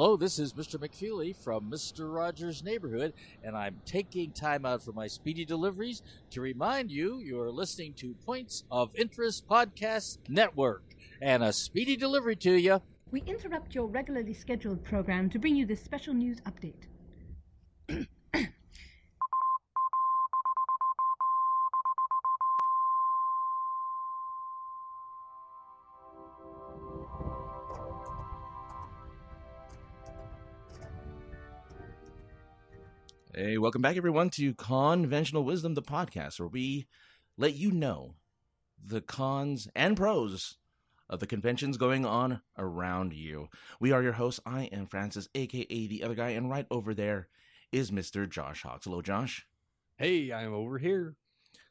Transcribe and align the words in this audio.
Hello, 0.00 0.16
this 0.16 0.38
is 0.38 0.54
Mr. 0.54 0.76
McFeely 0.76 1.36
from 1.36 1.70
Mr. 1.70 2.10
Rogers' 2.10 2.64
Neighborhood, 2.64 3.12
and 3.44 3.54
I'm 3.54 3.82
taking 3.84 4.30
time 4.30 4.64
out 4.64 4.82
for 4.82 4.92
my 4.92 5.06
speedy 5.06 5.44
deliveries 5.44 6.00
to 6.30 6.40
remind 6.40 6.90
you 6.90 7.18
you're 7.18 7.50
listening 7.50 7.92
to 7.98 8.14
Points 8.24 8.64
of 8.70 8.96
Interest 8.96 9.46
Podcast 9.46 10.16
Network, 10.26 10.82
and 11.20 11.44
a 11.44 11.52
speedy 11.52 11.98
delivery 11.98 12.34
to 12.36 12.52
you. 12.52 12.80
We 13.10 13.22
interrupt 13.26 13.74
your 13.74 13.88
regularly 13.88 14.32
scheduled 14.32 14.82
program 14.82 15.28
to 15.28 15.38
bring 15.38 15.54
you 15.54 15.66
this 15.66 15.82
special 15.82 16.14
news 16.14 16.40
update. 16.46 16.86
Hey, 33.42 33.56
welcome 33.56 33.80
back, 33.80 33.96
everyone, 33.96 34.28
to 34.32 34.52
Conventional 34.52 35.44
Wisdom, 35.44 35.72
the 35.72 35.80
podcast, 35.80 36.38
where 36.38 36.46
we 36.46 36.86
let 37.38 37.54
you 37.54 37.70
know 37.70 38.16
the 38.78 39.00
cons 39.00 39.66
and 39.74 39.96
pros 39.96 40.58
of 41.08 41.20
the 41.20 41.26
conventions 41.26 41.78
going 41.78 42.04
on 42.04 42.42
around 42.58 43.14
you. 43.14 43.48
We 43.80 43.92
are 43.92 44.02
your 44.02 44.12
hosts. 44.12 44.40
I 44.44 44.64
am 44.64 44.84
Francis, 44.84 45.26
aka 45.34 45.86
the 45.86 46.02
other 46.02 46.14
guy, 46.14 46.30
and 46.30 46.50
right 46.50 46.66
over 46.70 46.92
there 46.92 47.28
is 47.72 47.90
Mr. 47.90 48.28
Josh 48.28 48.62
Hawks. 48.62 48.84
Hello, 48.84 49.00
Josh. 49.00 49.46
Hey, 49.96 50.30
I'm 50.34 50.52
over 50.52 50.76
here. 50.76 51.16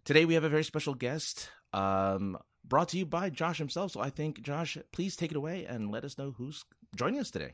Today 0.05 0.25
we 0.25 0.33
have 0.33 0.43
a 0.43 0.49
very 0.49 0.63
special 0.63 0.95
guest, 0.95 1.51
um, 1.71 2.35
brought 2.65 2.89
to 2.89 2.97
you 2.97 3.05
by 3.05 3.29
Josh 3.29 3.59
himself. 3.59 3.91
So 3.91 4.01
I 4.01 4.09
think, 4.09 4.41
Josh, 4.41 4.75
please 4.91 5.15
take 5.15 5.29
it 5.29 5.37
away 5.37 5.65
and 5.65 5.91
let 5.91 6.03
us 6.03 6.17
know 6.17 6.31
who's 6.35 6.65
joining 6.95 7.19
us 7.19 7.29
today. 7.29 7.53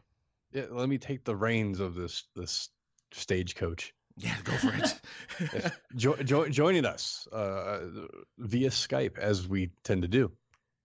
Yeah, 0.54 0.68
let 0.72 0.88
me 0.88 1.00
take 1.00 1.26
the 1.26 1.36
reins 1.36 1.82
of 1.82 1.96
this 1.96 2.24
this 2.34 2.70
stagecoach. 3.12 3.94
Yeah, 4.18 4.36
go 4.44 4.54
for 4.54 4.74
it. 4.74 5.72
jo- 5.96 6.16
jo- 6.24 6.48
joining 6.50 6.86
us 6.86 7.28
uh, 7.34 7.80
via 8.38 8.70
Skype, 8.70 9.18
as 9.18 9.48
we 9.48 9.72
tend 9.84 10.04
to 10.04 10.08
do, 10.08 10.32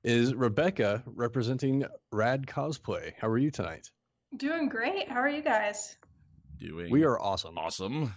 is 0.02 0.34
Rebecca 0.34 1.02
representing 1.06 1.84
Rad 2.10 2.46
Cosplay. 2.46 3.12
How 3.20 3.28
are 3.28 3.38
you 3.38 3.50
tonight? 3.50 3.88
Doing 4.36 4.68
great. 4.68 5.08
How 5.08 5.20
are 5.20 5.28
you 5.28 5.42
guys? 5.42 5.96
Doing 6.58 6.90
We 6.90 7.04
are 7.04 7.18
awesome. 7.20 7.56
awesome. 7.56 8.12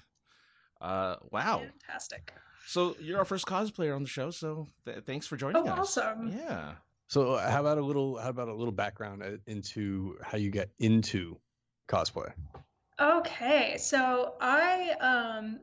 Uh, 0.82 1.16
wow. 1.32 1.60
Fantastic. 1.60 2.34
So 2.68 2.96
you're 3.00 3.20
our 3.20 3.26
first 3.26 3.46
cosplayer 3.46 3.96
on 3.96 4.02
the 4.04 4.10
show, 4.10 4.32
so 4.32 4.68
th- 4.86 5.04
thanks 5.06 5.28
for 5.28 5.38
joining 5.38 5.68
Oh, 5.68 5.74
us. 5.74 5.98
awesome. 5.98 6.30
Yeah. 6.36 6.74
So, 7.08 7.34
uh, 7.34 7.50
how 7.52 7.60
about 7.60 7.78
a 7.78 7.82
little? 7.86 8.18
How 8.18 8.30
about 8.30 8.48
a 8.48 8.54
little 8.54 8.72
background 8.72 9.22
uh, 9.22 9.32
into 9.46 10.16
how 10.24 10.38
you 10.38 10.50
get 10.50 10.72
into 10.80 11.38
cosplay? 11.88 12.32
Okay, 13.00 13.78
so 13.78 14.36
I 14.40 14.92
um 15.02 15.60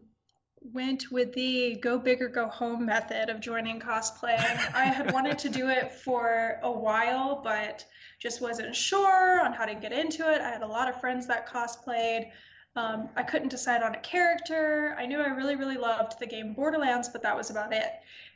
went 0.62 1.11
with 1.11 1.33
the 1.33 1.77
go 1.77 1.98
big 1.98 2.20
or 2.20 2.28
go 2.28 2.47
home 2.48 2.84
method 2.84 3.31
of 3.31 3.41
joining 3.41 3.81
cosplay. 3.81 4.36
I 4.75 4.84
had 4.84 5.12
wanted 5.12 5.39
to 5.39 5.48
do 5.48 5.69
it 5.69 5.91
for 5.91 6.58
a 6.62 6.70
while, 6.70 7.41
but 7.42 7.84
just 8.19 8.42
wasn't 8.42 8.77
sure 8.77 9.41
on 9.41 9.53
how 9.53 9.64
to 9.64 9.75
get 9.75 9.92
into 9.92 10.31
it. 10.31 10.41
I 10.41 10.51
had 10.51 10.62
a 10.62 10.67
lot 10.67 10.89
of 10.89 11.01
friends 11.01 11.27
that 11.28 11.48
cosplayed. 11.48 12.31
Um, 12.77 13.08
I 13.17 13.23
couldn't 13.23 13.48
decide 13.48 13.83
on 13.83 13.95
a 13.95 14.01
character. 14.01 14.95
I 14.98 15.06
knew 15.06 15.20
I 15.20 15.28
really, 15.28 15.56
really 15.56 15.77
loved 15.77 16.19
the 16.20 16.27
game 16.27 16.53
Borderlands, 16.53 17.08
but 17.08 17.23
that 17.23 17.36
was 17.36 17.51
about 17.51 17.73
it. 17.73 17.91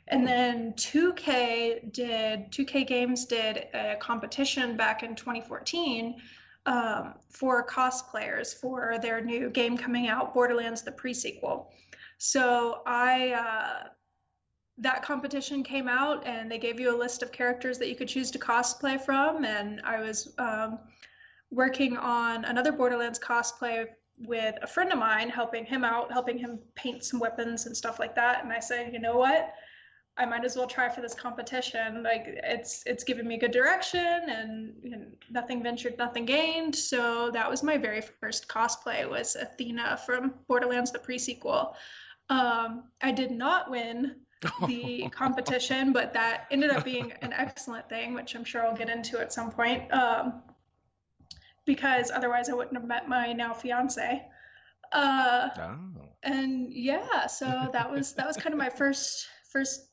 And 0.07 0.27
then 0.27 0.73
2K 0.73 1.93
did 1.93 2.51
2K 2.51 2.87
Games 2.87 3.25
did 3.25 3.67
a 3.73 3.95
competition 3.99 4.75
back 4.75 5.03
in 5.03 5.15
2014 5.15 6.15
um, 6.65 7.13
for 7.29 7.65
cosplayers 7.65 8.53
for 8.53 8.97
their 9.01 9.21
new 9.21 9.49
game 9.49 9.77
coming 9.77 10.07
out, 10.07 10.33
Borderlands: 10.33 10.81
The 10.81 10.91
Pre-sequel. 10.91 11.71
So 12.17 12.81
I 12.85 13.31
uh, 13.31 13.87
that 14.77 15.03
competition 15.03 15.63
came 15.63 15.87
out, 15.87 16.25
and 16.25 16.51
they 16.51 16.57
gave 16.57 16.79
you 16.79 16.95
a 16.95 16.97
list 16.97 17.23
of 17.23 17.31
characters 17.31 17.77
that 17.77 17.89
you 17.89 17.95
could 17.95 18.07
choose 18.07 18.31
to 18.31 18.39
cosplay 18.39 18.99
from, 18.99 19.45
and 19.45 19.81
I 19.85 20.01
was 20.01 20.33
um, 20.37 20.79
working 21.51 21.97
on 21.97 22.45
another 22.45 22.71
Borderlands 22.71 23.19
cosplay 23.19 23.87
with 24.19 24.55
a 24.61 24.67
friend 24.67 24.91
of 24.91 24.99
mine, 24.99 25.29
helping 25.29 25.65
him 25.65 25.83
out, 25.83 26.11
helping 26.11 26.37
him 26.37 26.59
paint 26.75 27.03
some 27.03 27.19
weapons 27.19 27.65
and 27.65 27.75
stuff 27.75 27.99
like 27.99 28.15
that. 28.15 28.43
And 28.43 28.51
I 28.51 28.59
said, 28.59 28.93
you 28.93 28.99
know 28.99 29.17
what? 29.17 29.53
I 30.17 30.25
might 30.25 30.45
as 30.45 30.55
well 30.55 30.67
try 30.67 30.87
for 30.87 31.01
this 31.01 31.13
competition. 31.13 32.01
Like 32.01 32.23
it's 32.27 32.83
it's 32.85 33.03
given 33.03 33.27
me 33.27 33.37
good 33.37 33.51
direction, 33.51 33.99
and 33.99 34.73
you 34.81 34.91
know, 34.91 35.05
nothing 35.29 35.61
ventured, 35.61 35.97
nothing 35.97 36.25
gained. 36.25 36.73
So 36.75 37.29
that 37.31 37.49
was 37.49 37.63
my 37.63 37.77
very 37.77 38.01
first 38.01 38.47
cosplay 38.47 39.09
was 39.09 39.35
Athena 39.35 39.99
from 40.05 40.33
Borderlands: 40.47 40.91
The 40.91 40.99
Pre-sequel. 40.99 41.75
Um, 42.29 42.85
I 43.01 43.11
did 43.11 43.31
not 43.31 43.69
win 43.69 44.15
the 44.67 45.09
competition, 45.11 45.91
but 45.91 46.13
that 46.13 46.47
ended 46.49 46.71
up 46.71 46.85
being 46.85 47.11
an 47.21 47.33
excellent 47.33 47.89
thing, 47.89 48.13
which 48.13 48.35
I'm 48.35 48.45
sure 48.45 48.65
I'll 48.65 48.75
get 48.75 48.89
into 48.89 49.19
at 49.19 49.33
some 49.33 49.51
point. 49.51 49.91
Um, 49.93 50.41
because 51.65 52.09
otherwise, 52.09 52.47
I 52.49 52.53
wouldn't 52.53 52.77
have 52.77 52.87
met 52.87 53.09
my 53.09 53.33
now 53.33 53.53
fiance. 53.53 54.23
Uh, 54.91 55.49
Oh. 55.57 56.05
and 56.23 56.71
yeah, 56.71 57.27
so 57.27 57.69
that 57.73 57.91
was 57.91 58.13
that 58.13 58.25
was 58.25 58.37
kind 58.37 58.53
of 58.53 58.59
my 58.59 58.69
first 58.69 59.27
first 59.51 59.84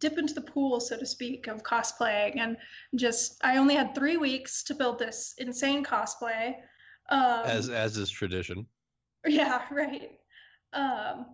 dip 0.00 0.18
into 0.18 0.34
the 0.34 0.40
pool, 0.40 0.80
so 0.80 0.96
to 0.98 1.06
speak, 1.06 1.46
of 1.46 1.62
cosplaying, 1.62 2.38
and 2.38 2.56
just 2.94 3.42
I 3.44 3.56
only 3.56 3.74
had 3.74 3.94
three 3.94 4.16
weeks 4.16 4.62
to 4.64 4.74
build 4.74 4.98
this 4.98 5.34
insane 5.38 5.84
cosplay. 5.84 6.54
Um, 7.10 7.42
As 7.44 7.68
as 7.68 7.96
is 7.96 8.10
tradition. 8.10 8.66
yeah, 9.26 9.62
right. 9.70 10.18
Um, 10.72 11.26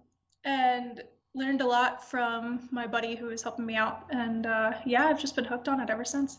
and 0.45 1.03
learned 1.35 1.61
a 1.61 1.67
lot 1.67 2.09
from 2.11 2.69
my 2.73 2.87
buddy 2.87 3.15
who 3.15 3.27
was 3.27 3.43
helping 3.43 3.67
me 3.67 3.77
out, 3.77 4.07
and 4.11 4.47
uh, 4.47 4.73
yeah, 4.85 5.07
I've 5.07 5.21
just 5.21 5.37
been 5.37 5.45
hooked 5.45 5.69
on 5.69 5.81
it 5.81 5.91
ever 5.91 6.05
since. 6.05 6.39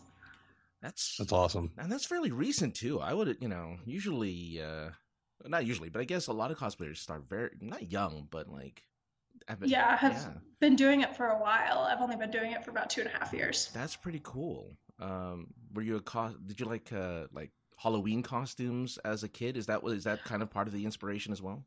That's 0.80 1.16
That's 1.18 1.32
awesome. 1.32 1.72
and 1.78 1.90
that's 1.90 2.04
fairly 2.06 2.32
recent 2.32 2.74
too. 2.74 3.00
I 3.00 3.14
would, 3.14 3.36
you 3.40 3.48
know, 3.48 3.78
usually, 3.84 4.60
uh, 4.60 4.90
not 5.44 5.64
usually, 5.66 5.88
but 5.90 6.00
I 6.00 6.04
guess 6.04 6.26
a 6.26 6.32
lot 6.32 6.50
of 6.50 6.58
cosplayers 6.58 6.96
start 6.98 7.28
very 7.28 7.50
not 7.60 7.90
young, 7.90 8.26
but 8.30 8.48
like, 8.48 8.82
have 8.82 8.91
been- 9.46 9.68
Yeah, 9.68 9.88
I 9.88 9.96
have 9.96 10.12
yeah, 10.12 10.28
been 10.60 10.76
doing 10.76 11.00
it 11.02 11.16
for 11.16 11.26
a 11.26 11.38
while. 11.38 11.80
I've 11.80 12.00
only 12.00 12.16
been 12.16 12.30
doing 12.30 12.52
it 12.52 12.64
for 12.64 12.70
about 12.70 12.90
two 12.90 13.00
and 13.02 13.10
a 13.10 13.18
half 13.18 13.32
years. 13.32 13.70
that's 13.74 13.96
pretty 13.96 14.20
cool. 14.22 14.76
Um, 15.00 15.48
were 15.74 15.82
you 15.82 15.96
a 15.96 16.00
cos? 16.00 16.34
Did 16.46 16.60
you 16.60 16.66
like 16.66 16.92
uh 16.92 17.26
like 17.32 17.50
Halloween 17.76 18.22
costumes 18.22 18.98
as 19.04 19.22
a 19.24 19.28
kid? 19.28 19.56
Is 19.56 19.66
that 19.66 19.82
what 19.82 19.92
is 19.92 20.04
that 20.04 20.22
kind 20.24 20.42
of 20.42 20.50
part 20.50 20.68
of 20.68 20.72
the 20.72 20.84
inspiration 20.84 21.32
as 21.32 21.42
well? 21.42 21.64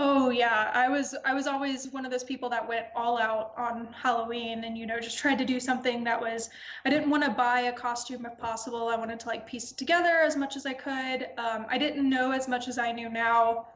Oh 0.00 0.30
yeah, 0.30 0.70
I 0.74 0.88
was 0.88 1.16
I 1.24 1.34
was 1.34 1.48
always 1.48 1.88
one 1.88 2.04
of 2.04 2.12
those 2.12 2.22
people 2.22 2.48
that 2.50 2.66
went 2.68 2.86
all 2.94 3.18
out 3.18 3.52
on 3.56 3.88
Halloween 3.92 4.62
and 4.62 4.78
you 4.78 4.86
know 4.86 5.00
just 5.00 5.18
tried 5.18 5.38
to 5.38 5.44
do 5.44 5.58
something 5.58 6.04
that 6.04 6.20
was 6.20 6.50
I 6.84 6.90
didn't 6.90 7.10
want 7.10 7.24
to 7.24 7.30
buy 7.30 7.62
a 7.62 7.72
costume 7.72 8.24
if 8.24 8.38
possible. 8.38 8.88
I 8.88 8.96
wanted 8.96 9.18
to 9.20 9.26
like 9.28 9.44
piece 9.46 9.72
it 9.72 9.76
together 9.76 10.20
as 10.20 10.36
much 10.36 10.56
as 10.56 10.66
I 10.66 10.72
could. 10.72 11.28
Um, 11.36 11.66
I 11.68 11.78
didn't 11.78 12.08
know 12.08 12.30
as 12.30 12.46
much 12.46 12.68
as 12.68 12.78
I 12.78 12.92
knew 12.92 13.08
now, 13.08 13.66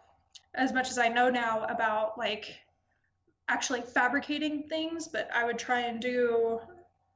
as 0.54 0.72
much 0.72 0.90
as 0.90 0.96
I 0.96 1.08
know 1.08 1.28
now 1.28 1.64
about 1.64 2.16
like 2.16 2.54
actually 3.48 3.82
fabricating 3.82 4.64
things, 4.68 5.08
but 5.08 5.28
I 5.34 5.44
would 5.44 5.58
try 5.58 5.80
and 5.80 6.00
do 6.00 6.60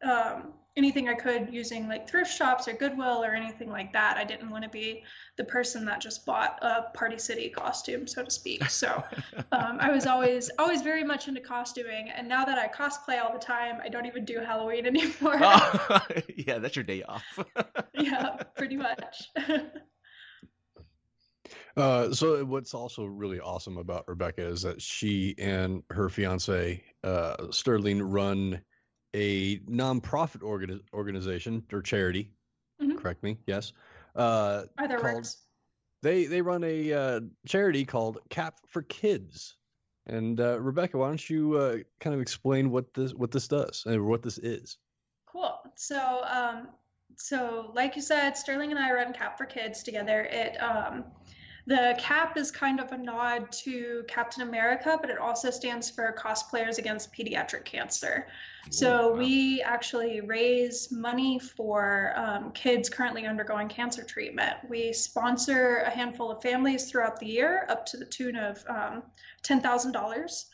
um, 0.03 0.53
anything 0.77 1.09
I 1.09 1.15
could 1.15 1.49
using 1.53 1.89
like 1.89 2.09
thrift 2.09 2.31
shops 2.31 2.69
or 2.69 2.75
Goodwill 2.75 3.25
or 3.25 3.31
anything 3.35 3.71
like 3.71 3.93
that. 3.95 4.17
I 4.19 4.25
didn't 4.25 4.51
want 4.51 4.65
to 4.65 4.71
be 4.71 5.05
the 5.37 5.45
person 5.45 5.85
that 5.87 6.01
just 6.01 6.27
bought 6.27 6.59
a 6.63 6.91
Party 6.93 7.19
City 7.19 7.49
costume, 7.49 8.07
so 8.07 8.23
to 8.25 8.31
speak. 8.31 8.63
So 8.77 9.03
um, 9.53 9.79
I 9.81 9.91
was 9.91 10.07
always 10.07 10.51
always 10.59 10.83
very 10.83 11.03
much 11.03 11.29
into 11.29 11.41
costuming, 11.41 12.11
and 12.11 12.29
now 12.29 12.45
that 12.45 12.59
I 12.59 12.69
cosplay 12.69 13.23
all 13.23 13.33
the 13.33 13.39
time, 13.39 13.81
I 13.83 13.89
don't 13.89 14.05
even 14.05 14.25
do 14.27 14.41
Halloween 14.41 14.85
anymore. 14.87 15.39
Oh, 15.41 16.01
yeah, 16.37 16.59
that's 16.59 16.77
your 16.77 16.85
day 16.85 17.03
off. 17.05 17.39
yeah, 17.95 18.37
pretty 18.55 18.77
much. 18.77 19.31
Uh, 21.77 22.11
so 22.13 22.43
what's 22.45 22.73
also 22.75 23.05
really 23.05 23.39
awesome 23.41 23.77
about 23.77 24.09
Rebecca 24.09 24.47
is 24.47 24.63
that 24.63 24.81
she 24.81 25.34
and 25.39 25.83
her 25.91 26.09
fiance 26.09 26.83
uh, 27.05 27.51
Sterling 27.51 28.03
run 28.03 28.61
a 29.15 29.59
nonprofit 29.61 30.41
organi- 30.41 30.81
organization 30.95 31.63
or 31.73 31.83
charity. 31.83 32.31
Mhm. 32.81 32.99
Correct 32.99 33.23
me. 33.23 33.39
Yes. 33.47 33.73
Uh, 34.15 34.65
Either 34.78 34.99
called- 34.99 35.15
works. 35.17 35.37
they 36.03 36.25
they 36.27 36.41
run 36.43 36.65
a 36.65 36.93
uh, 36.93 37.21
charity 37.47 37.84
called 37.84 38.19
Cap 38.31 38.57
for 38.67 38.83
Kids. 38.83 39.57
And 40.07 40.41
uh, 40.41 40.61
Rebecca, 40.61 40.97
why 40.99 41.09
don't 41.09 41.29
you 41.31 41.55
uh, 41.59 41.79
kind 42.01 42.15
of 42.15 42.21
explain 42.21 42.71
what 42.71 42.95
this 42.95 43.13
what 43.13 43.31
this 43.33 43.49
does 43.49 43.83
and 43.87 44.07
what 44.07 44.22
this 44.22 44.39
is? 44.39 44.79
Cool. 45.27 45.59
So, 45.75 46.22
um, 46.25 46.69
so 47.17 47.72
like 47.75 47.97
you 47.97 48.03
said, 48.03 48.37
Sterling 48.37 48.71
and 48.71 48.79
I 48.79 48.93
run 48.93 49.13
Cap 49.13 49.37
for 49.37 49.45
Kids 49.47 49.83
together. 49.83 50.22
It 50.31 50.57
um, 50.63 51.05
The 51.68 51.97
CAP 51.98 52.36
is 52.36 52.53
kind 52.53 52.78
of 52.78 52.92
a 52.92 52.98
nod 52.98 53.51
to 53.65 54.04
Captain 54.07 54.42
America, 54.42 54.97
but 55.01 55.10
it 55.10 55.18
also 55.18 55.51
stands 55.51 55.91
for 55.91 56.15
Cosplayers 56.16 56.78
Against 56.78 57.13
Pediatric 57.13 57.65
Cancer. 57.65 58.28
So 58.71 59.10
wow. 59.10 59.18
we 59.18 59.63
actually 59.63 60.21
raise 60.21 60.92
money 60.92 61.41
for 61.41 62.13
um, 62.15 62.53
kids 62.53 62.89
currently 62.89 63.27
undergoing 63.27 63.68
cancer 63.68 64.04
treatment. 64.04 64.54
We 64.68 64.92
sponsor 64.92 65.78
a 65.78 65.91
handful 65.91 66.30
of 66.30 66.41
families 66.41 66.89
throughout 66.89 67.18
the 67.18 67.27
year, 67.27 67.66
up 67.69 67.84
to 67.86 67.97
the 67.97 68.07
tune 68.07 68.36
of 68.36 68.65
um, 68.69 69.03
$10,000 69.42 70.45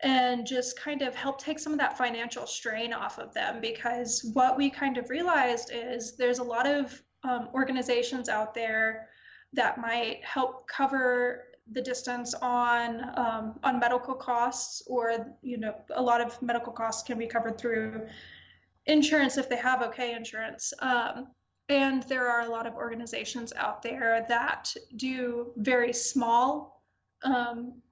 and 0.00 0.44
just 0.44 0.78
kind 0.78 1.02
of 1.02 1.14
help 1.14 1.40
take 1.40 1.60
some 1.60 1.72
of 1.72 1.78
that 1.78 1.96
financial 1.96 2.46
strain 2.46 2.92
off 2.92 3.18
of 3.18 3.32
them 3.32 3.60
because 3.60 4.28
what 4.32 4.56
we 4.56 4.70
kind 4.70 4.96
of 4.96 5.10
realized 5.10 5.70
is 5.72 6.16
there's 6.16 6.38
a 6.38 6.44
lot 6.44 6.66
of 6.66 7.00
um, 7.24 7.48
organizations 7.54 8.28
out 8.28 8.54
there 8.54 9.08
that 9.52 9.78
might 9.78 10.24
help 10.24 10.66
cover 10.68 11.44
the 11.72 11.82
distance 11.82 12.34
on 12.34 13.04
um, 13.18 13.58
on 13.62 13.78
medical 13.78 14.14
costs 14.14 14.82
or 14.86 15.34
you 15.42 15.58
know 15.58 15.74
a 15.94 16.02
lot 16.02 16.20
of 16.20 16.40
medical 16.40 16.72
costs 16.72 17.02
can 17.02 17.18
be 17.18 17.26
covered 17.26 17.58
through 17.58 18.06
insurance 18.86 19.36
if 19.36 19.48
they 19.48 19.56
have 19.56 19.82
okay 19.82 20.14
insurance. 20.14 20.72
Um, 20.80 21.28
and 21.68 22.02
there 22.04 22.26
are 22.28 22.42
a 22.42 22.48
lot 22.48 22.66
of 22.66 22.74
organizations 22.74 23.52
out 23.56 23.82
there 23.82 24.24
that 24.28 24.74
do 24.96 25.52
very 25.56 25.92
small 25.92 26.82
um, 27.22 27.82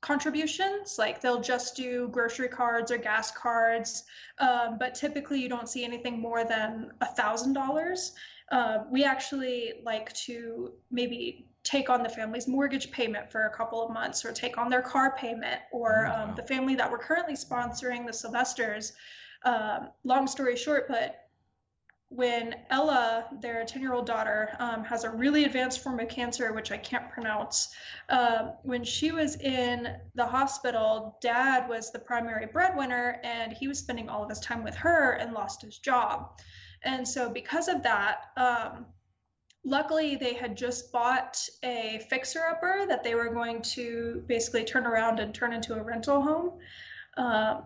contributions 0.00 0.96
like 0.98 1.20
they'll 1.20 1.40
just 1.40 1.76
do 1.76 2.08
grocery 2.08 2.48
cards 2.48 2.90
or 2.90 2.96
gas 2.96 3.30
cards 3.32 4.04
um, 4.38 4.78
but 4.78 4.94
typically 4.94 5.38
you 5.38 5.48
don't 5.48 5.68
see 5.68 5.84
anything 5.84 6.18
more 6.18 6.44
than 6.44 6.90
a 7.02 7.06
thousand 7.06 7.52
dollars 7.52 8.12
uh, 8.50 8.84
we 8.90 9.04
actually 9.04 9.74
like 9.84 10.12
to 10.12 10.72
maybe 10.90 11.46
take 11.62 11.90
on 11.90 12.02
the 12.02 12.08
family's 12.08 12.48
mortgage 12.48 12.90
payment 12.90 13.30
for 13.30 13.42
a 13.42 13.56
couple 13.56 13.82
of 13.82 13.92
months 13.92 14.24
or 14.24 14.32
take 14.32 14.58
on 14.58 14.70
their 14.70 14.82
car 14.82 15.14
payment 15.16 15.60
or 15.72 16.10
Oh, 16.10 16.22
um, 16.22 16.34
the 16.34 16.42
family 16.42 16.74
that 16.76 16.90
we're 16.90 16.98
currently 16.98 17.34
sponsoring 17.34 18.06
the 18.06 18.12
sylvesters 18.12 18.92
um, 19.44 19.90
long 20.04 20.26
story 20.26 20.56
short 20.56 20.88
but 20.88 21.30
when 22.10 22.56
Ella, 22.70 23.26
their 23.40 23.64
10 23.64 23.80
year 23.80 23.94
old 23.94 24.04
daughter, 24.04 24.56
um, 24.58 24.82
has 24.82 25.04
a 25.04 25.10
really 25.10 25.44
advanced 25.44 25.80
form 25.80 26.00
of 26.00 26.08
cancer, 26.08 26.52
which 26.52 26.72
I 26.72 26.76
can't 26.76 27.08
pronounce, 27.08 27.72
um, 28.08 28.54
when 28.64 28.82
she 28.82 29.12
was 29.12 29.36
in 29.36 29.96
the 30.16 30.26
hospital, 30.26 31.16
dad 31.22 31.68
was 31.68 31.92
the 31.92 32.00
primary 32.00 32.46
breadwinner 32.46 33.20
and 33.22 33.52
he 33.52 33.68
was 33.68 33.78
spending 33.78 34.08
all 34.08 34.24
of 34.24 34.28
his 34.28 34.40
time 34.40 34.64
with 34.64 34.74
her 34.74 35.12
and 35.12 35.32
lost 35.32 35.62
his 35.62 35.78
job. 35.78 36.40
And 36.82 37.06
so, 37.06 37.28
because 37.28 37.68
of 37.68 37.82
that, 37.82 38.30
um, 38.36 38.86
luckily 39.64 40.16
they 40.16 40.34
had 40.34 40.56
just 40.56 40.90
bought 40.92 41.46
a 41.62 42.00
fixer 42.08 42.46
upper 42.48 42.86
that 42.88 43.04
they 43.04 43.14
were 43.14 43.28
going 43.28 43.60
to 43.62 44.22
basically 44.26 44.64
turn 44.64 44.86
around 44.86 45.20
and 45.20 45.34
turn 45.34 45.52
into 45.52 45.74
a 45.74 45.82
rental 45.82 46.22
home. 46.22 46.52
Um, 47.16 47.64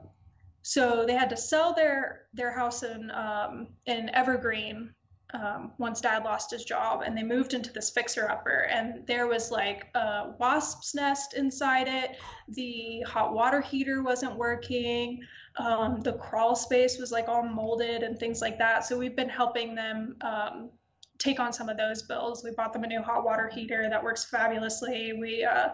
so 0.62 1.04
they 1.06 1.12
had 1.14 1.30
to 1.30 1.36
sell 1.36 1.74
their 1.74 2.22
their 2.32 2.50
house 2.50 2.82
in 2.82 3.10
um, 3.10 3.68
in 3.86 4.08
Evergreen 4.14 4.94
um, 5.34 5.72
once 5.78 6.00
Dad 6.00 6.24
lost 6.24 6.50
his 6.50 6.64
job, 6.64 7.02
and 7.04 7.16
they 7.16 7.22
moved 7.22 7.54
into 7.54 7.72
this 7.72 7.90
fixer 7.90 8.30
upper, 8.30 8.66
and 8.70 9.06
there 9.06 9.26
was 9.26 9.50
like 9.50 9.86
a 9.94 10.32
wasp's 10.38 10.94
nest 10.94 11.34
inside 11.34 11.88
it. 11.88 12.18
The 12.48 13.02
hot 13.06 13.34
water 13.34 13.60
heater 13.60 14.02
wasn't 14.02 14.36
working. 14.36 15.20
Um, 15.56 16.00
the 16.00 16.14
crawl 16.14 16.56
space 16.56 16.98
was 16.98 17.12
like 17.12 17.28
all 17.28 17.42
molded 17.42 18.02
and 18.02 18.18
things 18.18 18.40
like 18.40 18.58
that. 18.58 18.84
So 18.86 18.96
we've 18.98 19.16
been 19.16 19.28
helping 19.28 19.74
them 19.74 20.16
um, 20.22 20.70
take 21.18 21.38
on 21.40 21.52
some 21.52 21.68
of 21.68 21.76
those 21.76 22.02
bills. 22.02 22.42
We 22.44 22.52
bought 22.52 22.72
them 22.72 22.84
a 22.84 22.88
new 22.88 23.02
hot 23.02 23.24
water 23.24 23.48
heater 23.52 23.88
that 23.90 24.02
works 24.02 24.24
fabulously. 24.24 25.12
We 25.20 25.44
uh, 25.44 25.70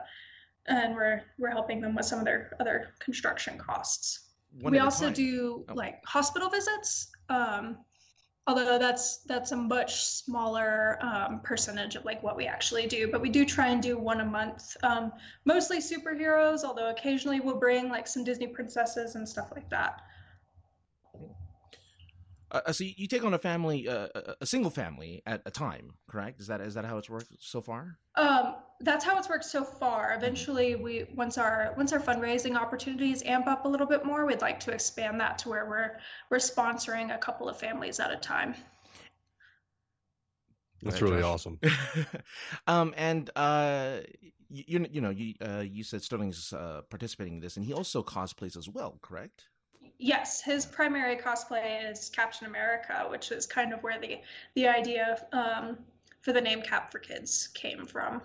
and 0.66 0.94
we're 0.94 1.22
we're 1.38 1.50
helping 1.50 1.80
them 1.80 1.94
with 1.94 2.06
some 2.06 2.18
of 2.18 2.24
their 2.24 2.56
other 2.60 2.94
construction 2.98 3.56
costs 3.58 4.30
we 4.62 4.78
also 4.78 5.06
time. 5.06 5.14
do 5.14 5.64
Oh. 5.68 5.74
like 5.74 6.04
hospital 6.04 6.48
visits 6.50 7.10
um, 7.28 7.78
although 8.50 8.78
that's 8.78 9.18
that's 9.18 9.52
a 9.52 9.56
much 9.56 10.02
smaller 10.04 10.98
um, 11.02 11.40
percentage 11.44 11.94
of 11.94 12.04
like 12.04 12.20
what 12.22 12.36
we 12.36 12.46
actually 12.46 12.86
do 12.86 13.08
but 13.10 13.20
we 13.20 13.28
do 13.28 13.44
try 13.44 13.68
and 13.68 13.80
do 13.82 13.96
one 13.96 14.20
a 14.20 14.24
month 14.24 14.76
um, 14.82 15.12
mostly 15.44 15.78
superheroes 15.78 16.64
although 16.64 16.90
occasionally 16.90 17.38
we'll 17.38 17.58
bring 17.58 17.88
like 17.88 18.08
some 18.08 18.24
disney 18.24 18.48
princesses 18.48 19.14
and 19.14 19.28
stuff 19.28 19.50
like 19.54 19.68
that 19.70 20.02
Uh, 22.52 22.60
uh, 22.66 22.72
so 22.72 22.82
you, 22.82 23.06
take 23.06 23.22
on 23.24 23.32
a 23.32 23.38
family, 23.38 23.86
uh, 23.88 24.08
a- 24.12 24.34
a 24.40 24.46
single 24.46 24.72
family 24.72 25.22
at 25.24 25.40
a 25.46 25.52
time, 25.52 25.92
correct? 26.10 26.40
Is 26.40 26.48
that 26.48 26.60
is 26.60 26.74
that 26.74 26.84
how 26.84 26.98
it's 26.98 27.08
worked 27.08 27.30
so 27.38 27.60
far? 27.60 28.00
um, 28.16 28.56
that's 28.82 29.04
how 29.04 29.18
it's 29.18 29.28
worked 29.28 29.44
so 29.44 29.62
far 29.62 30.14
eventually 30.16 30.74
we 30.74 31.04
once 31.14 31.36
our 31.36 31.74
once 31.76 31.92
our 31.92 32.00
fundraising 32.00 32.56
opportunities 32.56 33.22
amp 33.24 33.46
up 33.46 33.64
a 33.64 33.68
little 33.68 33.86
bit 33.86 34.04
more 34.04 34.24
we'd 34.26 34.40
like 34.40 34.58
to 34.58 34.70
expand 34.70 35.20
that 35.20 35.38
to 35.38 35.48
where 35.48 35.66
we're 35.66 35.98
we're 36.30 36.38
sponsoring 36.38 37.14
a 37.14 37.18
couple 37.18 37.48
of 37.48 37.58
families 37.58 38.00
at 38.00 38.10
a 38.10 38.16
time 38.16 38.54
That's 40.82 41.02
Right, 41.02 41.10
really 41.10 41.22
Josh. 41.22 41.46
awesome. 41.46 41.60
um, 42.66 42.94
and 42.96 43.30
uh, 43.36 43.98
you 44.48 44.64
you, 44.66 44.86
you 44.90 45.00
know 45.00 45.10
you 45.10 45.34
uh, 45.46 45.60
you 45.60 45.84
said 45.84 46.02
Sterling's 46.02 46.52
uh, 46.52 46.82
participating 46.88 47.34
in 47.34 47.40
this, 47.40 47.56
and 47.56 47.66
he 47.66 47.72
also 47.72 48.02
cosplays 48.02 48.56
as 48.56 48.68
well, 48.68 48.98
correct? 49.02 49.48
Yes, 49.98 50.40
his 50.40 50.64
primary 50.64 51.16
cosplay 51.16 51.90
is 51.90 52.08
Captain 52.08 52.46
America, 52.46 53.06
which 53.10 53.30
is 53.30 53.46
kind 53.46 53.72
of 53.72 53.82
where 53.82 54.00
the 54.00 54.20
the 54.54 54.66
idea 54.66 55.22
um, 55.32 55.78
for 56.22 56.32
the 56.32 56.40
name 56.40 56.62
Cap 56.62 56.90
for 56.90 56.98
Kids 56.98 57.48
came 57.48 57.84
from. 57.84 58.22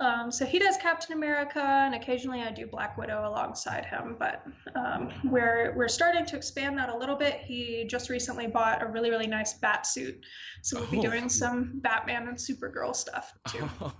Um, 0.00 0.32
so 0.32 0.44
he 0.44 0.58
does 0.58 0.76
Captain 0.76 1.16
America, 1.16 1.60
and 1.62 1.94
occasionally 1.94 2.42
I 2.42 2.50
do 2.50 2.66
Black 2.66 2.98
Widow 2.98 3.28
alongside 3.28 3.86
him. 3.86 4.16
But 4.18 4.44
um, 4.74 5.10
we're 5.24 5.72
we're 5.76 5.86
starting 5.88 6.26
to 6.26 6.36
expand 6.36 6.76
that 6.78 6.88
a 6.88 6.96
little 6.96 7.14
bit. 7.16 7.40
He 7.42 7.84
just 7.88 8.10
recently 8.10 8.46
bought 8.48 8.82
a 8.82 8.86
really 8.86 9.10
really 9.10 9.28
nice 9.28 9.54
bat 9.54 9.86
suit, 9.86 10.24
so 10.62 10.80
we'll 10.80 10.90
be 10.90 10.98
Oh. 10.98 11.02
doing 11.02 11.28
some 11.28 11.72
Batman 11.76 12.26
and 12.28 12.36
Supergirl 12.36 12.94
stuff 12.94 13.32
too. 13.48 13.68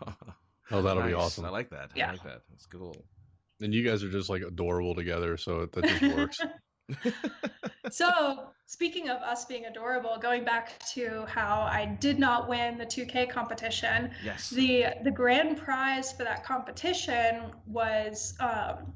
Oh, 0.71 0.81
that'll 0.81 1.03
be 1.03 1.13
awesome. 1.13 1.45
I 1.45 1.51
like 1.51 1.69
that. 1.71 1.91
I 1.95 1.99
Yeah. 1.99 2.13
like 2.13 2.23
that. 2.25 2.41
That's 2.49 2.65
cool. 2.65 2.97
And 3.61 3.73
you 3.75 3.85
guys 3.87 4.03
are 4.03 4.09
just 4.11 4.31
like 4.31 4.41
adorable 4.43 4.95
together, 4.95 5.37
so 5.37 5.67
that 5.67 5.85
just 5.85 6.17
works. 6.17 6.39
so 7.91 8.49
speaking 8.67 9.09
of 9.09 9.19
us 9.23 9.45
being 9.45 9.67
adorable 9.67 10.19
going 10.21 10.45
back 10.45 10.79
to 10.87 11.25
how 11.27 11.63
i 11.71 11.87
did 12.01 12.19
not 12.19 12.49
win 12.49 12.77
the 12.77 12.85
2k 12.85 13.29
competition 13.31 14.11
Yes. 14.25 14.51
the 14.51 14.87
the 15.03 15.11
grand 15.11 15.57
prize 15.57 16.13
for 16.13 16.25
that 16.25 16.45
competition 16.45 17.53
was 17.67 18.35
um, 18.41 18.93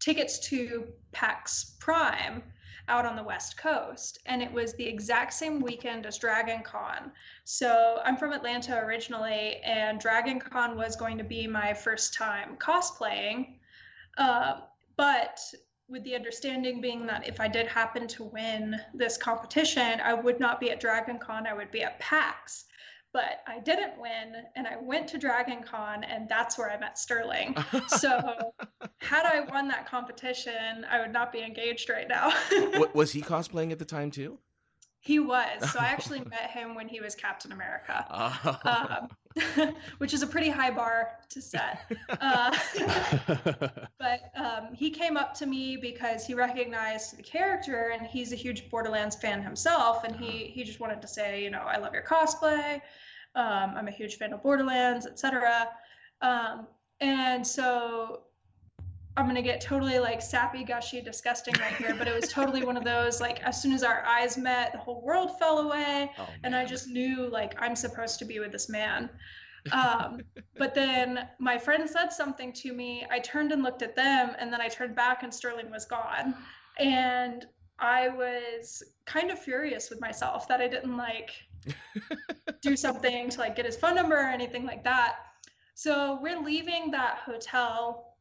tickets 0.00 0.38
to 0.48 0.86
pax 1.12 1.76
prime 1.80 2.42
out 2.88 3.04
on 3.04 3.16
the 3.16 3.22
west 3.22 3.56
coast 3.56 4.20
and 4.26 4.42
it 4.42 4.52
was 4.52 4.74
the 4.74 4.84
exact 4.84 5.32
same 5.32 5.60
weekend 5.60 6.06
as 6.06 6.18
dragon 6.18 6.62
con 6.62 7.10
so 7.44 8.00
i'm 8.04 8.16
from 8.16 8.32
atlanta 8.32 8.76
originally 8.84 9.56
and 9.64 9.98
dragon 9.98 10.38
con 10.38 10.76
was 10.76 10.94
going 10.94 11.16
to 11.18 11.24
be 11.24 11.46
my 11.46 11.72
first 11.72 12.14
time 12.14 12.56
cosplaying 12.58 13.56
uh, 14.18 14.60
but 14.96 15.40
with 15.88 16.02
the 16.04 16.14
understanding 16.14 16.80
being 16.80 17.06
that 17.06 17.28
if 17.28 17.40
I 17.40 17.48
did 17.48 17.66
happen 17.66 18.08
to 18.08 18.24
win 18.24 18.76
this 18.94 19.16
competition, 19.16 20.00
I 20.02 20.14
would 20.14 20.40
not 20.40 20.60
be 20.60 20.70
at 20.70 20.80
Dragon 20.80 21.18
Con, 21.18 21.46
I 21.46 21.54
would 21.54 21.70
be 21.70 21.82
at 21.82 21.98
PAX. 22.00 22.64
But 23.12 23.40
I 23.46 23.60
didn't 23.60 23.98
win, 23.98 24.34
and 24.56 24.66
I 24.66 24.76
went 24.76 25.08
to 25.08 25.18
Dragon 25.18 25.62
Con, 25.62 26.04
and 26.04 26.28
that's 26.28 26.58
where 26.58 26.70
I 26.70 26.78
met 26.78 26.98
Sterling. 26.98 27.56
So, 27.88 28.52
had 28.98 29.24
I 29.24 29.40
won 29.40 29.68
that 29.68 29.86
competition, 29.86 30.84
I 30.90 31.00
would 31.00 31.12
not 31.12 31.32
be 31.32 31.40
engaged 31.40 31.88
right 31.88 32.08
now. 32.08 32.32
Was 32.94 33.12
he 33.12 33.22
cosplaying 33.22 33.72
at 33.72 33.78
the 33.78 33.84
time 33.84 34.10
too? 34.10 34.38
He 35.06 35.20
was. 35.20 35.70
So, 35.70 35.78
I 35.78 35.86
actually 35.86 36.18
met 36.30 36.50
him 36.50 36.74
when 36.74 36.88
he 36.88 37.00
was 37.00 37.14
Captain 37.14 37.52
America. 37.52 38.04
Oh. 38.10 38.58
Um, 38.64 39.74
which 39.98 40.12
is 40.12 40.22
a 40.22 40.26
pretty 40.26 40.48
high 40.48 40.70
bar 40.70 41.10
to 41.28 41.40
set. 41.40 41.92
Uh, 42.20 42.56
but 43.98 44.32
um, 44.34 44.74
he 44.74 44.90
came 44.90 45.16
up 45.16 45.32
to 45.34 45.46
me 45.46 45.76
because 45.76 46.26
he 46.26 46.34
recognized 46.34 47.16
the 47.16 47.22
character 47.22 47.92
and 47.96 48.06
he's 48.06 48.32
a 48.32 48.36
huge 48.36 48.68
borderlands 48.68 49.14
fan 49.14 49.42
himself 49.42 50.04
and 50.04 50.16
he 50.16 50.46
he 50.46 50.64
just 50.64 50.80
wanted 50.80 51.02
to 51.02 51.08
say 51.08 51.42
you 51.42 51.50
know 51.50 51.62
i 51.66 51.76
love 51.76 51.92
your 51.92 52.02
cosplay 52.02 52.80
um, 53.34 53.74
i'm 53.76 53.88
a 53.88 53.90
huge 53.90 54.16
fan 54.16 54.32
of 54.32 54.42
borderlands 54.42 55.06
etc 55.06 55.68
um, 56.22 56.66
and 57.00 57.46
so 57.46 58.22
i'm 59.16 59.24
going 59.24 59.34
to 59.36 59.42
get 59.42 59.60
totally 59.60 59.98
like 59.98 60.20
sappy 60.20 60.64
gushy 60.64 61.00
disgusting 61.00 61.54
right 61.60 61.74
here 61.74 61.94
but 61.98 62.06
it 62.08 62.14
was 62.14 62.30
totally 62.30 62.64
one 62.64 62.76
of 62.76 62.84
those 62.84 63.20
like 63.20 63.42
as 63.42 63.60
soon 63.60 63.72
as 63.72 63.82
our 63.82 64.04
eyes 64.04 64.36
met 64.36 64.72
the 64.72 64.78
whole 64.78 65.00
world 65.02 65.38
fell 65.38 65.58
away 65.58 66.10
Oh, 66.18 66.28
and 66.44 66.54
I 66.54 66.64
just 66.64 66.88
knew 66.88 67.28
like 67.28 67.54
I'm 67.60 67.76
supposed 67.76 68.18
to 68.20 68.24
be 68.24 68.38
with 68.38 68.52
this 68.52 68.68
man. 68.68 69.10
Um, 69.72 70.20
but 70.56 70.76
then 70.76 71.26
my 71.40 71.58
friend 71.58 71.90
said 71.90 72.12
something 72.12 72.52
to 72.52 72.72
me. 72.72 73.04
I 73.10 73.18
turned 73.18 73.50
and 73.50 73.64
looked 73.64 73.82
at 73.82 73.96
them, 73.96 74.30
and 74.38 74.52
then 74.52 74.60
I 74.60 74.68
turned 74.68 74.94
back, 74.94 75.24
and 75.24 75.34
Sterling 75.34 75.72
was 75.72 75.84
gone. 75.84 76.36
And 76.78 77.44
I 77.80 78.08
was 78.10 78.84
kind 79.06 79.32
of 79.32 79.40
furious 79.40 79.90
with 79.90 80.00
myself 80.00 80.46
that 80.46 80.60
I 80.60 80.68
didn't 80.68 80.96
like 80.96 81.32
do 82.60 82.76
something 82.76 83.28
to 83.30 83.40
like 83.40 83.56
get 83.56 83.66
his 83.66 83.76
phone 83.76 83.96
number 83.96 84.14
or 84.14 84.28
anything 84.28 84.64
like 84.66 84.84
that. 84.84 85.16
So 85.74 86.20
we're 86.22 86.40
leaving 86.40 86.92
that 86.92 87.18
hotel, 87.24 88.15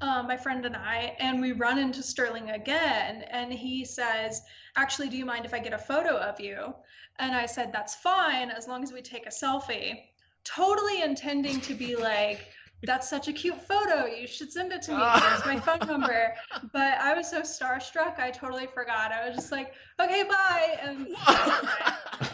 uh, 0.00 0.22
my 0.22 0.36
friend 0.36 0.64
and 0.66 0.76
I, 0.76 1.16
and 1.18 1.40
we 1.40 1.52
run 1.52 1.78
into 1.78 2.02
Sterling 2.02 2.50
again. 2.50 3.24
And 3.30 3.52
he 3.52 3.84
says, 3.84 4.42
Actually, 4.76 5.08
do 5.08 5.16
you 5.16 5.24
mind 5.24 5.44
if 5.44 5.54
I 5.54 5.58
get 5.58 5.72
a 5.72 5.78
photo 5.78 6.16
of 6.16 6.40
you? 6.40 6.74
And 7.18 7.34
I 7.34 7.46
said, 7.46 7.72
That's 7.72 7.94
fine, 7.94 8.50
as 8.50 8.66
long 8.68 8.82
as 8.82 8.92
we 8.92 9.02
take 9.02 9.26
a 9.26 9.30
selfie. 9.30 10.00
Totally 10.44 11.02
intending 11.02 11.60
to 11.62 11.74
be 11.74 11.96
like, 11.96 12.48
that's 12.82 13.08
such 13.10 13.28
a 13.28 13.32
cute 13.32 13.60
photo. 13.60 14.06
You 14.06 14.26
should 14.26 14.52
send 14.52 14.72
it 14.72 14.82
to 14.82 14.92
me. 14.92 14.98
Here's 15.14 15.44
my 15.44 15.60
phone 15.60 15.86
number. 15.86 16.34
But 16.72 16.98
I 16.98 17.14
was 17.14 17.28
so 17.28 17.42
starstruck, 17.42 18.18
I 18.18 18.30
totally 18.30 18.66
forgot. 18.66 19.12
I 19.12 19.26
was 19.26 19.36
just 19.36 19.52
like, 19.52 19.74
okay, 20.00 20.22
bye. 20.22 20.78
And, 20.82 21.08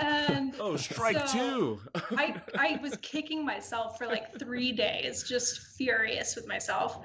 and 0.00 0.54
oh, 0.60 0.76
strike 0.76 1.28
so 1.28 1.32
two. 1.32 1.80
I, 2.16 2.40
I 2.58 2.78
was 2.82 2.96
kicking 3.02 3.44
myself 3.44 3.98
for 3.98 4.06
like 4.06 4.38
three 4.38 4.72
days, 4.72 5.22
just 5.22 5.76
furious 5.76 6.36
with 6.36 6.46
myself. 6.46 7.04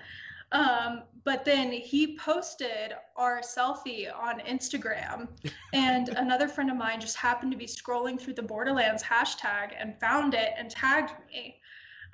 Um, 0.52 1.04
but 1.24 1.46
then 1.46 1.72
he 1.72 2.18
posted 2.18 2.94
our 3.16 3.42
selfie 3.42 4.08
on 4.14 4.40
Instagram, 4.40 5.28
and 5.74 6.10
another 6.18 6.48
friend 6.48 6.72
of 6.72 6.78
mine 6.78 7.00
just 7.00 7.18
happened 7.18 7.52
to 7.52 7.58
be 7.58 7.68
scrolling 7.68 8.20
through 8.20 8.34
the 8.34 8.42
Borderlands 8.42 9.04
hashtag 9.04 9.74
and 9.78 10.00
found 10.00 10.34
it 10.34 10.54
and 10.58 10.72
tagged 10.72 11.14
me. 11.32 11.60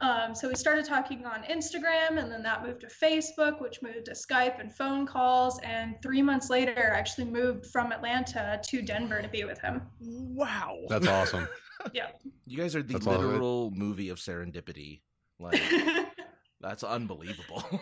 Um, 0.02 0.36
so 0.36 0.48
we 0.50 0.56
started 0.56 0.86
talking 0.86 1.26
on 1.26 1.44
Instagram, 1.44 2.18
and 2.22 2.32
then 2.32 2.44
that 2.44 2.66
moved 2.66 2.82
to 2.82 2.88
Facebook, 2.88 3.62
which 3.62 3.82
moved 3.82 4.06
to 4.06 4.12
Skype 4.12 4.60
and 4.60 4.72
phone 4.74 5.06
calls. 5.08 5.60
And 5.64 5.96
three 6.04 6.22
months 6.22 6.50
later, 6.50 6.92
I 6.94 6.98
actually 6.98 7.26
moved 7.26 7.68
from 7.68 7.92
Atlanta 7.92 8.60
to 8.64 8.82
Denver 8.82 9.22
to 9.22 9.28
be 9.30 9.46
with 9.46 9.60
him. 9.62 9.82
Wow, 10.02 10.78
That's 10.90 11.08
awesome. 11.08 11.48
Yeah. 11.94 12.08
you 12.48 12.58
guys 12.58 12.76
are 12.76 12.82
the 12.82 12.94
That's 12.94 13.06
all 13.06 13.14
right. 13.14 13.22
literal 13.26 13.70
movie 13.76 14.10
of 14.10 14.18
serendipity. 14.18 15.02
Like 15.40 15.62
that's 16.66 16.84
unbelievable. 16.84 17.64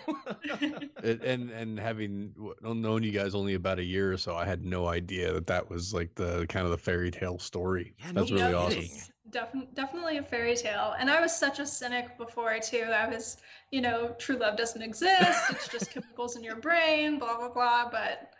It, 1.03 1.21
and 1.23 1.49
and 1.51 1.77
having 1.77 2.33
known 2.61 3.03
you 3.03 3.11
guys 3.11 3.35
only 3.35 3.55
about 3.55 3.77
a 3.77 3.83
year 3.83 4.13
or 4.13 4.17
so, 4.17 4.37
I 4.37 4.45
had 4.45 4.63
no 4.63 4.87
idea 4.87 5.33
that 5.33 5.47
that 5.47 5.69
was 5.69 5.93
like 5.93 6.15
the 6.15 6.45
kind 6.47 6.63
of 6.65 6.71
the 6.71 6.77
fairy 6.77 7.11
tale 7.11 7.39
story. 7.39 7.93
Yeah, 7.99 8.11
no 8.11 8.21
That's 8.21 8.31
really 8.31 8.51
Yeah, 8.51 8.57
awesome. 8.57 8.81
kidding. 8.81 9.01
Def- 9.31 9.73
definitely 9.73 10.17
a 10.17 10.23
fairy 10.23 10.55
tale. 10.55 10.95
And 10.97 11.09
I 11.09 11.19
was 11.19 11.35
such 11.35 11.59
a 11.59 11.65
cynic 11.65 12.17
before 12.17 12.57
too. 12.59 12.85
I 12.93 13.07
was, 13.09 13.35
you 13.71 13.81
know, 13.81 14.15
true 14.17 14.37
love 14.37 14.55
doesn't 14.55 14.81
exist. 14.81 15.41
It's 15.49 15.67
just 15.67 15.91
chemicals 15.93 16.37
in 16.37 16.43
your 16.43 16.55
brain, 16.57 17.19
blah 17.19 17.37
blah 17.37 17.49
blah. 17.49 17.89
But 17.89 18.31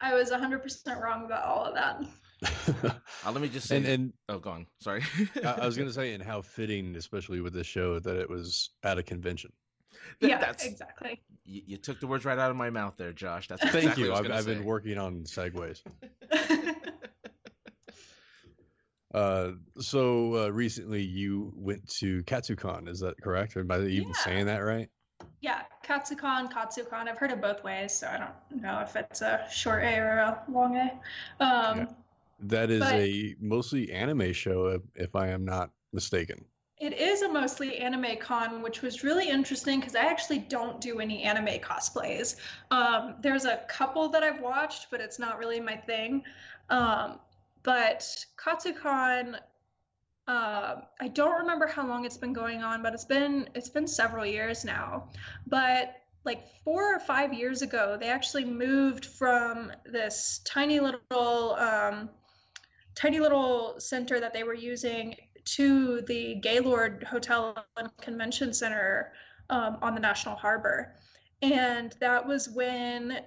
I 0.00 0.14
was 0.14 0.30
100% 0.32 1.00
wrong 1.00 1.24
about 1.24 1.44
all 1.44 1.64
of 1.64 1.74
that. 1.74 2.02
Uh, 3.24 3.30
let 3.30 3.40
me 3.40 3.48
just 3.48 3.68
say. 3.68 3.76
and 3.76 3.86
and 3.86 4.12
oh, 4.28 4.38
go 4.40 4.50
on. 4.50 4.66
Sorry. 4.80 5.02
I 5.44 5.50
I 5.62 5.66
was 5.66 5.76
gonna 5.78 5.92
say, 6.00 6.14
and 6.14 6.22
how 6.22 6.40
fitting, 6.42 6.96
especially 6.96 7.40
with 7.40 7.52
this 7.52 7.68
show, 7.68 8.00
that 8.00 8.16
it 8.16 8.28
was 8.28 8.70
at 8.82 8.98
a 8.98 9.02
convention. 9.04 9.52
That- 10.20 10.28
yeah, 10.30 10.38
that's 10.38 10.64
exactly. 10.64 11.22
you, 11.44 11.62
you 11.66 11.76
took 11.76 12.00
the 12.00 12.06
words 12.06 12.24
right 12.24 12.38
out 12.38 12.50
of 12.50 12.56
my 12.56 12.70
mouth 12.70 12.94
there, 12.96 13.12
Josh. 13.12 13.48
That's 13.48 13.62
Thank 13.70 13.96
you. 13.98 14.10
what 14.10 14.16
I 14.16 14.18
I've, 14.18 14.28
was 14.28 14.38
I've 14.38 14.46
been 14.46 14.64
working 14.64 14.98
on 14.98 15.24
segues. 15.24 15.82
Uh, 19.14 19.50
so 19.78 20.44
uh, 20.44 20.48
recently 20.48 21.02
you 21.02 21.52
went 21.54 21.86
to 21.86 22.22
KatsuCon, 22.24 22.88
is 22.88 23.00
that 23.00 23.20
correct? 23.20 23.56
Am 23.58 23.70
I 23.70 23.80
even 23.80 24.08
Yeah. 24.08 24.12
saying 24.24 24.46
that 24.46 24.58
right? 24.60 24.88
yeah, 25.42 25.62
Katsucon, 25.84 26.50
Katsucon. 26.50 27.08
I've 27.08 27.18
heard 27.18 27.30
it 27.30 27.40
both 27.40 27.62
ways, 27.62 27.92
so 27.92 28.06
I 28.06 28.16
don't 28.18 28.62
know 28.62 28.80
if 28.80 28.96
it's 28.96 29.20
a 29.20 29.46
short 29.52 29.82
A 29.84 29.98
or 29.98 30.18
a 30.18 30.42
long 30.48 30.76
A. 30.76 30.90
Um, 31.44 31.78
Yeah. 31.78 31.86
That 32.44 32.70
is 32.70 32.80
But- 32.80 32.94
a 32.94 33.36
mostly 33.40 33.92
anime 33.92 34.32
show, 34.32 34.68
if, 34.68 34.82
if 34.94 35.14
I 35.14 35.28
am 35.28 35.44
not 35.44 35.70
mistaken. 35.92 36.44
It 36.82 36.98
is 36.98 37.22
a 37.22 37.28
mostly 37.28 37.78
anime 37.78 38.16
con, 38.16 38.60
which 38.60 38.82
was 38.82 39.04
really 39.04 39.28
interesting 39.28 39.78
because 39.78 39.94
I 39.94 40.00
actually 40.00 40.40
don't 40.40 40.80
do 40.80 40.98
any 40.98 41.22
anime 41.22 41.60
cosplays. 41.60 42.34
Um, 42.72 43.14
there's 43.20 43.44
a 43.44 43.58
couple 43.68 44.08
that 44.08 44.24
I've 44.24 44.40
watched, 44.40 44.88
but 44.90 45.00
it's 45.00 45.16
not 45.16 45.38
really 45.38 45.60
my 45.60 45.76
thing. 45.76 46.24
Um, 46.70 47.20
but 47.62 48.00
KatsuCon, 48.36 49.38
uh, 50.26 50.74
I 51.00 51.06
don't 51.06 51.38
remember 51.38 51.68
how 51.68 51.86
long 51.86 52.04
it's 52.04 52.16
been 52.16 52.32
going 52.32 52.64
on, 52.64 52.82
but 52.82 52.94
it's 52.94 53.04
been 53.04 53.48
it's 53.54 53.68
been 53.68 53.86
several 53.86 54.26
years 54.26 54.64
now. 54.64 55.08
But 55.46 56.00
like 56.24 56.48
four 56.64 56.96
or 56.96 56.98
five 56.98 57.32
years 57.32 57.62
ago, 57.62 57.96
they 57.96 58.08
actually 58.08 58.44
moved 58.44 59.04
from 59.04 59.70
this 59.86 60.40
tiny 60.44 60.80
little 60.80 61.54
um, 61.54 62.10
tiny 62.96 63.20
little 63.20 63.76
center 63.78 64.18
that 64.18 64.32
they 64.32 64.42
were 64.42 64.52
using 64.54 65.14
to 65.44 66.02
the 66.02 66.36
Gaylord 66.36 67.04
Hotel 67.04 67.56
and 67.76 67.96
Convention 67.98 68.52
Center 68.52 69.12
um, 69.50 69.78
on 69.82 69.94
the 69.94 70.00
National 70.00 70.36
Harbor. 70.36 70.94
And 71.42 71.94
that 72.00 72.26
was 72.26 72.48
when 72.48 73.20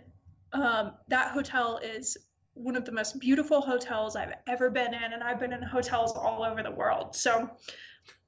um, 0.53 0.93
that 1.09 1.31
hotel 1.31 1.79
is 1.83 2.17
one 2.53 2.75
of 2.75 2.85
the 2.85 2.91
most 2.91 3.19
beautiful 3.19 3.61
hotels 3.61 4.15
I've 4.15 4.33
ever 4.47 4.69
been 4.69 4.93
in. 4.93 5.13
And 5.13 5.21
I've 5.21 5.39
been 5.39 5.53
in 5.53 5.61
hotels 5.61 6.13
all 6.13 6.43
over 6.43 6.63
the 6.63 6.71
world. 6.71 7.15
So 7.15 7.49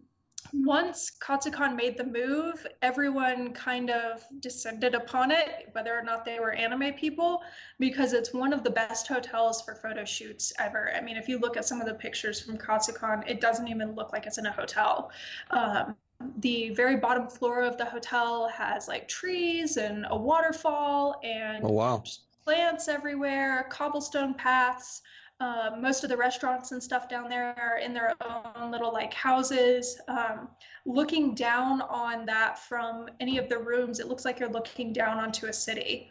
once 0.52 1.12
Katsucon 1.21 1.76
made 1.76 1.97
the 1.97 2.04
move, 2.04 2.66
everyone 2.83 3.52
kind 3.52 3.90
of 3.90 4.25
descended 4.40 4.95
upon 4.95 5.30
it, 5.30 5.69
whether 5.73 5.97
or 5.97 6.02
not 6.02 6.25
they 6.25 6.40
were 6.40 6.52
anime 6.52 6.92
people, 6.95 7.42
because 7.78 8.12
it's 8.12 8.33
one 8.33 8.52
of 8.52 8.64
the 8.64 8.71
best 8.71 9.07
hotels 9.07 9.62
for 9.62 9.75
photo 9.75 10.04
shoots 10.04 10.52
ever. 10.59 10.92
I 10.95 11.00
mean, 11.00 11.16
if 11.16 11.28
you 11.28 11.38
look 11.38 11.57
at 11.57 11.64
some 11.64 11.80
of 11.80 11.87
the 11.87 11.95
pictures 11.95 12.40
from 12.40 12.59
Katsucon, 12.59 13.28
it 13.28 13.40
doesn't 13.40 13.69
even 13.69 13.95
look 13.95 14.12
like 14.12 14.26
it's 14.26 14.38
in 14.38 14.47
a 14.47 14.52
hotel. 14.52 15.11
Um, 15.50 15.97
the 16.38 16.71
very 16.71 16.97
bottom 16.97 17.28
floor 17.28 17.62
of 17.62 17.78
the 17.78 17.85
hotel 17.85 18.49
has 18.49 18.88
like 18.88 19.09
trees 19.09 19.76
and 19.78 20.07
a 20.11 20.16
waterfall 20.16 21.21
and 21.25 21.64
Oh 21.64 21.71
wow! 21.73 22.02
plants 22.45 22.88
everywhere, 22.88 23.66
cobblestone 23.71 24.35
paths. 24.35 25.02
Uh, 25.40 25.70
most 25.80 26.04
of 26.04 26.11
the 26.11 26.16
restaurants 26.16 26.73
and 26.73 26.82
stuff 26.82 27.09
down 27.09 27.26
there 27.26 27.54
are 27.59 27.78
in 27.78 27.94
their 27.94 28.12
own 28.23 28.70
little 28.70 28.92
like 28.92 29.14
houses. 29.14 29.99
Um, 30.06 30.49
looking 30.85 31.35
down 31.35 31.80
on 31.80 32.26
that 32.26 32.59
from 32.59 33.09
any 33.20 33.38
of 33.38 33.49
the 33.49 33.56
rooms, 33.56 34.00
it 34.00 34.06
looks 34.06 34.26
like 34.26 34.38
you're 34.38 34.50
looking 34.50 34.92
down 34.92 35.18
onto 35.18 35.47
a 35.47 35.52
city. 35.52 36.11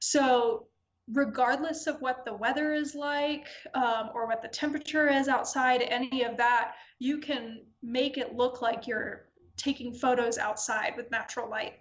So, 0.00 0.66
regardless 1.12 1.86
of 1.86 2.00
what 2.00 2.24
the 2.24 2.34
weather 2.34 2.74
is 2.74 2.96
like 2.96 3.46
um, 3.74 4.10
or 4.12 4.26
what 4.26 4.42
the 4.42 4.48
temperature 4.48 5.08
is 5.08 5.28
outside, 5.28 5.82
any 5.82 6.24
of 6.24 6.36
that, 6.38 6.72
you 6.98 7.18
can 7.18 7.60
make 7.80 8.18
it 8.18 8.34
look 8.34 8.60
like 8.60 8.88
you're 8.88 9.26
taking 9.56 9.94
photos 9.94 10.36
outside 10.36 10.94
with 10.96 11.08
natural 11.12 11.48
light. 11.48 11.74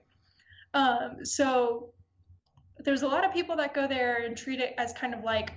Um, 0.76 1.26
so, 1.26 1.92
there's 2.78 3.02
a 3.02 3.08
lot 3.08 3.26
of 3.26 3.34
people 3.34 3.56
that 3.56 3.74
go 3.74 3.88
there 3.88 4.26
and 4.26 4.38
treat 4.38 4.60
it 4.60 4.76
as 4.78 4.94
kind 4.94 5.16
of 5.16 5.24
like 5.24 5.54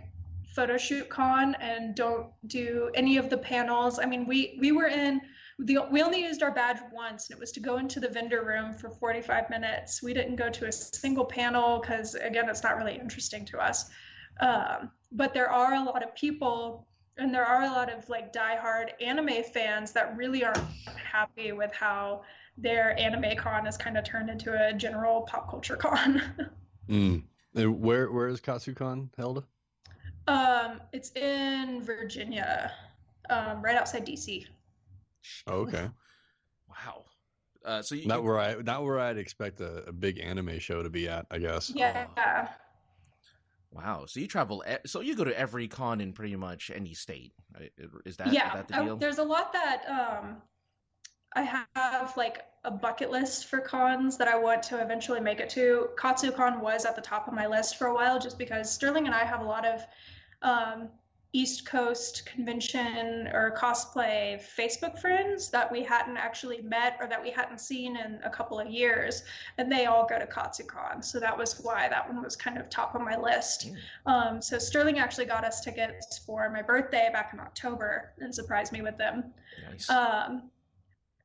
photo 0.54 0.76
shoot 0.76 1.08
con 1.08 1.54
and 1.60 1.94
don't 1.94 2.28
do 2.46 2.90
any 2.94 3.16
of 3.16 3.30
the 3.30 3.38
panels. 3.38 3.98
I 3.98 4.06
mean, 4.06 4.26
we 4.26 4.56
we 4.60 4.72
were 4.72 4.86
in 4.86 5.20
the 5.58 5.78
we 5.90 6.02
only 6.02 6.22
used 6.22 6.42
our 6.42 6.50
badge 6.50 6.78
once, 6.92 7.28
and 7.28 7.36
it 7.36 7.40
was 7.40 7.52
to 7.52 7.60
go 7.60 7.78
into 7.78 8.00
the 8.00 8.08
vendor 8.08 8.44
room 8.44 8.72
for 8.72 8.90
45 8.90 9.50
minutes. 9.50 10.02
We 10.02 10.14
didn't 10.14 10.36
go 10.36 10.50
to 10.50 10.66
a 10.66 10.72
single 10.72 11.24
panel 11.24 11.80
because 11.80 12.14
again, 12.14 12.48
it's 12.48 12.62
not 12.62 12.76
really 12.76 12.98
interesting 12.98 13.44
to 13.46 13.58
us. 13.58 13.90
Um, 14.40 14.90
but 15.12 15.32
there 15.32 15.50
are 15.50 15.74
a 15.74 15.82
lot 15.82 16.02
of 16.02 16.14
people, 16.14 16.86
and 17.16 17.34
there 17.34 17.44
are 17.44 17.62
a 17.62 17.70
lot 17.70 17.92
of 17.92 18.08
like 18.08 18.32
diehard 18.32 18.90
anime 19.00 19.44
fans 19.54 19.92
that 19.92 20.16
really 20.16 20.44
aren't 20.44 20.58
happy 20.86 21.52
with 21.52 21.72
how 21.72 22.22
their 22.58 22.98
anime 22.98 23.36
con 23.36 23.64
has 23.64 23.76
kind 23.76 23.96
of 23.98 24.04
turned 24.04 24.30
into 24.30 24.52
a 24.52 24.72
general 24.72 25.22
pop 25.22 25.50
culture 25.50 25.76
con. 25.76 26.22
Mm. 26.88 27.24
Where 27.52 28.12
where 28.12 28.28
is 28.28 28.40
KatsuCon 28.40 29.08
held? 29.16 29.44
Um, 30.28 30.80
it's 30.92 31.12
in 31.12 31.82
Virginia, 31.82 32.72
um, 33.30 33.62
right 33.62 33.76
outside 33.76 34.04
DC. 34.06 34.46
Oh, 35.46 35.60
okay. 35.60 35.88
Wow. 36.68 37.04
Uh, 37.64 37.82
so 37.82 37.94
you 37.94 38.06
Not 38.06 38.22
where 38.22 38.38
I 38.38 38.54
not 38.62 38.84
where 38.84 38.98
I'd 39.00 39.18
expect 39.18 39.60
a, 39.60 39.84
a 39.88 39.92
big 39.92 40.20
anime 40.20 40.58
show 40.58 40.82
to 40.82 40.90
be 40.90 41.08
at. 41.08 41.26
I 41.30 41.38
guess. 41.38 41.70
Yeah. 41.74 42.06
Wow. 43.72 44.04
So 44.06 44.20
you 44.20 44.26
travel. 44.28 44.64
e- 44.68 44.76
So 44.86 45.00
you 45.00 45.16
go 45.16 45.24
to 45.24 45.36
every 45.38 45.68
con 45.68 46.00
in 46.00 46.12
pretty 46.12 46.36
much 46.36 46.70
any 46.74 46.94
state. 46.94 47.32
Is 48.04 48.16
that 48.18 48.32
yeah. 48.32 48.48
is 48.48 48.52
that 48.54 48.68
the 48.68 48.76
I- 48.76 48.94
there's 48.94 49.18
a 49.18 49.24
lot 49.24 49.52
that 49.52 49.82
um, 49.88 50.36
I 51.34 51.42
have 51.42 52.16
like 52.16 52.44
a 52.64 52.70
bucket 52.70 53.10
list 53.10 53.46
for 53.46 53.58
cons 53.60 54.16
that 54.16 54.28
I 54.28 54.38
want 54.38 54.62
to 54.64 54.80
eventually 54.80 55.20
make 55.20 55.40
it 55.40 55.50
to. 55.50 55.88
KatsuCon 55.96 56.60
was 56.60 56.84
at 56.84 56.96
the 56.96 57.02
top 57.02 57.28
of 57.28 57.34
my 57.34 57.46
list 57.46 57.76
for 57.76 57.88
a 57.88 57.94
while 57.94 58.18
just 58.18 58.38
because 58.38 58.72
Sterling 58.72 59.06
and 59.06 59.14
I 59.14 59.24
have 59.24 59.40
a 59.40 59.44
lot 59.44 59.66
of 59.66 59.84
um, 60.42 60.88
East 61.36 61.66
Coast 61.66 62.24
convention 62.24 63.28
or 63.28 63.54
cosplay 63.54 64.40
Facebook 64.40 64.98
friends 64.98 65.50
that 65.50 65.70
we 65.70 65.82
hadn't 65.82 66.16
actually 66.16 66.62
met 66.62 66.96
or 66.98 67.06
that 67.08 67.22
we 67.22 67.30
hadn't 67.30 67.60
seen 67.60 67.96
in 67.96 68.18
a 68.24 68.30
couple 68.30 68.58
of 68.58 68.68
years, 68.68 69.22
and 69.58 69.70
they 69.70 69.84
all 69.84 70.06
go 70.06 70.18
to 70.18 70.26
KatsuCon. 70.26 71.04
So 71.04 71.20
that 71.20 71.36
was 71.36 71.60
why 71.60 71.88
that 71.88 72.08
one 72.08 72.22
was 72.22 72.36
kind 72.36 72.56
of 72.56 72.70
top 72.70 72.94
of 72.94 73.02
my 73.02 73.16
list. 73.18 73.70
Um, 74.06 74.40
so 74.40 74.58
Sterling 74.58 74.98
actually 74.98 75.26
got 75.26 75.44
us 75.44 75.60
tickets 75.60 76.16
for 76.18 76.48
my 76.48 76.62
birthday 76.62 77.10
back 77.12 77.34
in 77.34 77.40
October 77.40 78.12
and 78.18 78.34
surprised 78.34 78.72
me 78.72 78.80
with 78.80 78.96
them. 78.96 79.34
nice. 79.68 79.90
Um, 79.90 80.50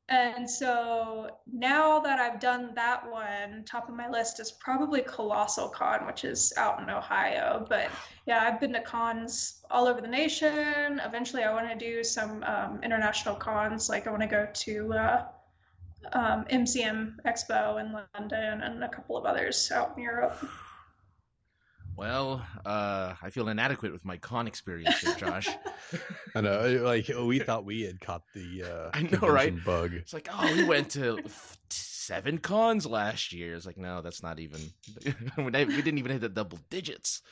And 0.08 0.50
so 0.50 1.38
now 1.50 2.00
that 2.00 2.18
I've 2.18 2.40
done 2.40 2.72
that 2.74 3.10
one, 3.10 3.64
top 3.64 3.88
of 3.88 3.94
my 3.94 4.10
list 4.10 4.40
is 4.40 4.52
probably 4.52 5.00
Colossal 5.00 5.68
Con, 5.68 6.06
which 6.06 6.24
is 6.24 6.52
out 6.56 6.82
in 6.82 6.90
Ohio. 6.90 7.64
But 7.68 7.88
yeah, 8.26 8.42
I've 8.42 8.60
been 8.60 8.72
to 8.74 8.80
cons 8.80 9.62
all 9.70 9.86
over 9.86 10.00
the 10.00 10.08
nation. 10.08 11.00
Eventually, 11.04 11.44
I 11.44 11.54
want 11.54 11.68
to 11.68 11.76
do 11.76 12.04
some 12.04 12.42
um, 12.44 12.80
international 12.82 13.36
cons. 13.36 13.88
Like 13.88 14.06
I 14.06 14.10
want 14.10 14.22
to 14.22 14.28
go 14.28 14.48
to 14.52 14.92
uh, 14.92 15.24
um, 16.12 16.44
MCM 16.50 17.16
Expo 17.24 17.80
in 17.80 17.92
London 17.92 18.62
and 18.62 18.84
a 18.84 18.88
couple 18.88 19.16
of 19.16 19.24
others 19.24 19.70
out 19.72 19.94
in 19.96 20.02
Europe. 20.02 20.36
Well, 21.96 22.44
uh, 22.64 23.14
I 23.20 23.30
feel 23.30 23.48
inadequate 23.48 23.92
with 23.92 24.04
my 24.04 24.16
con 24.16 24.46
experience 24.46 24.98
here, 24.98 25.14
Josh. 25.14 25.48
I 26.34 26.40
know, 26.40 26.80
like 26.82 27.08
we 27.08 27.38
thought 27.38 27.64
we 27.64 27.82
had 27.82 28.00
caught 28.00 28.22
the 28.34 28.64
uh, 28.64 28.90
I 28.94 29.02
know, 29.02 29.28
right? 29.28 29.48
convention 29.48 29.62
bug. 29.64 29.94
It's 29.94 30.12
like, 30.14 30.28
oh, 30.32 30.54
we 30.54 30.64
went 30.64 30.90
to 30.90 31.18
f- 31.24 31.58
seven 31.70 32.38
cons 32.38 32.86
last 32.86 33.32
year. 33.32 33.54
It's 33.54 33.66
like, 33.66 33.76
no, 33.76 34.00
that's 34.00 34.22
not 34.22 34.40
even. 34.40 34.60
we 35.36 35.50
didn't 35.50 35.98
even 35.98 36.12
hit 36.12 36.22
the 36.22 36.28
double 36.28 36.58
digits. 36.70 37.22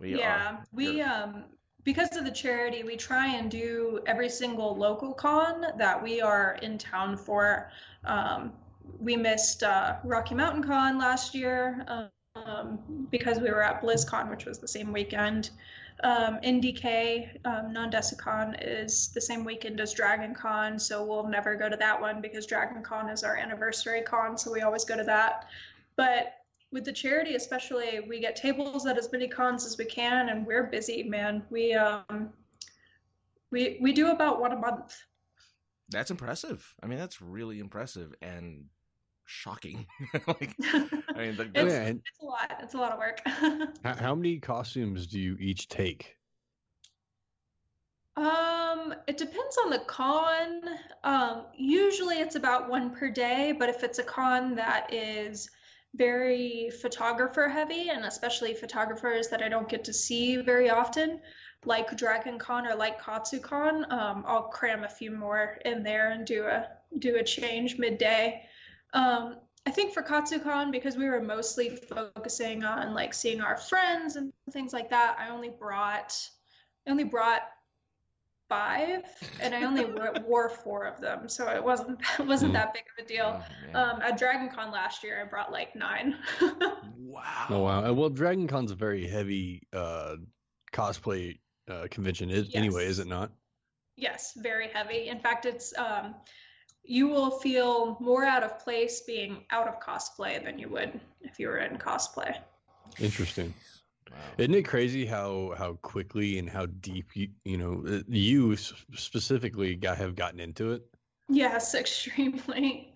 We 0.00 0.18
yeah, 0.18 0.56
are, 0.56 0.64
we 0.72 1.02
um 1.02 1.44
because 1.84 2.16
of 2.16 2.24
the 2.24 2.30
charity, 2.30 2.82
we 2.82 2.96
try 2.96 3.28
and 3.28 3.50
do 3.50 4.00
every 4.06 4.28
single 4.28 4.76
local 4.76 5.14
con 5.14 5.66
that 5.78 6.02
we 6.02 6.20
are 6.20 6.58
in 6.62 6.78
town 6.78 7.16
for. 7.16 7.70
Um, 8.04 8.52
we 8.98 9.16
missed 9.16 9.62
uh, 9.62 9.96
Rocky 10.04 10.34
Mountain 10.34 10.64
Con 10.64 10.98
last 10.98 11.34
year 11.34 11.86
um, 12.46 13.06
because 13.10 13.38
we 13.38 13.50
were 13.50 13.62
at 13.62 13.82
BlizzCon, 13.82 14.30
which 14.30 14.44
was 14.44 14.58
the 14.58 14.68
same 14.68 14.92
weekend. 14.92 15.50
Um, 16.02 16.38
NDK, 16.42 17.44
um, 17.44 17.72
Nan 17.72 17.90
Desu 17.90 18.18
Kan, 18.18 18.56
is 18.62 19.08
the 19.08 19.20
same 19.20 19.44
weekend 19.44 19.80
as 19.80 19.92
Dragon 19.92 20.34
Con, 20.34 20.78
so 20.78 21.04
we'll 21.04 21.28
never 21.28 21.54
go 21.56 21.68
to 21.68 21.76
that 21.76 22.00
one 22.00 22.20
because 22.20 22.46
Dragon 22.46 22.82
Con 22.82 23.10
is 23.10 23.22
our 23.22 23.36
anniversary 23.36 24.02
con, 24.02 24.38
so 24.38 24.50
we 24.50 24.62
always 24.62 24.84
go 24.84 24.96
to 24.96 25.04
that. 25.04 25.46
But 25.96 26.36
with 26.72 26.84
the 26.84 26.92
charity 26.92 27.34
especially 27.34 27.98
we 28.08 28.20
get 28.20 28.36
tables 28.36 28.86
at 28.86 28.96
as 28.96 29.10
many 29.10 29.26
cons 29.26 29.66
as 29.66 29.76
we 29.76 29.84
can 29.84 30.28
and 30.28 30.46
we're 30.46 30.62
busy 30.62 31.02
man 31.02 31.42
we 31.50 31.74
um 31.74 32.32
we 33.50 33.76
we 33.80 33.92
do 33.92 34.12
about 34.12 34.40
one 34.40 34.52
a 34.52 34.56
month 34.56 35.02
That's 35.90 36.10
impressive. 36.10 36.74
I 36.82 36.86
mean, 36.86 36.98
that's 36.98 37.20
really 37.20 37.58
impressive 37.58 38.14
and 38.22 38.66
shocking. 39.30 39.86
like, 40.26 40.56
I 41.14 41.18
mean, 41.18 41.36
the, 41.36 41.50
It's- 41.54 41.72
yeah, 41.72 41.82
and 41.86 42.00
it's 42.04 42.20
a 42.20 42.24
lot 42.24 42.56
it's 42.62 42.74
a 42.74 42.78
lot 42.78 42.92
of 42.92 42.98
work 42.98 43.20
how, 43.84 43.94
how 43.94 44.14
many 44.14 44.38
costumes 44.38 45.06
do 45.06 45.18
you 45.18 45.36
each 45.38 45.68
take? 45.68 46.16
um 48.16 48.92
it 49.06 49.16
depends 49.16 49.56
on 49.64 49.70
the 49.70 49.78
con 49.86 50.62
um 51.04 51.44
usually 51.56 52.16
it's 52.16 52.34
about 52.34 52.68
one 52.68 52.90
per 52.90 53.08
day 53.08 53.52
but 53.56 53.68
if 53.68 53.84
it's 53.84 54.00
a 54.00 54.02
con 54.02 54.54
that 54.56 54.92
is 54.92 55.48
very 55.94 56.70
photographer 56.82 57.48
heavy 57.48 57.88
and 57.90 58.04
especially 58.04 58.52
photographers 58.52 59.28
that 59.28 59.42
I 59.42 59.48
don't 59.48 59.68
get 59.68 59.84
to 59.84 59.92
see 59.92 60.36
very 60.36 60.70
often 60.70 61.20
like 61.64 61.96
Dragon 61.96 62.38
Con 62.38 62.66
or 62.66 62.74
like 62.74 63.00
KatsuCon, 63.00 63.90
um, 63.92 64.24
I'll 64.26 64.44
cram 64.44 64.84
a 64.84 64.88
few 64.88 65.10
more 65.10 65.58
in 65.64 65.82
there 65.82 66.10
and 66.12 66.26
do 66.26 66.44
a 66.46 66.68
do 66.98 67.16
a 67.16 67.22
change 67.22 67.78
midday. 67.78 68.42
Um, 68.92 69.36
I 69.66 69.70
think 69.70 69.92
for 69.92 70.02
KatsuCon, 70.02 70.72
because 70.72 70.96
we 70.96 71.08
were 71.08 71.20
mostly 71.20 71.76
focusing 71.76 72.64
on 72.64 72.94
like 72.94 73.12
seeing 73.12 73.40
our 73.40 73.56
friends 73.56 74.16
and 74.16 74.32
things 74.50 74.72
like 74.72 74.90
that, 74.90 75.16
I 75.18 75.30
only 75.30 75.50
brought 75.50 76.16
I 76.86 76.90
only 76.90 77.04
brought 77.04 77.42
five, 78.48 79.04
and 79.40 79.54
I 79.54 79.62
only 79.62 79.84
wore, 79.84 80.12
wore 80.26 80.48
four 80.48 80.84
of 80.84 81.00
them, 81.00 81.28
so 81.28 81.48
it 81.48 81.62
wasn't 81.62 82.00
it 82.18 82.26
wasn't 82.26 82.52
that 82.54 82.74
big 82.74 82.84
of 82.98 83.04
a 83.04 83.08
deal. 83.08 83.42
oh. 83.74 83.80
Um, 83.80 84.02
at 84.02 84.18
Dragon 84.18 84.48
Con 84.48 84.72
last 84.72 85.04
year, 85.04 85.22
I 85.22 85.28
brought 85.28 85.52
like 85.52 85.76
nine. 85.76 86.16
wow. 86.98 87.46
Oh 87.48 87.62
wow! 87.62 87.84
Uh, 87.84 87.92
Well, 87.92 88.10
Dragon 88.10 88.48
Con's 88.48 88.72
a 88.72 88.74
very 88.74 89.06
heavy 89.06 89.62
uh, 89.72 90.16
cosplay 90.72 91.38
uh, 91.70 91.86
convention, 91.90 92.30
is, 92.30 92.54
anyway, 92.54 92.86
is 92.86 92.98
it 92.98 93.06
not? 93.06 93.30
Yes, 93.96 94.32
very 94.36 94.68
heavy. 94.68 95.08
In 95.08 95.20
fact, 95.20 95.46
it's 95.46 95.76
um, 95.78 96.14
you 96.84 97.08
will 97.08 97.30
feel 97.30 97.96
more 98.00 98.24
out 98.24 98.42
of 98.42 98.58
place 98.58 99.02
being 99.02 99.44
out 99.50 99.68
of 99.68 99.80
cosplay 99.80 100.42
than 100.42 100.58
you 100.58 100.68
would 100.68 101.00
if 101.22 101.38
you 101.38 101.48
were 101.48 101.58
in 101.58 101.76
cosplay. 101.76 102.36
Interesting. 102.98 103.54
Wow. 104.10 104.16
Isn't 104.38 104.54
it 104.54 104.62
crazy 104.62 105.06
how 105.06 105.54
how 105.56 105.74
quickly 105.82 106.38
and 106.38 106.50
how 106.50 106.66
deep 106.66 107.14
you 107.14 107.28
you 107.44 107.56
know 107.56 107.84
uh, 107.86 108.02
you 108.08 108.56
specifically 108.56 109.76
got 109.76 109.98
have 109.98 110.16
gotten 110.16 110.40
into 110.40 110.72
it? 110.72 110.82
Yes, 111.28 111.74
extremely. 111.76 112.92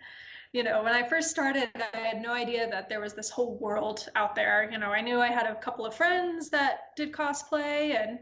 You 0.52 0.62
know, 0.62 0.84
when 0.84 0.94
I 0.94 1.02
first 1.02 1.30
started, 1.30 1.68
I 1.92 1.96
had 1.96 2.22
no 2.22 2.32
idea 2.32 2.70
that 2.70 2.88
there 2.88 3.00
was 3.00 3.14
this 3.14 3.28
whole 3.28 3.58
world 3.58 4.08
out 4.14 4.36
there. 4.36 4.68
You 4.70 4.78
know, 4.78 4.90
I 4.90 5.00
knew 5.00 5.20
I 5.20 5.28
had 5.28 5.46
a 5.46 5.54
couple 5.56 5.84
of 5.84 5.94
friends 5.94 6.48
that 6.50 6.96
did 6.96 7.12
cosplay 7.12 7.96
and 7.96 8.18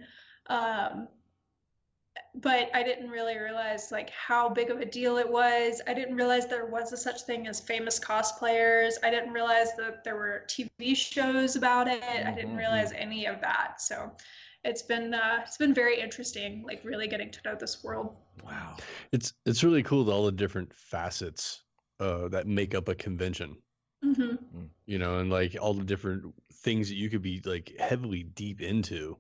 um 0.49 1.09
but 2.35 2.71
I 2.75 2.83
didn't 2.83 3.11
really 3.11 3.39
realize 3.39 3.91
like 3.93 4.11
how 4.11 4.49
big 4.49 4.71
of 4.71 4.81
a 4.81 4.85
deal 4.87 5.19
it 5.19 5.29
was. 5.29 5.81
I 5.87 5.95
didn't 5.95 6.17
realize 6.17 6.47
there 6.47 6.67
was 6.67 6.93
a 6.93 6.97
such 6.97 7.23
thing 7.23 7.47
as 7.47 7.61
famous 7.61 7.99
cosplayers. 8.01 8.95
I 9.03 9.11
didn't 9.11 9.33
realize 9.33 9.75
that 9.77 10.05
there 10.05 10.17
were 10.17 10.45
TV 10.49 10.95
shows 10.95 11.57
about 11.57 11.89
it. 11.89 12.03
I 12.27 12.33
didn't 12.33 12.55
Mhm. 12.55 12.59
realize 12.59 12.93
any 12.93 13.27
of 13.27 13.41
that. 13.41 13.81
So 13.81 14.13
it's 14.65 14.83
been 14.83 15.13
uh, 15.15 15.41
it's 15.45 15.57
been 15.59 15.75
very 15.75 16.01
interesting, 16.01 16.63
like 16.67 16.83
really 16.85 17.07
getting 17.09 17.31
to 17.31 17.41
know 17.45 17.55
this 17.55 17.83
world. 17.85 18.17
Wow. 18.43 18.77
It's 19.13 19.35
it's 19.45 19.63
really 19.65 19.83
cool 19.83 20.11
all 20.11 20.25
the 20.27 20.33
different 20.33 20.73
facets 20.73 21.63
uh, 22.01 22.29
that 22.29 22.47
make 22.47 22.75
up 22.75 22.89
a 22.89 22.95
convention. 22.95 23.57
hmm 24.03 24.37
You 24.87 24.99
know, 24.99 25.19
and 25.19 25.31
like 25.31 25.57
all 25.61 25.75
the 25.75 25.85
different 25.85 26.35
things 26.53 26.89
that 26.89 26.97
you 26.97 27.09
could 27.09 27.23
be 27.23 27.41
like 27.45 27.73
heavily 27.79 28.23
deep 28.25 28.61
into, 28.61 29.19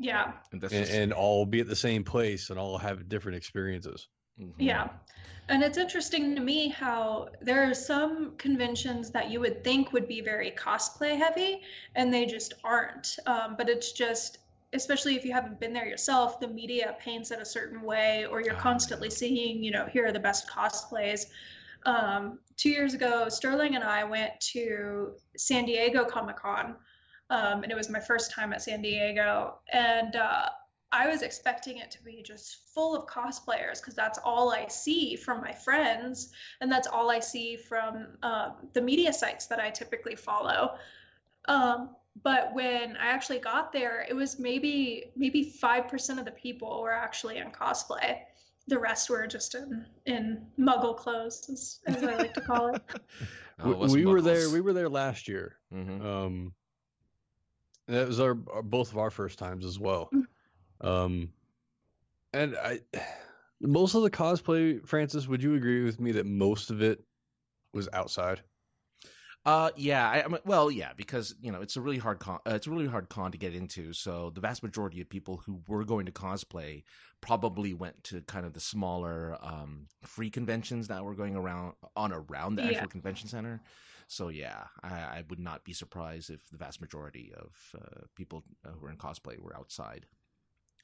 Yeah. 0.00 0.32
And 0.50 0.60
that's 0.60 0.72
and, 0.72 0.86
just, 0.86 0.96
and 0.98 1.12
all 1.12 1.44
be 1.44 1.60
at 1.60 1.68
the 1.68 1.76
same 1.76 2.04
place 2.04 2.48
and 2.50 2.58
all 2.58 2.78
have 2.78 3.08
different 3.08 3.36
experiences. 3.36 4.08
mhm. 4.40 4.52
Yeah. 4.58 4.88
And 5.48 5.62
it's 5.62 5.76
interesting 5.76 6.34
to 6.36 6.40
me 6.40 6.68
how 6.68 7.28
there 7.42 7.68
are 7.68 7.74
some 7.74 8.36
conventions 8.36 9.10
that 9.10 9.30
you 9.30 9.40
would 9.40 9.62
think 9.64 9.92
would 9.92 10.06
be 10.08 10.20
very 10.20 10.52
cosplay 10.52 11.18
heavy, 11.18 11.60
and 11.96 12.14
they 12.14 12.24
just 12.24 12.54
aren't. 12.64 13.16
Um, 13.26 13.56
but 13.58 13.68
it's 13.68 13.92
just, 13.92 14.38
especially 14.72 15.16
if 15.16 15.24
you 15.24 15.32
haven't 15.32 15.58
been 15.60 15.72
there 15.72 15.86
yourself, 15.86 16.38
the 16.40 16.48
media 16.48 16.96
paints 17.00 17.30
it 17.32 17.40
a 17.40 17.44
certain 17.44 17.82
way, 17.82 18.26
or 18.26 18.40
you're 18.40 18.54
Ah, 18.56 18.60
constantly 18.60 19.08
yeah. 19.08 19.14
seeing, 19.14 19.62
you 19.64 19.72
know, 19.72 19.86
here 19.86 20.06
are 20.06 20.12
the 20.12 20.20
best 20.20 20.48
cosplays. 20.48 21.26
Um, 21.84 22.38
two 22.56 22.70
years 22.70 22.94
ago, 22.94 23.28
Sterling 23.28 23.74
and 23.74 23.82
I 23.84 24.04
went 24.04 24.38
to 24.52 25.14
San 25.36 25.64
Diego 25.66 26.04
Comic 26.04 26.36
Con, 26.36 26.76
um, 27.30 27.62
and 27.62 27.70
it 27.72 27.76
was 27.76 27.88
my 27.88 28.00
first 28.00 28.32
time 28.32 28.52
at 28.52 28.60
San 28.60 28.82
Diego. 28.82 29.54
And 29.72 30.16
uh, 30.16 30.48
I 30.92 31.08
was 31.08 31.22
expecting 31.22 31.78
it 31.78 31.90
to 31.92 32.02
be 32.02 32.22
just 32.22 32.68
full 32.74 32.96
of 32.96 33.06
cosplayers 33.06 33.80
because 33.80 33.94
that's 33.94 34.18
all 34.24 34.52
I 34.52 34.66
see 34.66 35.14
from 35.14 35.40
my 35.40 35.52
friends, 35.52 36.32
and 36.60 36.70
that's 36.70 36.88
all 36.88 37.10
I 37.10 37.20
see 37.20 37.56
from 37.56 38.08
um, 38.22 38.54
the 38.72 38.82
media 38.82 39.12
sites 39.12 39.46
that 39.46 39.60
I 39.60 39.70
typically 39.70 40.16
follow. 40.16 40.74
Um, 41.46 41.90
but 42.24 42.52
when 42.54 42.96
I 42.96 43.06
actually 43.06 43.38
got 43.38 43.72
there, 43.72 44.04
it 44.08 44.14
was 44.14 44.40
maybe 44.40 45.12
maybe 45.14 45.44
five 45.44 45.86
percent 45.86 46.18
of 46.18 46.24
the 46.24 46.32
people 46.32 46.82
were 46.82 46.92
actually 46.92 47.38
in 47.38 47.52
cosplay. 47.52 48.18
The 48.66 48.78
rest 48.78 49.08
were 49.08 49.26
just 49.28 49.54
in 49.54 49.86
in 50.06 50.44
Muggle 50.58 50.96
clothes, 50.96 51.48
as, 51.48 51.78
as 51.86 52.02
I 52.02 52.16
like 52.16 52.34
to 52.34 52.40
call 52.40 52.74
it. 52.74 52.82
Oh, 53.62 53.74
we 53.74 53.88
we 53.88 54.06
were 54.06 54.22
there. 54.22 54.48
We 54.48 54.62
were 54.62 54.72
there 54.72 54.88
last 54.88 55.28
year. 55.28 55.56
Mhm. 55.70 56.02
Um, 56.02 56.54
that 57.90 58.06
was 58.06 58.20
our, 58.20 58.36
our 58.52 58.62
both 58.62 58.92
of 58.92 58.98
our 58.98 59.10
first 59.10 59.38
times 59.38 59.64
as 59.64 59.78
well. 59.78 60.10
Um, 60.80 61.32
and 62.32 62.56
I, 62.56 62.80
most 63.60 63.94
of 63.94 64.02
the 64.02 64.10
cosplay, 64.10 64.86
Francis, 64.86 65.26
would 65.26 65.42
you 65.42 65.54
agree 65.54 65.84
with 65.84 66.00
me 66.00 66.12
that 66.12 66.26
most 66.26 66.70
of 66.70 66.82
it 66.82 67.02
was 67.72 67.88
outside? 67.92 68.42
Uh, 69.46 69.70
yeah. 69.76 70.08
I, 70.08 70.22
I 70.24 70.28
mean, 70.28 70.40
well, 70.44 70.70
yeah, 70.70 70.92
because 70.96 71.34
you 71.40 71.50
know 71.50 71.62
it's 71.62 71.76
a 71.76 71.80
really 71.80 71.98
hard 71.98 72.18
con. 72.18 72.40
Uh, 72.46 72.54
it's 72.54 72.66
a 72.66 72.70
really 72.70 72.86
hard 72.86 73.08
con 73.08 73.32
to 73.32 73.38
get 73.38 73.54
into. 73.54 73.92
So 73.94 74.30
the 74.34 74.40
vast 74.40 74.62
majority 74.62 75.00
of 75.00 75.08
people 75.08 75.38
who 75.44 75.62
were 75.66 75.84
going 75.84 76.06
to 76.06 76.12
cosplay 76.12 76.82
probably 77.22 77.72
went 77.72 78.04
to 78.04 78.20
kind 78.22 78.44
of 78.44 78.52
the 78.52 78.60
smaller 78.60 79.38
um, 79.40 79.86
free 80.04 80.30
conventions 80.30 80.88
that 80.88 81.02
were 81.04 81.14
going 81.14 81.36
around 81.36 81.72
on 81.96 82.12
around 82.12 82.56
the 82.56 82.62
Yeah. 82.62 82.68
actual 82.68 82.88
convention 82.88 83.28
center. 83.28 83.62
So 84.10 84.28
yeah, 84.28 84.64
I, 84.82 84.88
I 84.88 85.24
would 85.30 85.38
not 85.38 85.64
be 85.64 85.72
surprised 85.72 86.30
if 86.30 86.48
the 86.50 86.56
vast 86.58 86.80
majority 86.80 87.32
of 87.36 87.56
uh, 87.80 88.06
people 88.16 88.42
uh, 88.66 88.70
who 88.72 88.80
were 88.80 88.90
in 88.90 88.96
cosplay 88.96 89.38
were 89.38 89.56
outside. 89.56 90.06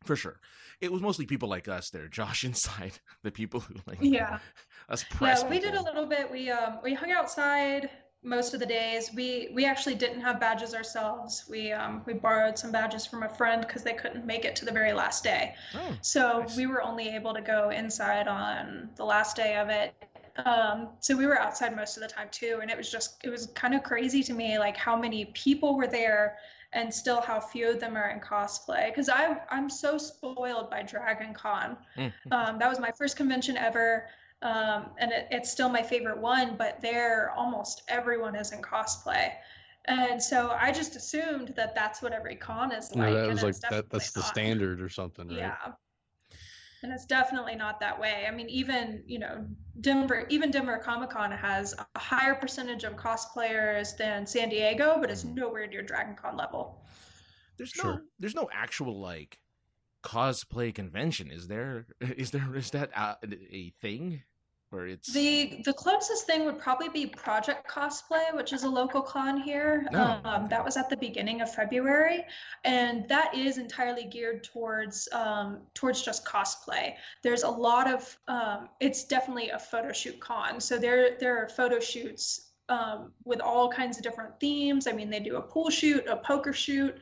For 0.04 0.14
sure, 0.14 0.40
it 0.80 0.92
was 0.92 1.02
mostly 1.02 1.26
people 1.26 1.48
like 1.48 1.66
us 1.66 1.90
there, 1.90 2.08
Josh, 2.18 2.44
inside 2.44 3.00
the 3.24 3.32
people 3.32 3.60
who 3.60 3.74
like 3.86 3.98
Yeah. 4.00 4.38
us 4.88 5.02
press. 5.04 5.42
Yeah, 5.42 5.50
we 5.50 5.58
did 5.58 5.74
a 5.74 5.82
little 5.82 6.06
bit. 6.06 6.30
We 6.30 6.50
um 6.50 6.78
we 6.84 6.94
hung 6.94 7.10
outside 7.10 7.90
most 8.22 8.54
of 8.54 8.60
the 8.60 8.66
days. 8.66 9.10
We 9.14 9.50
we 9.54 9.64
actually 9.64 9.96
didn't 9.96 10.20
have 10.20 10.38
badges 10.40 10.74
ourselves. 10.74 11.44
We 11.50 11.72
um 11.72 12.02
we 12.06 12.14
borrowed 12.14 12.58
some 12.58 12.70
badges 12.72 13.06
from 13.06 13.22
a 13.24 13.28
friend 13.28 13.62
because 13.66 13.82
they 13.82 13.94
couldn't 13.94 14.24
make 14.26 14.44
it 14.44 14.54
to 14.56 14.64
the 14.64 14.72
very 14.72 14.92
last 14.92 15.24
day. 15.24 15.54
Oh, 15.74 16.00
So 16.00 16.40
Nice. 16.40 16.56
we 16.56 16.66
were 16.66 16.82
only 16.82 17.08
able 17.08 17.34
to 17.34 17.40
go 17.42 17.70
inside 17.70 18.28
on 18.28 18.90
the 18.96 19.04
last 19.04 19.36
day 19.36 19.56
of 19.56 19.68
it, 19.68 19.94
Um, 20.44 20.90
so 21.00 21.16
we 21.16 21.26
were 21.26 21.38
outside 21.38 21.74
most 21.74 21.96
of 21.96 22.02
the 22.02 22.08
time 22.08 22.28
too, 22.30 22.58
and 22.62 22.70
it 22.70 22.76
was 22.76 22.90
just 22.90 23.16
it 23.24 23.30
was 23.30 23.46
kind 23.54 23.74
of 23.74 23.82
crazy 23.82 24.22
to 24.24 24.32
me 24.34 24.58
like 24.58 24.76
how 24.76 24.96
many 24.96 25.26
people 25.26 25.76
were 25.76 25.86
there 25.86 26.36
and 26.72 26.92
still 26.92 27.20
how 27.20 27.40
few 27.40 27.70
of 27.70 27.80
them 27.80 27.96
are 27.96 28.10
in 28.10 28.20
cosplay 28.20 28.88
because 28.88 29.08
I 29.08 29.38
I'm 29.50 29.70
so 29.70 29.98
spoiled 29.98 30.70
by 30.70 30.82
Dragon 30.82 31.32
Con. 31.32 31.76
Mm. 31.96 32.12
Um, 32.30 32.58
that 32.58 32.68
was 32.68 32.78
my 32.78 32.90
first 32.90 33.16
convention 33.16 33.56
ever. 33.56 34.06
Um, 34.42 34.90
and 34.98 35.10
it, 35.12 35.28
it's 35.30 35.50
still 35.50 35.70
my 35.70 35.82
favorite 35.82 36.18
one, 36.18 36.56
but 36.58 36.80
there 36.82 37.32
almost 37.36 37.82
everyone 37.88 38.36
is 38.36 38.52
in 38.52 38.60
cosplay. 38.60 39.32
And 39.86 40.22
so 40.22 40.50
I 40.50 40.72
just 40.72 40.96
assumed 40.96 41.54
that 41.56 41.74
that's 41.74 42.02
what 42.02 42.12
every 42.12 42.36
con 42.36 42.72
is 42.72 42.94
No, 42.94 43.04
like. 43.04 43.14
that 43.14 43.24
and 43.24 43.32
was 43.32 43.42
like 43.42 43.70
that. 43.70 43.88
That's 43.90 44.10
the 44.12 44.20
not. 44.20 44.28
standard 44.28 44.80
or 44.80 44.88
something, 44.88 45.28
right? 45.28 45.38
Yeah. 45.38 45.72
And 46.82 46.92
it's 46.92 47.06
definitely 47.06 47.56
not 47.56 47.80
that 47.80 47.98
way. 47.98 48.26
I 48.28 48.30
mean, 48.30 48.48
even, 48.48 49.02
you 49.06 49.18
know, 49.18 49.46
Denver, 49.80 50.26
even 50.28 50.50
Denver 50.50 50.78
Comic 50.78 51.10
Con 51.10 51.32
has 51.32 51.74
a 51.94 51.98
higher 51.98 52.34
percentage 52.34 52.84
of 52.84 52.94
cosplayers 52.96 53.96
than 53.96 54.26
San 54.26 54.48
Diego, 54.50 54.98
but 55.00 55.10
it's 55.10 55.24
Mm. 55.24 55.34
nowhere 55.34 55.66
near 55.66 55.82
Dragon 55.82 56.14
Con 56.14 56.36
level. 56.36 56.84
There's 57.56 57.72
no 57.82 58.00
there's 58.18 58.34
no 58.34 58.48
actual 58.52 59.00
like 59.00 59.40
cosplay 60.02 60.74
convention. 60.74 61.30
Is 61.30 61.48
there? 61.48 61.86
Is 62.00 62.30
there? 62.30 62.54
Is 62.54 62.70
that 62.70 62.90
a, 62.94 63.16
a 63.50 63.70
thing? 63.80 64.22
Where 64.76 64.88
it's 64.88 65.10
The 65.10 65.62
the 65.64 65.72
closest 65.72 66.26
thing 66.26 66.44
would 66.44 66.58
probably 66.58 66.90
be 66.90 67.06
Project 67.06 67.66
Cosplay, 67.66 68.34
which 68.34 68.52
is 68.52 68.64
a 68.64 68.68
local 68.68 69.00
con 69.00 69.40
here. 69.40 69.88
Oh, 69.94 70.20
um. 70.22 70.48
That 70.48 70.62
was 70.62 70.76
at 70.76 70.90
the 70.90 70.98
beginning 70.98 71.40
of 71.40 71.50
February, 71.50 72.26
and 72.62 73.08
that 73.08 73.34
is 73.34 73.56
entirely 73.56 74.04
geared 74.04 74.44
towards 74.44 75.08
um, 75.12 75.60
towards 75.72 76.02
just 76.02 76.26
cosplay. 76.26 76.92
There's 77.22 77.42
a 77.42 77.48
lot 77.48 77.90
of 77.90 78.18
um, 78.28 78.68
it's 78.78 79.04
definitely 79.04 79.48
a 79.48 79.58
photo 79.58 79.92
shoot 79.92 80.20
con. 80.20 80.60
So 80.60 80.76
there 80.76 81.16
there 81.18 81.42
are 81.42 81.48
photo 81.48 81.80
shoots 81.80 82.50
um, 82.68 83.12
with 83.24 83.40
all 83.40 83.70
kinds 83.70 83.96
of 83.96 84.02
different 84.02 84.38
themes. 84.40 84.86
I 84.86 84.92
mean, 84.92 85.08
they 85.08 85.20
do 85.20 85.36
a 85.36 85.42
pool 85.42 85.70
shoot, 85.70 86.06
a 86.06 86.16
poker 86.16 86.52
shoot, 86.52 86.94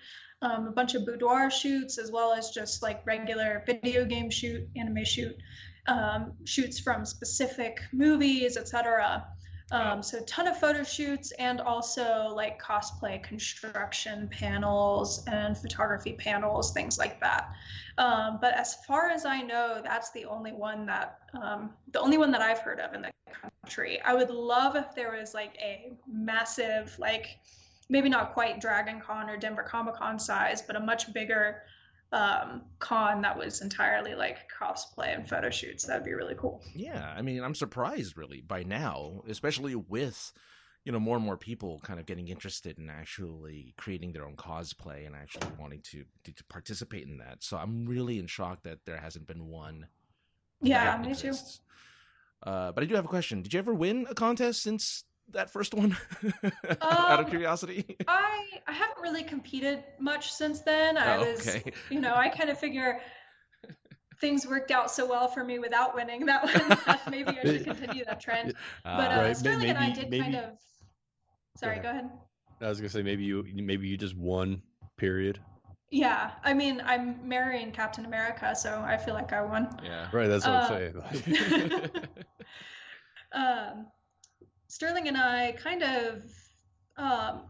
um, 0.43 0.69
a 0.69 0.71
bunch 0.71 0.95
of 0.95 1.05
boudoir 1.05 1.51
shoots, 1.51 1.99
as 1.99 2.13
well 2.13 2.33
as 2.35 2.51
just 2.51 2.85
like 2.85 3.05
regular 3.05 3.65
video 3.67 4.05
game 4.05 4.31
shoot, 4.31 4.63
anime 4.77 5.05
shoot 5.05 5.37
um, 5.87 6.33
shoots 6.45 6.79
from 6.79 7.05
specific 7.05 7.81
movies, 7.93 8.57
etc. 8.57 9.27
Um, 9.73 10.03
so 10.03 10.19
a 10.19 10.23
ton 10.23 10.47
of 10.47 10.59
photo 10.59 10.85
shoots 10.85 11.33
and 11.33 11.61
also 11.61 12.33
like 12.35 12.61
cosplay 12.61 13.23
construction 13.23 14.29
panels 14.29 15.25
and 15.27 15.57
photography 15.57 16.13
panels, 16.13 16.73
things 16.73 16.99
like 16.99 17.19
that. 17.21 17.51
Um, 17.97 18.39
but 18.41 18.55
as 18.55 18.77
far 18.87 19.09
as 19.09 19.25
I 19.25 19.41
know, 19.41 19.81
that's 19.83 20.11
the 20.13 20.27
only 20.27 20.53
one 20.53 20.85
that 20.87 21.19
um, 21.41 21.71
the 21.93 22.01
only 22.01 22.19
one 22.19 22.31
that 22.33 22.43
I've 22.43 22.61
heard 22.61 22.79
of 22.79 22.95
in 22.95 23.03
the 23.03 23.11
country. 23.63 24.01
I 24.03 24.15
would 24.15 24.31
love 24.31 24.77
if 24.77 24.95
there 24.95 25.17
was 25.19 25.33
like 25.33 25.57
a 25.61 25.93
massive 26.07 26.97
like 26.99 27.39
maybe 27.89 28.09
not 28.09 28.33
quite 28.33 28.61
Dragon 28.61 29.01
Con 29.01 29.29
or 29.29 29.37
Denver 29.37 29.63
Comic 29.63 29.95
Con 29.95 30.19
size, 30.19 30.63
but 30.63 30.77
a 30.77 30.81
much 30.81 31.13
bigger 31.13 31.63
um, 32.15 32.63
con 32.79 33.21
that 33.23 33.37
was 33.37 33.61
entirely 33.61 34.15
like 34.15 34.49
cosplay 34.49 35.15
and 35.15 35.29
photo 35.29 35.51
shoots. 35.51 35.85
That'd 35.85 36.05
be 36.05 36.15
really 36.15 36.37
cool. 36.39 36.63
Yeah, 36.73 37.13
I 37.15 37.23
mean, 37.23 37.43
I'm 37.43 37.57
surprised 37.57 38.17
really 38.17 38.41
by 38.41 38.63
now, 38.63 39.23
especially 39.29 39.75
with 39.75 40.33
you 40.85 40.93
know 40.93 41.01
more 41.01 41.17
and 41.17 41.25
more 41.25 41.37
people 41.37 41.81
kind 41.83 41.99
of 41.99 42.07
getting 42.07 42.29
interested 42.29 42.79
in 42.79 42.89
actually 42.89 43.75
creating 43.77 44.13
their 44.13 44.25
own 44.25 44.37
cosplay 44.37 45.07
and 45.07 45.17
actually 45.17 45.49
wanting 45.59 45.81
to 45.91 46.05
to, 46.23 46.33
to 46.33 46.45
participate 46.45 47.09
in 47.09 47.19
that. 47.19 47.43
So 47.43 47.57
I'm 47.57 47.85
really 47.85 48.21
in 48.21 48.29
shock 48.29 48.63
that 48.63 48.85
there 48.85 48.99
hasn't 48.99 49.27
been 49.27 49.49
one. 49.49 49.89
Yeah, 50.63 50.97
me 51.05 51.17
too. 51.17 51.35
Uh, 52.45 52.71
but 52.71 52.85
I 52.85 52.87
do 52.87 52.95
have 52.95 53.07
a 53.07 53.09
question. 53.09 53.43
Did 53.43 53.55
you 53.55 53.59
ever 53.59 53.75
win 53.75 54.07
a 54.09 54.15
contest 54.15 54.63
since 54.63 55.03
that 55.33 55.51
first 55.51 55.75
one? 55.75 55.97
Out 56.81 57.21
of 57.21 57.25
Um, 57.27 57.31
curiosity. 57.31 57.97
I 58.09 58.45
I 58.67 58.73
haven't 58.73 59.03
really 59.03 59.23
competed 59.25 59.83
much 59.99 60.33
since 60.33 60.61
then. 60.61 60.97
I 60.97 61.17
Oh, 61.17 61.31
was, 61.33 61.47
okay. 61.47 61.73
you 61.91 62.01
know, 62.01 62.15
I 62.15 62.29
kind 62.29 62.51
of 62.51 62.59
figure 62.59 63.01
things 64.21 64.47
worked 64.47 64.71
out 64.71 64.91
so 64.91 65.07
well 65.09 65.27
for 65.29 65.43
me 65.45 65.59
without 65.59 65.95
winning 65.95 66.27
that 66.27 66.45
one. 66.45 66.99
maybe 67.11 67.31
I 67.39 67.43
should 67.45 67.65
continue 67.65 68.05
that 68.05 68.21
trend. 68.21 68.55
But 68.85 68.91
uh, 68.91 69.17
Right, 69.17 69.27
may- 69.29 69.35
Sterling 69.35 69.71
and 69.71 69.79
I 69.79 69.91
did 69.91 70.09
maybe- 70.11 70.23
kind 70.23 70.37
of. 70.37 70.51
Sorry, 71.57 71.73
ahead. 71.79 71.83
go 71.83 71.91
ahead. 71.91 72.11
I 72.61 72.69
was 72.69 72.79
gonna 72.81 72.89
say 72.89 73.03
maybe 73.03 73.25
you 73.25 73.45
maybe 73.55 73.89
you 73.89 73.97
just 73.97 74.17
won. 74.17 74.63
Period. 74.97 75.41
Yeah, 75.91 76.31
I 76.43 76.55
mean, 76.55 76.81
I'm 76.85 77.29
marrying 77.29 77.71
Captain 77.73 78.05
America, 78.05 78.55
so 78.57 78.81
I 78.85 78.97
feel 78.97 79.15
like 79.15 79.33
I 79.33 79.43
won. 79.43 79.69
yeah. 79.85 80.09
Right. 80.13 80.29
That's 80.29 80.47
what 80.47 80.55
Uh, 80.55 80.59
I'm 80.61 81.73
saying. 81.73 81.91
um, 83.33 83.87
Sterling 84.75 85.07
and 85.07 85.17
I 85.17 85.53
kind 85.53 85.85
of, 85.85 86.25
um, 86.97 87.43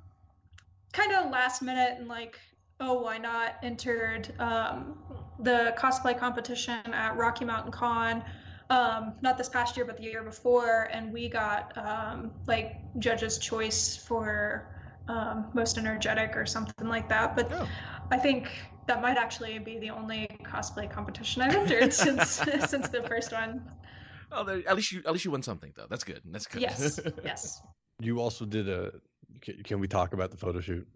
kind 0.93 1.15
of 1.15 1.31
last 1.31 1.63
minute 1.63 1.95
and 1.99 2.07
like, 2.07 2.39
oh, 2.81 3.01
why 3.01 3.17
not? 3.17 3.55
Entered 3.63 4.31
um, 4.39 4.99
the 5.39 5.75
cosplay 5.79 6.19
competition 6.19 6.83
at 6.93 7.17
Rocky 7.17 7.47
Mountain 7.47 7.73
Con. 7.73 8.23
Um, 8.69 9.15
not 9.23 9.39
this 9.39 9.49
past 9.49 9.75
year, 9.75 9.87
but 9.87 9.97
the 9.97 10.03
year 10.03 10.23
before, 10.23 10.91
and 10.93 11.11
we 11.15 11.31
got 11.31 11.73
um, 11.79 12.31
like 12.47 12.77
judges' 12.99 13.39
choice 13.39 13.97
for 13.97 14.69
um, 15.09 15.47
most 15.55 15.79
energetic 15.79 16.37
or 16.37 16.45
something 16.45 16.89
like 16.89 17.09
that. 17.09 17.35
But 17.35 17.51
Oh. 17.53 17.67
I 18.11 18.19
think 18.19 18.51
that 18.87 19.01
might 19.01 19.17
actually 19.17 19.59
be 19.61 19.79
the 19.79 19.89
only 19.89 20.29
cosplay 20.43 20.91
competition 20.91 21.41
I've 21.41 21.55
entered 21.55 21.95
since 22.05 22.43
since 22.69 22.91
the 22.91 23.03
first 23.05 23.33
one. 23.33 23.63
Oh, 24.35 24.45
there, 24.45 24.63
at 24.69 24.77
least 24.77 24.93
you 24.93 25.03
at 25.07 25.13
least 25.13 25.25
you 25.25 25.31
won 25.31 25.43
something 25.43 25.73
though. 25.77 25.87
That's 25.89 26.05
good. 26.05 26.21
That's 26.25 26.47
good. 26.47 26.63
Yes, 26.63 27.01
yes. 27.25 27.63
you 28.01 28.21
also 28.21 28.45
did 28.45 28.69
a. 28.69 28.93
Can, 29.41 29.63
can 29.63 29.81
we 29.81 29.89
talk 29.89 30.13
about 30.13 30.31
the 30.31 30.37
photo 30.37 30.61
shoot? 30.61 30.87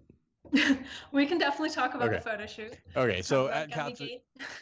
we 1.13 1.27
can 1.27 1.39
definitely 1.39 1.71
talk 1.71 1.95
about 1.95 2.11
the 2.11 2.21
photo 2.21 2.47
shoot. 2.47 2.77
Okay, 2.97 3.23
so 3.23 3.49
at 3.49 3.73
about 3.73 3.97
Katsu, 3.99 4.09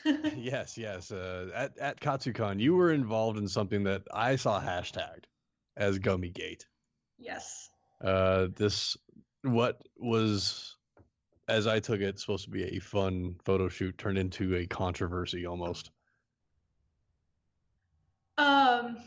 yes, 0.36 0.76
yes, 0.76 1.12
uh, 1.12 1.48
at 1.54 1.78
at 1.78 2.00
KatsuCon, 2.00 2.60
you 2.60 2.74
were 2.74 2.92
involved 2.92 3.38
in 3.38 3.48
something 3.48 3.84
that 3.84 4.02
I 4.12 4.36
saw 4.36 4.60
hashtagged 4.60 5.24
as 5.76 5.98
Gummy 5.98 6.30
Gate. 6.30 6.66
yes. 7.18 7.70
Uh, 8.04 8.48
this 8.54 8.96
what 9.42 9.80
was, 9.96 10.76
as 11.48 11.66
I 11.66 11.80
took 11.80 12.00
it, 12.00 12.18
supposed 12.18 12.44
to 12.44 12.50
be 12.50 12.64
a 12.64 12.78
fun 12.78 13.36
photo 13.44 13.68
shoot 13.68 13.96
turned 13.96 14.18
into 14.18 14.56
a 14.56 14.66
controversy 14.66 15.46
almost. 15.46 15.90
Um. 18.38 18.98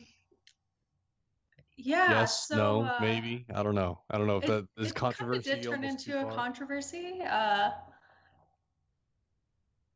Yeah. 1.82 2.12
yes, 2.12 2.48
so, 2.50 2.56
no, 2.58 2.82
uh, 2.84 2.98
maybe. 3.00 3.46
I 3.56 3.64
don't 3.64 3.76
know. 3.76 4.00
I 4.12 4.18
don't 4.18 4.28
know 4.28 4.38
if 4.38 4.46
that 4.48 4.68
is 4.78 4.92
controversy. 4.92 5.50
Kind 5.50 5.60
of 5.60 5.64
did 5.64 5.72
turn 5.72 5.84
into 5.86 6.20
a 6.20 6.24
far. 6.24 6.32
controversy. 6.34 7.22
Uh, 7.22 7.70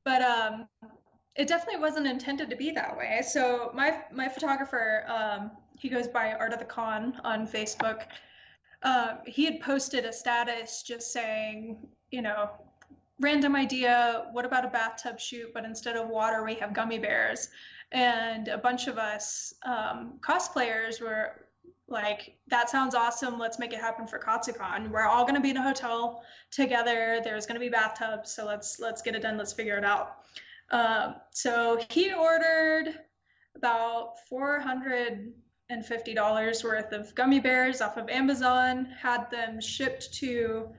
but 0.06 0.22
um, 0.22 0.67
it 1.36 1.48
definitely 1.48 1.82
wasn't 1.82 2.08
intended 2.08 2.50
to 2.50 2.56
be 2.56 2.72
that 2.72 2.96
way. 2.98 3.22
So 3.22 3.72
my 3.74 4.02
my 4.13 4.30
photographer, 4.30 5.06
um, 5.08 5.52
he 5.78 5.89
goes 5.89 6.08
by 6.08 6.34
Art 6.34 6.54
of 6.54 6.60
the 6.60 6.65
Con 6.65 7.19
on 7.24 7.48
Facebook. 7.48 8.04
Uh, 8.84 9.15
he 9.26 9.46
had 9.46 9.62
posted 9.62 10.06
a 10.06 10.13
status 10.13 10.84
just 10.84 11.12
saying, 11.12 11.88
you 12.12 12.22
know, 12.22 12.50
random 13.19 13.56
idea. 13.56 14.28
What 14.34 14.46
about 14.46 14.65
a 14.65 14.69
bathtub 14.69 15.19
shoot? 15.19 15.54
But 15.54 15.63
instead 15.63 15.96
of 15.96 16.10
water, 16.10 16.43
we 16.43 16.56
have 16.56 16.74
gummy 16.74 17.00
bears. 17.00 17.50
And 17.93 18.47
a 18.47 18.58
bunch 18.58 18.88
of 18.88 18.97
us 18.97 19.53
um, 19.63 20.19
cosplayers 20.19 20.99
were 20.99 21.45
like, 21.88 22.36
that 22.47 22.69
sounds 22.69 22.95
awesome. 22.95 23.38
Let's 23.38 23.60
make 23.60 23.71
it 23.71 23.79
happen 23.79 24.08
for 24.08 24.17
KatsuCon. 24.17 24.89
We're 24.89 25.06
all 25.06 25.23
going 25.23 25.36
to 25.36 25.41
be 25.41 25.51
in 25.51 25.58
a 25.58 25.62
hotel 25.62 26.23
together. 26.49 27.21
There's 27.23 27.45
going 27.45 27.53
to 27.56 27.60
be 27.60 27.69
bathtubs, 27.69 28.34
so 28.34 28.45
let's 28.45 28.79
let's 28.79 29.03
get 29.03 29.15
it 29.15 29.21
done. 29.21 29.38
Let's 29.38 29.53
figure 29.53 29.77
it 29.77 29.86
out. 29.86 30.17
Um, 30.71 31.15
so 31.32 31.79
he 31.89 32.12
ordered 32.13 32.99
about 33.56 34.19
four 34.27 34.60
hundred 34.60 35.34
and 35.69 35.86
fifty 35.86 36.15
dollars 36.15 36.63
worth 36.63 36.93
of 36.93 37.13
gummy 37.13 37.39
bears 37.39 37.79
off 37.79 37.97
of 37.97 38.10
Amazon. 38.10 38.88
Had 38.99 39.29
them 39.29 39.62
shipped 39.62 40.12
to 40.15 40.69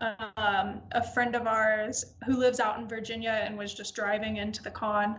um, 0.00 0.80
a 0.92 1.02
friend 1.12 1.34
of 1.34 1.46
ours 1.46 2.14
who 2.24 2.38
lives 2.38 2.60
out 2.60 2.78
in 2.78 2.88
Virginia 2.88 3.42
and 3.44 3.58
was 3.58 3.74
just 3.74 3.94
driving 3.94 4.38
into 4.38 4.62
the 4.62 4.70
con. 4.70 5.18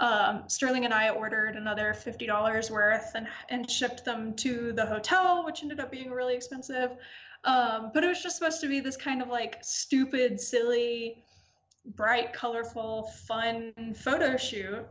Um, 0.00 0.44
Sterling 0.48 0.86
and 0.86 0.94
I 0.94 1.10
ordered 1.10 1.56
another 1.56 1.92
fifty 1.94 2.26
dollars 2.26 2.70
worth 2.70 3.12
and 3.14 3.28
and 3.50 3.70
shipped 3.70 4.04
them 4.04 4.34
to 4.36 4.72
the 4.72 4.86
hotel, 4.86 5.44
which 5.44 5.62
ended 5.62 5.78
up 5.78 5.90
being 5.90 6.10
really 6.10 6.34
expensive. 6.34 6.92
Um, 7.44 7.90
but 7.94 8.02
it 8.02 8.08
was 8.08 8.22
just 8.22 8.36
supposed 8.36 8.60
to 8.62 8.68
be 8.68 8.80
this 8.80 8.96
kind 8.96 9.22
of 9.22 9.28
like 9.28 9.58
stupid, 9.62 10.40
silly, 10.40 11.22
bright, 11.84 12.32
colorful, 12.32 13.12
fun 13.26 13.72
photo 13.94 14.36
shoot. 14.36 14.86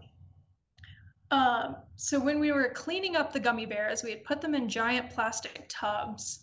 Um, 1.32 1.76
so 1.95 2.19
when 2.19 2.39
we 2.39 2.52
were 2.52 2.69
cleaning 2.69 3.15
up 3.15 3.34
the 3.34 3.39
gummy 3.39 3.65
bears, 3.65 4.04
we 4.04 4.12
had 4.12 4.24
put 4.24 4.41
them 4.41 4.56
in 4.56 4.67
giant 4.67 5.12
plastic 5.12 5.65
tubs 5.69 6.39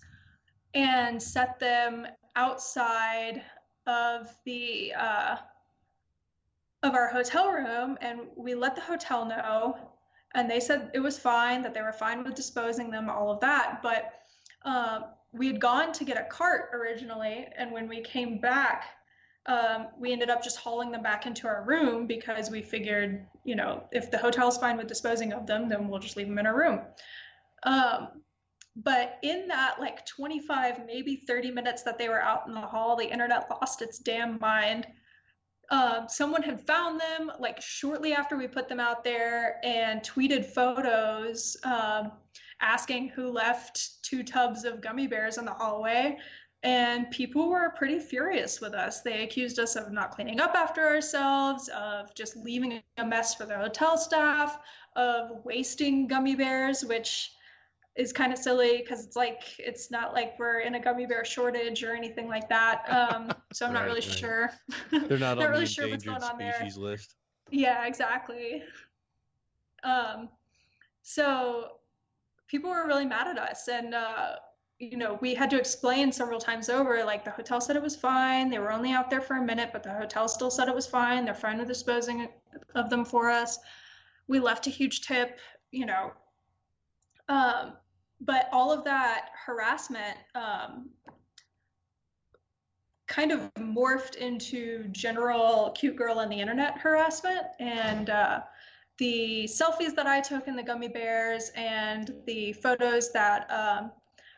and 0.75 1.21
set 1.21 1.59
them 1.59 2.07
outside 2.37 3.43
of 3.87 4.35
the 4.45 4.93
uh, 4.95 5.37
of 6.87 6.95
our 6.95 7.09
hotel 7.09 7.51
room, 7.51 7.99
and 8.01 8.21
we 8.37 8.55
let 8.55 8.75
the 8.75 8.83
hotel 8.83 9.25
know. 9.25 9.77
and 10.35 10.51
they 10.51 10.61
said 10.61 10.91
it 10.93 11.01
was 11.01 11.19
fine, 11.19 11.63
that 11.63 11.73
they 11.73 11.81
were 11.81 11.93
fine 11.93 12.23
with 12.23 12.35
disposing 12.35 12.91
them, 12.91 13.09
all 13.09 13.31
of 13.31 13.41
that. 13.41 13.81
But 13.83 14.13
um, 14.65 15.05
we 15.33 15.47
had 15.47 15.61
gone 15.61 15.93
to 15.93 16.05
get 16.05 16.19
a 16.19 16.25
cart 16.25 16.71
originally, 16.75 17.47
and 17.57 17.73
when 17.73 17.89
we 17.89 18.03
came 18.03 18.39
back, 18.41 18.85
um, 19.47 19.89
we 19.99 20.13
ended 20.13 20.29
up 20.29 20.43
just 20.43 20.57
hauling 20.57 20.91
them 20.91 21.03
back 21.03 21.25
into 21.25 21.47
our 21.47 21.65
room 21.65 22.07
because 22.07 22.51
we 22.51 22.63
figured, 22.63 23.27
you 23.45 23.55
know, 23.55 23.85
if 23.93 24.11
the 24.11 24.19
hotel's 24.19 24.59
fine 24.59 24.77
with 24.77 24.89
disposing 24.89 25.33
of 25.33 25.47
them, 25.47 25.69
then 25.69 25.89
we'll 25.89 26.01
just 26.01 26.17
leave 26.17 26.27
them 26.27 26.39
in 26.39 26.47
our 26.47 26.59
room. 26.59 26.81
Um, 27.63 28.09
but 28.75 29.19
in 29.23 29.49
that 29.49 29.77
like 29.81 30.05
25, 30.05 30.85
maybe 30.87 31.23
30 31.27 31.51
minutes 31.53 31.83
that 31.85 31.97
they 31.97 32.09
were 32.09 32.21
out 32.21 32.47
in 32.47 32.55
the 32.55 32.61
hall, 32.61 32.97
the 32.97 33.11
internet 33.11 33.49
lost 33.51 33.81
its 33.81 33.99
damn 33.99 34.39
mind. 34.41 34.87
Um, 35.71 36.07
someone 36.09 36.43
had 36.43 36.61
found 36.67 37.01
them 37.01 37.33
like 37.41 37.61
shortly 37.61 38.13
after 38.13 38.37
we 38.37 38.47
put 38.47 38.69
them 38.69 38.81
out 38.81 39.03
there 39.03 39.59
and 39.65 40.01
tweeted 40.03 40.47
photos 40.47 41.57
um, 41.65 42.13
asking 42.61 43.09
who 43.09 43.31
left 43.31 44.03
two 44.03 44.23
tubs 44.23 44.65
of 44.65 44.81
gummy 44.81 45.07
bears 45.07 45.39
in 45.39 45.45
the 45.45 45.53
hallway 45.53 46.19
and 46.63 47.11
people 47.11 47.49
were 47.49 47.71
pretty 47.77 48.01
furious 48.01 48.61
with 48.61 48.75
us. 48.75 49.01
They 49.01 49.23
accused 49.23 49.61
us 49.61 49.77
of 49.77 49.93
not 49.93 50.11
cleaning 50.11 50.41
up 50.41 50.55
after 50.57 50.85
ourselves, 50.85 51.69
of 51.69 52.13
just 52.15 52.37
leaving 52.37 52.83
a 52.97 53.05
mess 53.05 53.37
for 53.37 53.47
the 53.47 53.57
hotel 53.57 53.97
staff, 53.97 54.59
of 54.97 55.45
wasting 55.45 56.09
gummy 56.09 56.35
bears, 56.35 56.85
which 56.85 57.36
is 57.97 58.13
kind 58.13 58.33
of 58.33 58.39
silly 58.39 58.79
because 58.79 59.05
it's 59.05 59.17
like 59.17 59.43
it's 59.59 59.91
not 59.91 60.13
like 60.13 60.39
we're 60.39 60.61
in 60.61 60.75
a 60.75 60.81
gummy 60.81 61.07
bear 61.07 61.25
shortage 61.25 61.83
or 61.83 61.95
anything 61.95 62.29
like 62.29 62.49
that. 62.49 62.83
Um, 62.91 63.33
so 63.53 63.67
I'm 63.67 63.73
Right, 63.73 63.81
not 63.81 63.87
really 63.87 64.01
right. 64.01 64.19
sure. 64.19 64.51
They're 64.91 65.19
not, 65.19 65.39
Not 65.39 65.47
on 65.47 65.51
really 65.51 65.65
the 65.65 65.71
sure 65.71 65.89
what's 65.89 66.05
going 66.05 66.23
on 66.23 66.39
there. 66.39 66.55
species 66.55 66.77
list. 66.77 67.15
Yeah, 67.51 67.87
exactly. 67.87 68.63
Um, 69.83 70.29
so 71.03 71.79
people 72.49 72.71
were 72.71 72.87
really 72.87 73.07
mad 73.07 73.29
at 73.29 73.39
us, 73.39 73.69
and 73.69 73.95
uh, 73.95 74.37
you 74.79 74.97
know, 74.99 75.19
we 75.23 75.35
had 75.35 75.49
to 75.51 75.59
explain 75.59 76.13
several 76.13 76.39
times 76.39 76.69
over. 76.69 77.03
Like 77.05 77.25
the 77.25 77.31
hotel 77.31 77.61
said 77.61 77.77
it 77.77 77.83
was 77.83 77.97
fine. 77.97 78.51
They 78.51 78.59
were 78.59 78.73
only 78.73 78.93
out 78.93 79.09
there 79.09 79.21
for 79.23 79.37
a 79.37 79.43
minute, 79.43 79.71
but 79.73 79.83
the 79.83 79.93
hotel 79.93 80.29
still 80.29 80.51
said 80.51 80.69
it 80.69 80.75
was 80.75 80.87
fine. 80.87 81.25
They're 81.25 81.35
fine 81.35 81.59
with 81.59 81.69
disposing 81.69 82.29
of 82.75 82.91
them 82.91 83.05
for 83.05 83.31
us. 83.31 83.59
We 84.29 84.39
left 84.41 84.67
a 84.67 84.71
huge 84.71 85.03
tip. 85.03 85.39
You 85.71 85.87
know, 85.87 86.13
um, 87.29 87.73
but 88.21 88.49
all 88.53 88.73
of 88.73 88.85
that 88.85 89.31
harassment 89.45 90.17
um, 90.35 90.91
kind 93.07 93.31
of 93.31 93.53
morphed 93.55 94.17
into 94.17 94.85
general 94.89 95.71
cute 95.77 95.97
girl 95.97 96.19
on 96.19 96.29
the 96.29 96.41
internet 96.41 96.79
harassment 96.79 97.47
and 97.61 98.11
uh, 98.11 98.41
the 98.99 99.45
selfies 99.45 99.95
that 99.95 100.07
i 100.07 100.21
took 100.21 100.49
in 100.49 100.57
the 100.57 100.63
gummy 100.63 100.89
bears 100.89 101.51
and 101.55 102.15
the 102.27 102.53
photos 102.55 103.13
that 103.13 103.49
um, 103.51 103.93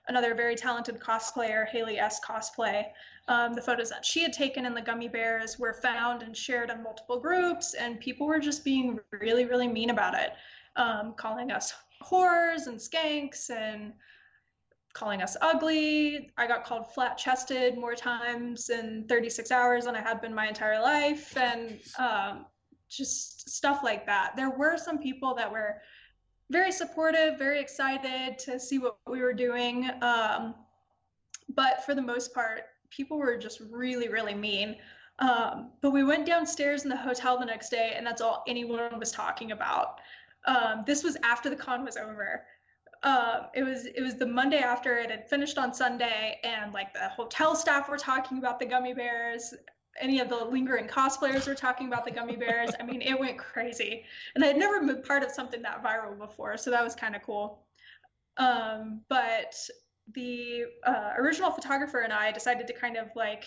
another 0.08 0.34
very 0.34 0.54
talented 0.54 0.98
cosplayer 0.98 1.66
haley 1.68 1.98
s. 1.98 2.20
Cosplay 2.20 2.84
um, 3.28 3.54
the 3.54 3.62
photos 3.62 3.90
that 3.90 4.04
she 4.04 4.22
had 4.22 4.32
taken 4.32 4.66
in 4.66 4.74
the 4.74 4.82
gummy 4.82 5.08
bears 5.08 5.58
were 5.58 5.74
found 5.74 6.22
and 6.22 6.36
shared 6.36 6.70
in 6.70 6.82
multiple 6.82 7.20
groups 7.20 7.74
and 7.74 8.00
people 8.00 8.26
were 8.26 8.40
just 8.40 8.64
being 8.64 8.98
really 9.12 9.46
really 9.46 9.68
mean 9.68 9.90
about 9.90 10.14
it 10.14 10.32
um, 10.76 11.14
calling 11.16 11.50
us 11.50 11.74
whores 12.02 12.66
and 12.66 12.78
skanks 12.78 13.50
and 13.50 13.92
calling 14.92 15.22
us 15.22 15.36
ugly. 15.40 16.30
I 16.36 16.46
got 16.46 16.64
called 16.64 16.92
flat 16.92 17.16
chested 17.18 17.78
more 17.78 17.94
times 17.94 18.70
in 18.70 19.04
36 19.08 19.50
hours 19.50 19.84
than 19.84 19.94
I 19.94 20.00
had 20.00 20.20
been 20.20 20.34
my 20.34 20.48
entire 20.48 20.80
life, 20.80 21.36
and 21.36 21.78
um, 21.98 22.46
just 22.88 23.48
stuff 23.48 23.80
like 23.84 24.06
that. 24.06 24.34
There 24.36 24.50
were 24.50 24.76
some 24.76 24.98
people 24.98 25.34
that 25.34 25.50
were 25.50 25.80
very 26.50 26.72
supportive, 26.72 27.38
very 27.38 27.60
excited 27.60 28.38
to 28.40 28.58
see 28.58 28.78
what 28.78 28.96
we 29.06 29.20
were 29.20 29.34
doing. 29.34 29.90
Um, 30.02 30.54
but 31.54 31.84
for 31.84 31.94
the 31.94 32.02
most 32.02 32.34
part, 32.34 32.62
people 32.90 33.18
were 33.18 33.36
just 33.36 33.60
really, 33.70 34.08
really 34.08 34.34
mean. 34.34 34.76
Um, 35.18 35.72
but 35.80 35.90
we 35.90 36.04
went 36.04 36.26
downstairs 36.26 36.84
in 36.84 36.88
the 36.88 36.96
hotel 36.96 37.38
the 37.38 37.44
next 37.44 37.70
day, 37.70 37.94
and 37.96 38.06
that's 38.06 38.22
all 38.22 38.44
anyone 38.46 38.98
was 38.98 39.10
talking 39.10 39.52
about. 39.52 40.00
Um, 40.46 40.84
this 40.86 41.02
was 41.02 41.16
after 41.22 41.50
the 41.50 41.56
con 41.56 41.84
was 41.84 41.96
over 41.96 42.44
um, 43.02 43.46
it 43.54 43.62
was 43.62 43.86
it 43.86 44.00
was 44.00 44.16
the 44.16 44.26
Monday 44.26 44.58
after 44.58 44.98
it 44.98 45.10
had 45.10 45.28
finished 45.28 45.56
on 45.56 45.72
Sunday, 45.72 46.40
and 46.42 46.72
like 46.72 46.92
the 46.92 47.08
hotel 47.08 47.54
staff 47.54 47.88
were 47.88 47.96
talking 47.96 48.38
about 48.38 48.58
the 48.58 48.66
gummy 48.66 48.92
bears. 48.92 49.54
Any 50.00 50.20
of 50.20 50.28
the 50.28 50.44
lingering 50.44 50.86
cosplayers 50.86 51.46
were 51.46 51.54
talking 51.54 51.88
about 51.88 52.04
the 52.04 52.10
gummy 52.10 52.36
bears. 52.36 52.70
I 52.78 52.84
mean, 52.84 53.02
it 53.02 53.18
went 53.18 53.38
crazy, 53.38 54.04
and 54.34 54.42
I 54.42 54.48
had 54.48 54.56
never 54.56 54.84
been 54.84 55.02
part 55.02 55.22
of 55.22 55.30
something 55.30 55.62
that 55.62 55.82
viral 55.82 56.18
before, 56.18 56.56
so 56.56 56.70
that 56.70 56.82
was 56.82 56.94
kind 56.94 57.14
of 57.14 57.22
cool. 57.22 57.64
Um, 58.36 59.02
but 59.08 59.54
the 60.14 60.64
uh, 60.84 61.12
original 61.18 61.50
photographer 61.50 62.00
and 62.00 62.12
I 62.12 62.32
decided 62.32 62.66
to 62.66 62.72
kind 62.72 62.96
of 62.96 63.08
like 63.14 63.44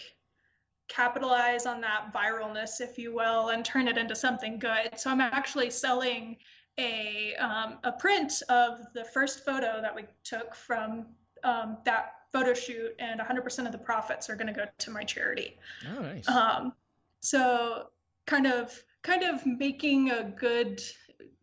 capitalize 0.87 1.65
on 1.65 1.81
that 1.81 2.13
viralness, 2.13 2.79
if 2.79 2.97
you 2.97 3.13
will, 3.13 3.49
and 3.49 3.65
turn 3.65 3.87
it 3.87 3.97
into 3.97 4.15
something 4.15 4.59
good. 4.59 4.97
So 4.97 5.09
I'm 5.09 5.21
actually 5.21 5.71
selling 5.71 6.37
a 6.77 7.35
um, 7.35 7.77
a 7.83 7.91
print 7.91 8.41
of 8.49 8.79
the 8.93 9.03
first 9.05 9.45
photo 9.45 9.81
that 9.81 9.95
we 9.95 10.03
took 10.23 10.55
from 10.55 11.05
um, 11.43 11.77
that 11.85 12.13
photo 12.31 12.53
shoot, 12.53 12.95
and 12.99 13.19
100% 13.19 13.65
of 13.65 13.71
the 13.71 13.77
profits 13.77 14.29
are 14.29 14.35
going 14.35 14.47
to 14.47 14.53
go 14.53 14.65
to 14.77 14.91
my 14.91 15.03
charity. 15.03 15.57
Oh, 15.89 16.01
nice. 16.01 16.27
Um, 16.27 16.73
so 17.19 17.87
kind 18.25 18.47
of 18.47 18.83
kind 19.01 19.23
of 19.23 19.45
making 19.45 20.11
a 20.11 20.23
good 20.23 20.81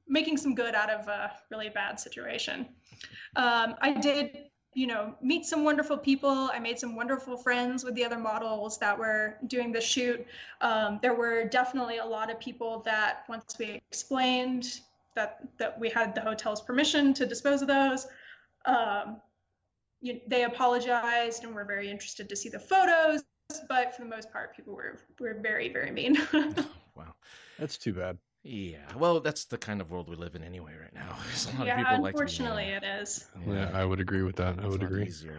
making 0.07 0.37
some 0.39 0.55
good 0.55 0.75
out 0.75 0.91
of 0.91 1.07
a 1.09 1.33
really 1.51 1.69
bad 1.69 2.01
situation. 2.01 2.67
Um, 3.37 3.75
I 3.81 3.93
did 3.93 4.49
you 4.75 4.87
know 4.87 5.15
meet 5.21 5.47
some 5.47 5.65
wonderful 5.65 5.97
people 5.97 6.51
i 6.53 6.59
made 6.59 6.79
some 6.79 6.95
wonderful 6.95 7.37
friends 7.37 7.85
with 7.85 7.95
the 7.95 8.05
other 8.05 8.19
models 8.19 8.79
that 8.79 8.97
were 8.97 9.37
doing 9.47 9.73
the 9.73 9.81
shoot 9.81 10.25
um, 10.61 10.99
there 11.01 11.15
were 11.15 11.45
definitely 11.45 11.99
a 11.99 12.05
lot 12.05 12.31
of 12.31 12.39
people 12.39 12.81
that 12.85 13.25
once 13.29 13.57
we 13.59 13.83
explained 13.91 14.81
that 15.15 15.41
that 15.59 15.79
we 15.79 15.89
had 15.91 16.15
the 16.15 16.21
hotel's 16.21 16.61
permission 16.61 17.13
to 17.15 17.27
dispose 17.27 17.63
of 17.63 17.69
those 17.69 18.07
um, 18.67 19.21
you, 20.01 20.21
they 20.29 20.45
apologized 20.45 21.45
and 21.45 21.55
were 21.55 21.65
very 21.65 21.91
interested 21.91 22.29
to 22.29 22.37
see 22.37 22.49
the 22.49 22.59
photos 22.59 23.23
but 23.69 23.95
for 23.95 24.03
the 24.03 24.09
most 24.09 24.31
part 24.33 24.55
people 24.55 24.75
were 24.75 24.99
were 25.21 25.39
very 25.43 25.73
very 25.73 25.91
mean 25.91 26.17
wow. 26.95 27.15
That's 27.59 27.77
too 27.79 27.93
bad. 27.95 28.19
Yeah. 28.45 28.87
Well, 28.97 29.19
that's 29.21 29.47
the 29.47 29.59
kind 29.59 29.81
of 29.81 29.91
world 29.91 30.09
we 30.09 30.15
live 30.17 30.35
in 30.37 30.45
anyway 30.45 30.75
right 30.81 30.95
now. 30.95 31.17
A 31.53 31.57
lot 31.59 31.67
yeah 31.67 31.81
of 31.81 31.87
people 31.89 32.03
like 32.03 32.15
to 32.15 32.19
be 32.19 32.23
unfortunately 32.23 32.65
it 32.65 32.85
is 32.85 33.27
Yeah, 33.47 33.71
I 33.75 33.85
would 33.85 34.01
agree 34.01 34.23
with 34.23 34.37
that. 34.37 34.59
I 34.61 34.67
would 34.69 34.83
agree. 34.83 35.07
Easier. 35.07 35.35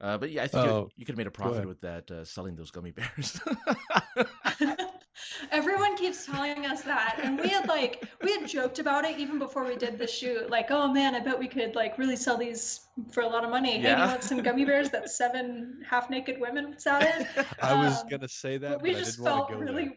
Uh, 0.00 0.18
but 0.18 0.30
yeah, 0.32 0.42
I 0.42 0.48
think 0.48 0.64
you- 0.64 0.70
Oh, 0.70 0.88
you 0.96 1.04
could 1.04 1.12
have 1.12 1.18
made 1.18 1.28
a 1.28 1.30
profit 1.30 1.66
with 1.66 1.80
that 1.82 2.10
uh, 2.10 2.24
selling 2.24 2.56
those 2.56 2.72
gummy 2.72 2.90
bears. 2.90 3.40
Everyone 5.50 5.96
keeps 5.96 6.26
telling 6.26 6.66
us 6.66 6.82
that, 6.82 7.18
and 7.22 7.38
we 7.40 7.48
had 7.48 7.68
like 7.68 8.04
we 8.22 8.32
had 8.32 8.46
joked 8.48 8.78
about 8.78 9.04
it 9.04 9.18
even 9.18 9.38
before 9.38 9.64
we 9.64 9.76
did 9.76 9.98
the 9.98 10.06
shoot. 10.06 10.50
Like, 10.50 10.70
oh 10.70 10.92
man, 10.92 11.14
I 11.14 11.20
bet 11.20 11.38
we 11.38 11.48
could 11.48 11.74
like 11.74 11.98
really 11.98 12.16
sell 12.16 12.36
these 12.36 12.80
for 13.12 13.22
a 13.22 13.28
lot 13.28 13.44
of 13.44 13.50
money. 13.50 13.72
Hey, 13.78 13.82
Yeah. 13.82 14.02
you 14.04 14.08
want 14.10 14.22
some 14.24 14.42
gummy 14.42 14.64
bears 14.64 14.90
that 14.90 15.10
seven 15.10 15.82
half-naked 15.88 16.40
women 16.40 16.78
sat 16.78 17.02
in? 17.36 17.44
I 17.62 17.74
was 17.74 18.02
Um, 18.02 18.08
gonna 18.08 18.28
say 18.28 18.58
that, 18.58 18.68
But 18.68 18.74
but, 18.78 18.82
we 18.82 18.90
I 18.90 18.98
just 18.98 19.16
didn't 19.16 19.24
want 19.24 19.36
felt 19.36 19.48
to 19.50 19.54
go 19.54 19.60
really, 19.60 19.84
there. 19.84 19.96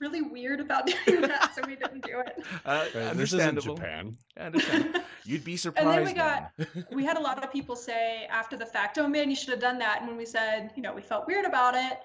really 0.00 0.22
weird 0.22 0.60
about 0.60 0.86
doing 1.06 1.22
that, 1.22 1.54
so 1.54 1.62
we 1.66 1.76
didn't 1.76 2.04
do 2.04 2.20
it. 2.20 2.44
uh, 2.64 2.84
Right, 2.94 3.16
this 3.16 3.32
isn't 3.32 3.40
understandable. 3.40 3.74
Japan. 3.76 4.16
I 4.36 4.40
understand. 4.42 5.02
You'd 5.24 5.44
be 5.44 5.56
surprised. 5.56 5.88
And 5.88 5.98
then 5.98 6.04
we 6.06 6.12
got 6.14 6.50
man. 6.58 6.86
we 6.92 7.04
had 7.04 7.16
a 7.18 7.20
lot 7.20 7.42
of 7.42 7.52
people 7.52 7.76
say 7.76 8.26
after 8.30 8.56
the 8.56 8.64
fact, 8.66 8.96
"Oh 8.98 9.06
man, 9.08 9.28
you 9.28 9.36
should 9.36 9.50
have 9.50 9.60
done 9.60 9.78
that." 9.80 9.98
And 10.00 10.08
when 10.08 10.16
we 10.16 10.24
said, 10.24 10.70
you 10.76 10.82
know, 10.82 10.94
we 10.94 11.02
felt 11.02 11.26
weird 11.26 11.44
about 11.44 11.74
it, 11.74 11.98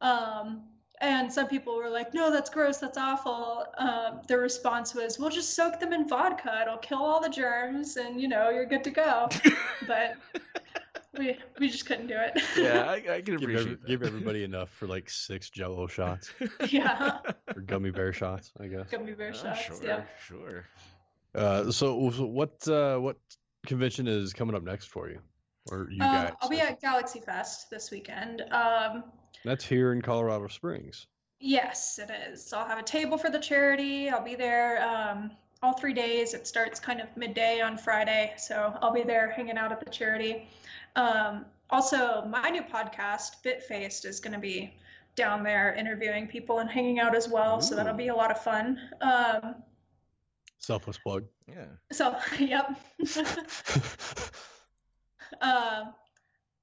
um, 0.00 0.62
and 1.00 1.32
some 1.32 1.48
people 1.48 1.76
were 1.76 1.90
like, 1.90 2.14
"No, 2.14 2.30
that's 2.30 2.50
gross. 2.50 2.78
That's 2.78 2.98
awful." 2.98 3.66
Um, 3.78 4.20
the 4.28 4.38
response 4.38 4.94
was, 4.94 5.18
"We'll 5.18 5.30
just 5.30 5.54
soak 5.54 5.80
them 5.80 5.92
in 5.92 6.08
vodka. 6.08 6.60
It'll 6.62 6.78
kill 6.78 6.98
all 7.02 7.20
the 7.20 7.28
germs, 7.28 7.96
and 7.96 8.20
you 8.20 8.28
know, 8.28 8.50
you're 8.50 8.66
good 8.66 8.84
to 8.84 8.90
go." 8.90 9.28
but 9.86 10.14
we 11.18 11.36
we 11.58 11.68
just 11.68 11.86
couldn't 11.86 12.06
do 12.08 12.16
it. 12.16 12.40
yeah, 12.56 12.82
I, 12.88 12.94
I 13.16 13.22
can 13.22 13.36
Give, 13.36 13.42
appreciate 13.42 13.60
every, 13.60 13.74
that. 13.76 13.86
give 13.86 14.02
everybody 14.02 14.44
enough 14.44 14.70
for 14.70 14.86
like 14.86 15.08
six 15.10 15.50
Jello 15.50 15.86
shots 15.86 16.30
yeah, 16.70 17.18
or 17.54 17.60
gummy 17.62 17.90
bear 17.90 18.12
shots, 18.12 18.52
I 18.60 18.66
guess. 18.68 18.88
gummy 18.90 19.12
bear 19.12 19.30
Oh, 19.34 19.42
shots. 19.42 19.60
sure, 19.62 19.76
Yeah. 19.82 20.02
sure. 20.26 20.64
Uh, 21.34 21.64
so, 21.72 22.10
so 22.10 22.24
what 22.26 22.66
uh, 22.68 22.96
what 22.98 23.16
convention 23.66 24.06
is 24.06 24.32
coming 24.32 24.54
up 24.54 24.62
next 24.62 24.86
for 24.86 25.08
you, 25.08 25.18
or 25.70 25.88
you 25.90 26.02
Um, 26.02 26.10
guys? 26.10 26.32
I'll 26.40 26.48
be 26.48 26.60
at 26.60 26.80
Galaxy 26.80 27.20
Fest 27.20 27.70
this 27.70 27.90
weekend. 27.90 28.42
Um, 28.52 29.04
That's 29.44 29.64
here 29.64 29.92
in 29.92 30.02
Colorado 30.02 30.48
Springs. 30.48 31.06
Yes, 31.40 31.98
it 31.98 32.10
is. 32.10 32.52
I'll 32.52 32.66
have 32.66 32.78
a 32.78 32.82
table 32.82 33.18
for 33.18 33.28
the 33.28 33.38
charity. 33.38 34.08
I'll 34.08 34.24
be 34.24 34.34
there 34.34 34.82
um, 34.82 35.30
all 35.62 35.74
three 35.74 35.92
days. 35.92 36.32
It 36.32 36.46
starts 36.46 36.80
kind 36.80 37.00
of 37.00 37.14
midday 37.16 37.60
on 37.60 37.76
Friday, 37.76 38.32
so 38.38 38.76
I'll 38.80 38.94
be 38.94 39.02
there 39.02 39.30
hanging 39.30 39.58
out 39.58 39.72
at 39.72 39.80
the 39.80 39.90
charity. 39.90 40.48
Um, 40.96 41.44
also, 41.70 42.24
my 42.26 42.48
new 42.48 42.62
podcast, 42.62 43.42
Bitfaced, 43.44 44.06
is 44.06 44.20
going 44.20 44.32
to 44.32 44.38
be 44.38 44.72
down 45.16 45.42
there 45.42 45.74
interviewing 45.74 46.26
people 46.26 46.60
and 46.60 46.70
hanging 46.70 46.98
out 46.98 47.14
as 47.14 47.28
well, 47.28 47.60
so 47.60 47.76
that'll 47.76 47.94
be 47.94 48.08
a 48.08 48.14
lot 48.14 48.30
of 48.30 48.42
fun. 48.42 48.80
Um, 49.00 49.56
Selfless 50.58 50.98
plug. 50.98 51.24
Yeah. 51.46 51.66
So, 51.92 52.16
yep. 52.38 52.78
um, 55.40 55.92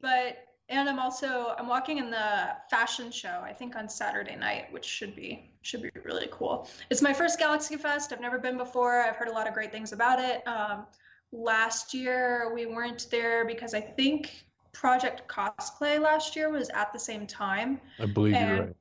but 0.02 0.38
and 0.70 0.90
I'm 0.90 1.00
also 1.00 1.54
I'm 1.58 1.68
walking 1.68 1.98
in 1.98 2.10
the 2.10 2.56
fashion 2.70 3.12
show 3.12 3.42
I 3.44 3.54
think 3.54 3.76
on 3.76 3.90
Saturday 3.90 4.36
night, 4.36 4.72
which 4.72 4.86
should 4.86 5.16
be 5.16 5.52
should 5.62 5.82
be 5.82 5.92
really 6.04 6.28
cool. 6.32 6.68
It's 6.90 7.02
my 7.02 7.14
first 7.14 7.38
Galaxy 7.38 7.76
Fest. 7.76 8.14
I've 8.14 8.22
never 8.22 8.40
been 8.40 8.58
before. 8.58 9.02
I've 9.02 9.16
heard 9.16 9.28
a 9.28 9.34
lot 9.34 9.48
of 9.48 9.54
great 9.54 9.72
things 9.72 9.92
about 9.92 10.20
it. 10.20 10.48
Um, 10.48 10.86
last 11.32 11.94
year 11.94 12.52
we 12.54 12.66
weren't 12.66 13.08
there 13.12 13.46
because 13.46 13.74
I 13.74 13.82
think 13.82 14.46
Project 14.74 15.28
Cosplay 15.28 16.00
last 16.00 16.36
year 16.36 16.50
was 16.50 16.70
at 16.70 16.94
the 16.94 17.00
same 17.00 17.28
time. 17.28 17.80
I 18.00 18.06
believe 18.06 18.36
and, 18.36 18.50
you're 18.50 18.66
right. 18.66 18.76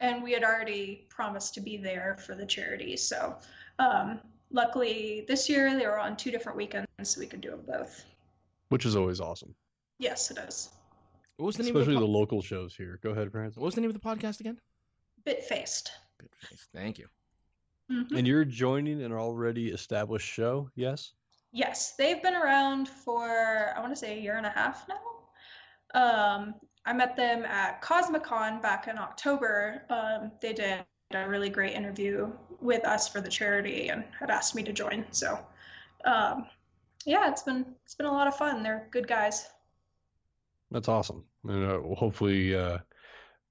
And 0.00 0.22
we 0.22 0.32
had 0.32 0.44
already 0.44 1.06
promised 1.08 1.54
to 1.54 1.60
be 1.60 1.76
there 1.76 2.18
for 2.26 2.34
the 2.34 2.44
charity. 2.44 2.96
So 2.96 3.36
um, 3.78 4.20
luckily 4.50 5.24
this 5.28 5.48
year 5.48 5.76
they 5.78 5.86
were 5.86 5.98
on 5.98 6.16
two 6.16 6.30
different 6.30 6.58
weekends, 6.58 6.88
so 7.02 7.20
we 7.20 7.26
could 7.26 7.40
do 7.40 7.50
them 7.50 7.62
both. 7.66 8.04
Which 8.68 8.84
is 8.84 8.96
always 8.96 9.20
awesome. 9.20 9.54
Yes, 9.98 10.30
it 10.30 10.38
is. 10.38 10.70
What 11.36 11.46
was 11.46 11.56
the 11.56 11.64
name 11.64 11.76
Especially 11.76 11.94
of 11.94 12.00
the 12.00 12.06
the, 12.06 12.12
local 12.12 12.40
shows 12.40 12.74
here. 12.74 12.98
Go 13.02 13.10
ahead, 13.10 13.30
Francis. 13.30 13.58
What 13.58 13.66
was 13.66 13.74
the 13.74 13.82
name 13.82 13.90
of 13.90 13.94
the 13.94 14.00
podcast 14.00 14.40
again? 14.40 14.58
Bitfaced. 15.26 15.90
Good 16.18 16.30
face. 16.40 16.66
Thank 16.74 16.98
you. 16.98 17.08
Mhm. 17.90 18.18
And 18.18 18.26
you're 18.26 18.44
joining 18.44 19.02
an 19.02 19.12
already 19.12 19.68
established 19.68 20.26
show, 20.26 20.70
yes? 20.74 21.12
Yes, 21.52 21.92
they've 21.96 22.22
been 22.22 22.34
around 22.34 22.88
for 22.88 23.72
I 23.76 23.80
want 23.80 23.92
to 23.92 23.96
say 23.96 24.18
a 24.18 24.20
year 24.20 24.36
and 24.36 24.46
a 24.46 24.50
half 24.50 24.86
now. 24.88 25.00
Um, 25.94 26.54
I 26.84 26.92
met 26.92 27.16
them 27.16 27.44
at 27.44 27.80
Cosmicon 27.82 28.60
back 28.60 28.88
in 28.88 28.98
October. 28.98 29.84
Um, 29.90 30.32
they 30.40 30.52
did 30.52 30.84
a 31.12 31.28
really 31.28 31.50
great 31.50 31.74
interview 31.74 32.32
with 32.60 32.84
us 32.84 33.08
for 33.08 33.20
the 33.20 33.28
charity 33.28 33.88
and 33.88 34.04
had 34.18 34.30
asked 34.30 34.54
me 34.54 34.62
to 34.64 34.72
join. 34.72 35.04
So, 35.10 35.38
um, 36.04 36.46
yeah, 37.04 37.30
it's 37.30 37.42
been 37.42 37.74
it's 37.84 37.94
been 37.94 38.06
a 38.06 38.12
lot 38.12 38.26
of 38.26 38.36
fun. 38.36 38.62
They're 38.62 38.88
good 38.90 39.06
guys. 39.06 39.48
That's 40.70 40.88
awesome. 40.88 41.24
And 41.44 41.64
uh, 41.64 41.94
hopefully, 41.94 42.54
uh, 42.54 42.78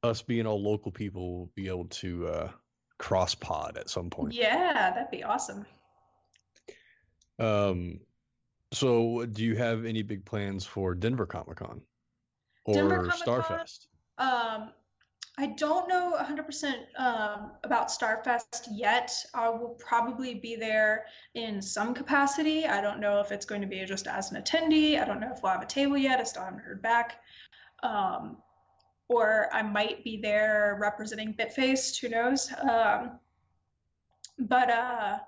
us 0.03 0.21
being 0.21 0.45
all 0.45 0.61
local 0.61 0.91
people 0.91 1.39
will 1.39 1.51
be 1.55 1.67
able 1.67 1.85
to 1.85 2.27
uh, 2.27 2.51
cross 2.97 3.35
pod 3.35 3.77
at 3.77 3.89
some 3.89 4.09
point. 4.09 4.33
Yeah, 4.33 4.91
that'd 4.93 5.11
be 5.11 5.23
awesome. 5.23 5.65
Um, 7.39 7.99
so 8.71 9.25
do 9.25 9.43
you 9.43 9.55
have 9.55 9.85
any 9.85 10.01
big 10.01 10.25
plans 10.25 10.65
for 10.65 10.95
Denver 10.95 11.25
Comic 11.25 11.57
Con 11.57 11.81
or 12.65 12.73
Denver 12.75 13.07
Comic-Con? 13.07 13.41
Starfest? 13.41 13.87
Um, 14.17 14.69
I 15.37 15.47
don't 15.47 15.89
know 15.89 16.17
100% 16.17 16.73
um, 16.97 17.51
about 17.63 17.89
Starfest 17.89 18.67
yet. 18.71 19.11
I 19.33 19.49
will 19.49 19.75
probably 19.79 20.35
be 20.35 20.55
there 20.55 21.05
in 21.33 21.61
some 21.61 21.93
capacity. 21.93 22.65
I 22.65 22.79
don't 22.79 23.01
know 23.01 23.19
if 23.19 23.33
it's 23.33 23.45
going 23.45 23.61
to 23.61 23.67
be 23.67 23.83
just 23.83 24.07
as 24.07 24.31
an 24.31 24.41
attendee. 24.41 25.01
I 25.01 25.03
don't 25.03 25.19
know 25.19 25.31
if 25.33 25.43
we'll 25.43 25.51
have 25.51 25.61
a 25.61 25.65
table 25.65 25.97
yet. 25.97 26.21
I 26.21 26.23
still 26.23 26.43
haven't 26.43 26.59
heard 26.59 26.81
back. 26.81 27.19
Um, 27.83 28.37
or 29.09 29.49
I 29.51 29.61
might 29.61 30.03
be 30.05 30.17
there 30.17 30.77
representing 30.79 31.33
Bitfaced. 31.33 31.99
Who 31.99 32.09
knows? 32.09 32.51
Um, 32.69 33.19
but 34.39 34.69
uh, 34.69 35.19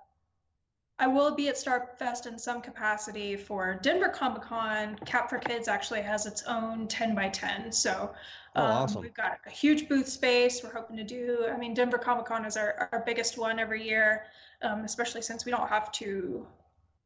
I 1.00 1.08
will 1.08 1.36
be 1.36 1.48
at 1.48 1.56
Starfest 1.56 2.26
in 2.26 2.40
some 2.40 2.62
capacity 2.62 3.36
for 3.36 3.80
Denver 3.84 4.10
Comic 4.10 4.42
Con. 4.42 4.98
Cap 5.06 5.30
for 5.30 5.38
Kids 5.38 5.68
actually 5.68 6.02
has 6.02 6.26
its 6.26 6.44
own 6.44 6.88
10 6.88 7.14
by 7.14 7.30
10. 7.30 7.72
So 7.72 8.14
Oh, 8.58 8.64
um, 8.64 9.02
we've 9.02 9.14
got 9.14 9.40
a 9.46 9.52
huge 9.52 9.88
booth 9.88 10.08
space. 10.08 10.64
We're 10.64 10.74
hoping 10.74 10.98
to 10.98 11.04
do, 11.04 11.46
I 11.48 11.58
mean, 11.58 11.76
Denver 11.76 12.00
Comic 12.00 12.26
Con 12.26 12.44
is 12.44 12.58
our, 12.58 12.90
our 12.92 13.04
biggest 13.06 13.38
one 13.38 13.60
every 13.60 13.88
year, 13.88 14.24
um, 14.64 14.84
especially 14.84 15.22
since 15.22 15.46
we 15.46 15.52
don't 15.52 15.70
have 15.70 15.92
to 15.94 16.46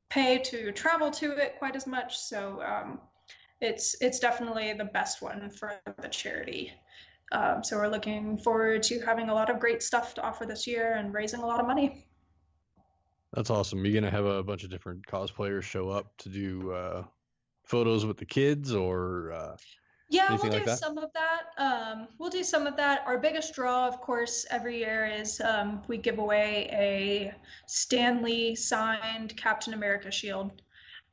pay 0.10 0.38
to 0.38 0.72
travel 0.72 1.12
to 1.12 1.32
it 1.32 1.60
quite 1.60 1.76
as 1.76 1.86
much. 1.86 2.18
So 2.18 2.62
um, 2.62 3.00
it's 3.60 3.96
it's 4.02 4.20
definitely 4.20 4.74
the 4.74 4.86
best 4.86 5.22
one 5.22 5.50
for 5.50 5.74
the 6.02 6.08
charity. 6.08 6.72
Um, 7.34 7.64
so 7.64 7.78
we're 7.78 7.88
looking 7.88 8.38
forward 8.38 8.84
to 8.84 9.00
having 9.02 9.30
a 9.30 9.34
lot 9.34 9.50
of 9.50 9.60
great 9.60 9.84
stuff 9.84 10.14
to 10.16 10.22
offer 10.22 10.46
this 10.46 10.66
year 10.66 10.94
and 10.94 11.14
raising 11.14 11.42
a 11.42 11.46
lot 11.46 11.60
of 11.60 11.68
money. 11.68 12.06
That's 13.34 13.50
awesome. 13.50 13.86
You're 13.86 13.94
gonna 13.94 14.12
have 14.12 14.26
a 14.26 14.44
bunch 14.44 14.64
of 14.64 14.70
different 14.70 15.06
cosplayers 15.06 15.64
show 15.64 15.90
up 15.90 16.16
to 16.18 16.30
do 16.30 16.72
uh, 16.72 17.04
photos 17.64 18.06
with 18.06 18.18
the 18.18 18.26
kids, 18.26 18.74
or 18.74 19.32
uh, 19.32 19.56
Yeah, 20.12 20.26
Anything 20.28 20.50
we'll 20.50 20.60
do 20.60 20.66
that? 20.66 20.78
some 20.78 20.98
of 20.98 21.10
that. 21.14 21.44
Um, 21.58 22.10
we'll 22.20 22.30
do 22.30 22.44
some 22.44 22.68
of 22.68 22.76
that. 22.76 23.02
Our 23.08 23.18
biggest 23.18 23.56
draw, 23.56 23.88
of 23.88 24.02
course, 24.02 24.46
every 24.52 24.78
year 24.78 25.06
is 25.06 25.40
um, 25.40 25.82
we 25.88 25.98
give 25.98 26.20
away 26.20 26.68
a 26.74 27.34
Stan 27.66 28.22
Lee 28.22 28.54
signed 28.54 29.38
Captain 29.38 29.74
America 29.74 30.12
shield. 30.12 30.62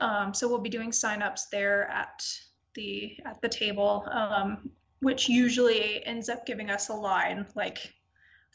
Um, 0.01 0.35
so 0.35 0.49
we'll 0.49 0.59
be 0.59 0.69
doing 0.69 0.91
signups 0.91 1.49
there 1.49 1.89
at 1.91 2.27
the 2.75 3.17
at 3.25 3.41
the 3.41 3.49
table, 3.49 4.05
um, 4.11 4.69
which 4.99 5.29
usually 5.29 6.05
ends 6.05 6.29
up 6.29 6.45
giving 6.45 6.69
us 6.69 6.89
a 6.89 6.95
line 6.95 7.47
like 7.55 7.95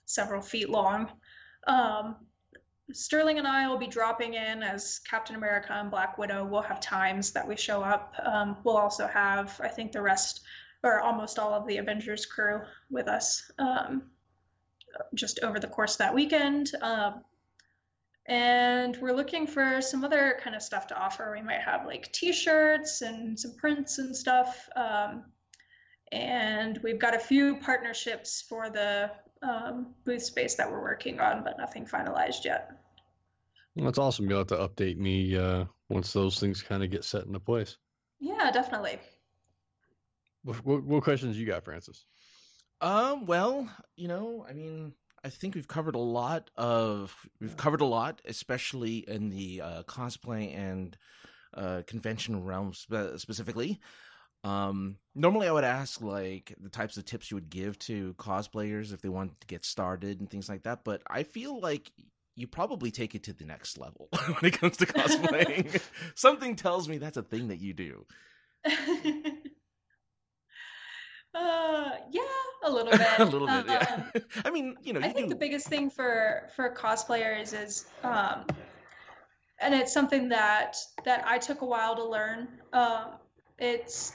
several 0.05 0.41
feet 0.41 0.69
long. 0.69 1.09
Sterling 2.91 3.39
and 3.39 3.47
I 3.47 3.67
will 3.67 3.77
be 3.77 3.87
dropping 3.87 4.33
in 4.33 4.61
as 4.61 4.99
Captain 5.09 5.35
America 5.35 5.73
and 5.73 5.89
Black 5.89 6.17
Widow. 6.17 6.45
We'll 6.45 6.61
have 6.61 6.81
times 6.81 7.31
that 7.31 7.47
we 7.47 7.55
show 7.55 7.81
up. 7.81 8.13
Um, 8.23 8.57
we'll 8.63 8.77
also 8.77 9.07
have, 9.07 9.59
I 9.63 9.69
think, 9.69 9.91
the 9.91 10.01
rest 10.01 10.41
or 10.83 10.99
almost 10.99 11.39
all 11.39 11.53
of 11.53 11.65
the 11.65 11.77
Avengers 11.77 12.25
crew 12.25 12.61
with 12.89 13.07
us 13.07 13.49
um, 13.57 14.03
just 15.15 15.39
over 15.41 15.59
the 15.59 15.67
course 15.67 15.93
of 15.93 15.99
that 15.99 16.13
weekend. 16.13 16.71
Um, 16.81 17.23
and 18.25 18.97
we're 18.97 19.13
looking 19.13 19.47
for 19.47 19.81
some 19.81 20.03
other 20.03 20.39
kind 20.41 20.55
of 20.55 20.61
stuff 20.61 20.87
to 20.87 20.97
offer. 20.97 21.31
We 21.33 21.41
might 21.41 21.61
have 21.61 21.85
like 21.85 22.11
T-shirts 22.11 23.01
and 23.01 23.39
some 23.39 23.55
prints 23.55 23.97
and 23.97 24.15
stuff. 24.15 24.69
Um, 24.75 25.23
and 26.11 26.79
we've 26.83 26.99
got 26.99 27.15
a 27.15 27.19
few 27.19 27.57
partnerships 27.57 28.41
for 28.47 28.69
the 28.69 29.11
um, 29.43 29.87
booth 30.05 30.23
space 30.23 30.55
that 30.55 30.69
we're 30.69 30.81
working 30.81 31.19
on, 31.19 31.43
but 31.43 31.57
nothing 31.57 31.85
finalized 31.85 32.45
yet. 32.45 32.71
that's 33.75 33.97
awesome. 33.97 34.29
You'll 34.29 34.39
have 34.39 34.47
to 34.47 34.57
update 34.57 34.97
me 34.97 35.37
uh, 35.37 35.65
once 35.89 36.13
those 36.13 36.39
things 36.39 36.61
kind 36.61 36.83
of 36.83 36.89
get 36.89 37.03
set 37.03 37.25
into 37.25 37.39
place. 37.39 37.77
Yeah, 38.19 38.51
definitely. 38.51 38.99
What, 40.43 40.65
what, 40.65 40.83
what 40.83 41.03
questions 41.03 41.37
you 41.37 41.45
got, 41.45 41.63
Francis? 41.63 42.05
Um, 42.81 43.25
well, 43.25 43.69
you 43.95 44.07
know, 44.07 44.45
I 44.47 44.53
mean, 44.53 44.93
I 45.23 45.29
think 45.29 45.55
we've 45.55 45.67
covered 45.67 45.95
a 45.95 45.99
lot 45.99 46.49
of 46.57 47.15
we've 47.39 47.55
covered 47.55 47.79
a 47.79 47.85
lot, 47.85 48.21
especially 48.25 48.97
in 49.07 49.29
the 49.29 49.61
uh, 49.61 49.83
cosplay 49.83 50.53
and 50.57 50.97
uh, 51.53 51.83
convention 51.87 52.43
realm 52.43 52.73
spe- 52.73 53.17
specifically. 53.17 53.79
Um, 54.43 54.97
normally, 55.15 55.47
I 55.47 55.51
would 55.51 55.63
ask 55.63 56.01
like 56.01 56.53
the 56.59 56.69
types 56.69 56.97
of 56.97 57.05
tips 57.05 57.31
you 57.31 57.35
would 57.35 57.49
give 57.49 57.79
to 57.79 58.13
cosplayers 58.15 58.93
if 58.93 59.01
they 59.01 59.09
wanted 59.09 59.39
to 59.41 59.47
get 59.47 59.65
started 59.65 60.19
and 60.19 60.29
things 60.29 60.49
like 60.49 60.63
that. 60.63 60.83
But 60.83 61.01
I 61.07 61.23
feel 61.23 61.59
like 61.59 61.91
you 62.35 62.47
probably 62.47 62.91
take 62.91 63.15
it 63.15 63.23
to 63.23 63.33
the 63.33 63.45
next 63.45 63.77
level 63.77 64.09
when 64.11 64.51
it 64.51 64.59
comes 64.59 64.77
to 64.77 64.85
cosplaying. 64.85 65.81
Something 66.15 66.55
tells 66.55 66.89
me 66.89 66.97
that's 66.97 67.17
a 67.17 67.23
thing 67.23 67.49
that 67.49 67.59
you 67.59 67.73
do. 67.73 68.05
uh, 68.65 68.71
yeah, 72.11 72.21
a 72.65 72.71
little 72.71 72.91
bit. 72.91 73.19
a 73.19 73.25
little 73.25 73.47
bit, 73.47 73.65
yeah. 73.67 74.03
Um, 74.15 74.21
I 74.45 74.51
mean, 74.51 74.75
you 74.81 74.93
know, 74.93 74.99
you 74.99 75.05
I 75.05 75.09
think 75.09 75.27
do. 75.27 75.33
the 75.33 75.39
biggest 75.39 75.67
thing 75.67 75.89
for 75.89 76.49
for 76.55 76.73
cosplayers 76.73 77.53
is, 77.53 77.85
um, 78.03 78.45
and 79.59 79.73
it's 79.73 79.93
something 79.93 80.29
that 80.29 80.77
that 81.05 81.23
I 81.27 81.37
took 81.37 81.61
a 81.61 81.65
while 81.65 81.95
to 81.95 82.05
learn. 82.05 82.47
Um, 82.71 83.05
it's 83.59 84.13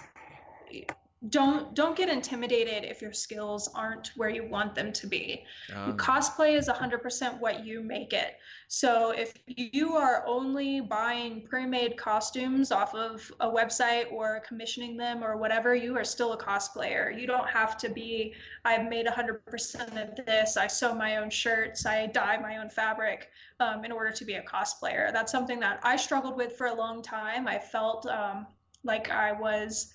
don't 1.30 1.74
don't 1.74 1.96
get 1.96 2.08
intimidated 2.08 2.84
if 2.84 3.02
your 3.02 3.12
skills 3.12 3.68
aren't 3.74 4.12
where 4.14 4.28
you 4.28 4.46
want 4.46 4.76
them 4.76 4.92
to 4.92 5.06
be. 5.08 5.44
Um, 5.74 5.96
Cosplay 5.96 6.56
is 6.56 6.68
100% 6.68 7.40
what 7.40 7.64
you 7.66 7.82
make 7.82 8.12
it. 8.12 8.36
So 8.68 9.10
if 9.10 9.34
you 9.46 9.96
are 9.96 10.24
only 10.28 10.80
buying 10.80 11.42
pre-made 11.42 11.96
costumes 11.96 12.70
off 12.70 12.94
of 12.94 13.32
a 13.40 13.48
website 13.50 14.12
or 14.12 14.40
commissioning 14.46 14.96
them 14.96 15.24
or 15.24 15.36
whatever, 15.36 15.74
you 15.74 15.96
are 15.96 16.04
still 16.04 16.34
a 16.34 16.38
cosplayer. 16.38 17.18
You 17.18 17.26
don't 17.26 17.48
have 17.48 17.76
to 17.78 17.88
be 17.88 18.34
I've 18.64 18.88
made 18.88 19.06
100% 19.06 20.18
of 20.18 20.24
this. 20.24 20.56
I 20.56 20.68
sew 20.68 20.94
my 20.94 21.16
own 21.16 21.30
shirts. 21.30 21.84
I 21.84 22.06
dye 22.06 22.36
my 22.36 22.58
own 22.58 22.70
fabric 22.70 23.30
um, 23.58 23.84
in 23.84 23.90
order 23.90 24.12
to 24.12 24.24
be 24.24 24.34
a 24.34 24.42
cosplayer. 24.42 25.12
That's 25.12 25.32
something 25.32 25.58
that 25.60 25.80
I 25.82 25.96
struggled 25.96 26.36
with 26.36 26.56
for 26.56 26.68
a 26.68 26.74
long 26.74 27.02
time. 27.02 27.48
I 27.48 27.58
felt 27.58 28.06
um, 28.06 28.46
like 28.84 29.10
I 29.10 29.32
was 29.32 29.92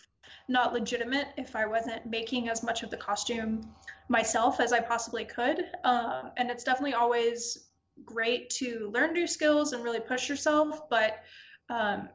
not 0.48 0.74
legitimate 0.74 1.28
if 1.38 1.56
I 1.56 1.66
wasn't 1.66 2.06
making 2.06 2.50
as 2.50 2.64
much 2.64 2.84
of 2.84 2.90
the 2.90 2.98
costume 2.98 3.74
myself 4.10 4.60
as 4.60 4.74
I 4.74 4.80
possibly 4.80 5.26
could. 5.26 5.66
Um, 5.84 6.32
and 6.38 6.50
it's 6.50 6.64
definitely 6.64 6.94
always 6.94 7.70
great 8.06 8.50
to 8.50 8.90
learn 8.94 9.14
new 9.14 9.28
skills 9.28 9.74
and 9.74 9.84
really 9.84 10.00
push 10.00 10.28
yourself, 10.28 10.90
but 10.90 11.24
um, 11.70 12.10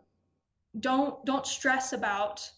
don't 0.81 1.24
don't 1.24 1.47
stress 1.47 1.93
about 1.93 2.49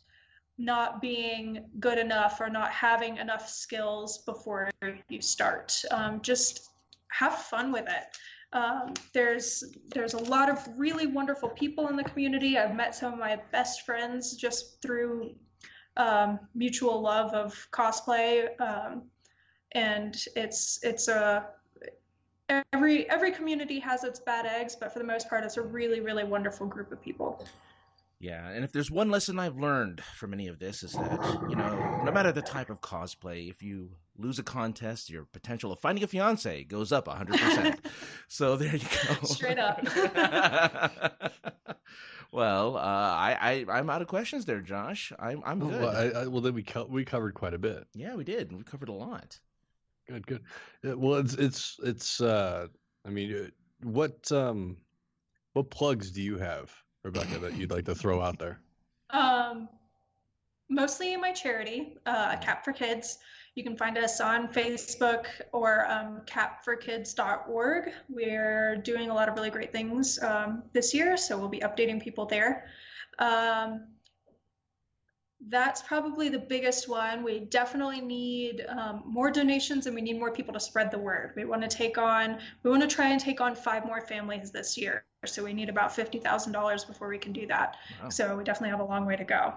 not 0.59 1.01
being 1.01 1.64
good 1.79 1.99
enough 1.99 2.41
or 2.41 2.51
not 2.51 2.71
having 2.71 3.16
enough 3.16 3.49
skills 3.49 4.18
before 4.18 4.71
you 5.09 5.23
start. 5.23 5.81
Um, 5.91 6.21
just 6.21 6.68
have 7.09 7.35
fun 7.35 7.73
with 7.73 7.87
it. 7.89 8.16
Um, 8.53 8.95
there's 9.14 9.62
there's 9.95 10.14
a 10.14 10.23
lot 10.25 10.51
of 10.51 10.66
really 10.77 11.07
wonderful 11.07 11.49
people 11.51 11.89
in 11.89 11.97
the 11.97 12.05
community. 12.05 12.59
I've 12.59 12.75
met 12.75 12.95
some 12.95 13.12
of 13.12 13.18
my 13.18 13.41
best 13.53 13.87
friends 13.87 14.37
just 14.37 14.83
through 14.83 15.35
um, 16.01 16.40
mutual 16.55 17.01
love 17.01 17.32
of 17.34 17.68
cosplay, 17.72 18.48
um, 18.61 19.03
and 19.72 20.24
it's 20.34 20.80
it's 20.82 21.09
a 21.09 21.46
every 22.72 23.09
every 23.11 23.30
community 23.30 23.78
has 23.78 24.03
its 24.03 24.18
bad 24.18 24.46
eggs, 24.46 24.74
but 24.74 24.92
for 24.92 24.98
the 24.98 25.05
most 25.05 25.28
part, 25.28 25.44
it's 25.44 25.59
a 25.59 25.62
really 25.62 26.01
really 26.01 26.24
wonderful 26.24 26.66
group 26.66 26.90
of 26.90 27.03
people. 27.03 27.44
Yeah, 28.18 28.48
and 28.48 28.64
if 28.64 28.72
there's 28.72 28.90
one 28.90 29.11
lesson 29.11 29.38
I've 29.38 29.57
learned 29.57 30.03
from 30.03 30.34
any 30.34 30.48
of 30.48 30.59
this 30.59 30.82
is 30.82 30.92
that, 30.92 31.46
you 31.48 31.57
know, 31.57 32.03
no 32.05 32.12
matter 32.12 32.30
the 32.32 32.42
type 32.42 32.68
of 32.68 32.82
cosplay, 32.82 33.48
if 33.48 33.62
you 33.62 33.92
lose 34.18 34.38
a 34.38 34.42
contest, 34.42 35.09
your 35.09 35.24
potential 35.24 35.72
of 35.72 35.78
finding 35.78 36.05
a 36.05 36.07
fiance 36.07 36.64
goes 36.64 36.92
up 36.92 37.09
100%. 37.09 37.78
so 38.28 38.57
there 38.57 38.76
you 38.76 38.86
go. 39.09 39.14
Straight 39.24 39.59
up. 39.59 39.80
well, 42.33 42.76
uh, 42.76 42.81
I, 42.81 43.64
I, 43.68 43.78
I'm 43.78 43.91
out 43.91 44.03
of 44.03 44.09
questions 44.09 44.45
there, 44.45 44.61
Josh. 44.61 45.12
I'm, 45.18 45.43
I'm 45.45 45.62
Oh, 45.62 45.68
good. 45.68 45.81
well, 45.83 45.97
I, 45.97 46.20
I, 46.22 46.26
well, 46.26 46.41
then 46.41 46.55
we 46.55 46.62
co- 46.62 46.87
we 46.89 47.05
covered 47.05 47.35
quite 47.35 47.55
a 47.55 47.59
bit. 47.59 47.87
yeah, 47.95 48.14
we 48.14 48.24
did. 48.24 48.53
We 48.53 48.62
covered 48.62 48.89
a 48.89 48.93
lot. 48.93 49.39
Good, 50.09 50.26
good. 50.26 50.43
Well, 50.83 51.14
it's 51.16 51.35
it's 51.35 51.76
it's. 51.83 52.20
uh 52.20 52.66
I 53.07 53.11
mean, 53.11 53.35
uh, 53.35 53.49
what 53.83 54.31
um, 54.33 54.76
what 55.55 55.70
plugs 55.70 56.11
do 56.11 56.20
you 56.22 56.37
have, 56.39 56.70
Rebecca, 57.05 57.39
that 57.39 57.57
you'd 57.57 57.70
like 57.70 57.85
to 57.87 57.95
throw 57.95 58.20
out 58.20 58.39
there? 58.39 58.61
Um, 59.12 59.68
mostly 60.68 61.14
in 61.14 61.20
my 61.20 61.33
charity, 61.33 61.97
uh, 62.07 62.37
a 62.39 62.45
Cap 62.45 62.64
for 62.64 62.72
Kids. 62.72 63.18
You 63.55 63.64
can 63.64 63.76
find 63.76 63.98
us 63.98 64.20
on 64.20 64.48
Facebook 64.48 65.26
or 65.53 65.86
um, 65.90 66.22
capforkids.org. 66.26 67.90
We're 68.09 68.76
doing 68.76 69.11
a 69.11 69.14
lot 69.14 69.28
of 69.28 69.34
really 69.34 69.51
great 69.51 69.72
things 69.72 70.22
um, 70.22 70.62
this 70.72 70.94
year, 70.94 71.16
so 71.16 71.36
we'll 71.36 71.48
be 71.48 71.61
updating 71.61 72.01
people 72.01 72.26
there. 72.26 72.66
Um, 73.18 73.86
that's 75.48 75.80
probably 75.82 76.28
the 76.28 76.38
biggest 76.38 76.88
one. 76.88 77.22
We 77.22 77.40
definitely 77.40 78.01
need 78.01 78.66
um, 78.68 79.03
more 79.07 79.30
donations 79.30 79.86
and 79.86 79.94
we 79.94 80.03
need 80.03 80.18
more 80.18 80.30
people 80.30 80.53
to 80.53 80.61
spread 80.61 80.90
the 80.90 80.98
word. 80.98 81.32
We 81.34 81.46
want 81.46 81.62
to 81.62 81.68
take 81.68 81.96
on, 81.96 82.38
we 82.62 82.70
want 82.70 82.82
to 82.82 82.88
try 82.88 83.09
and 83.09 83.18
take 83.18 83.40
on 83.40 83.55
five 83.55 83.86
more 83.86 84.03
families 84.03 84.51
this 84.51 84.76
year. 84.76 85.05
So 85.24 85.42
we 85.42 85.55
need 85.55 85.68
about 85.68 85.90
$50,000 85.90 86.86
before 86.86 87.09
we 87.09 87.18
can 87.18 87.32
do 87.32 87.46
that. 87.46 87.76
Wow. 88.03 88.09
So 88.11 88.36
we 88.36 88.44
definitely 88.44 88.70
have 88.70 88.80
a 88.80 88.84
long 88.84 89.07
way 89.07 89.16
to 89.16 89.24
go. 89.24 89.55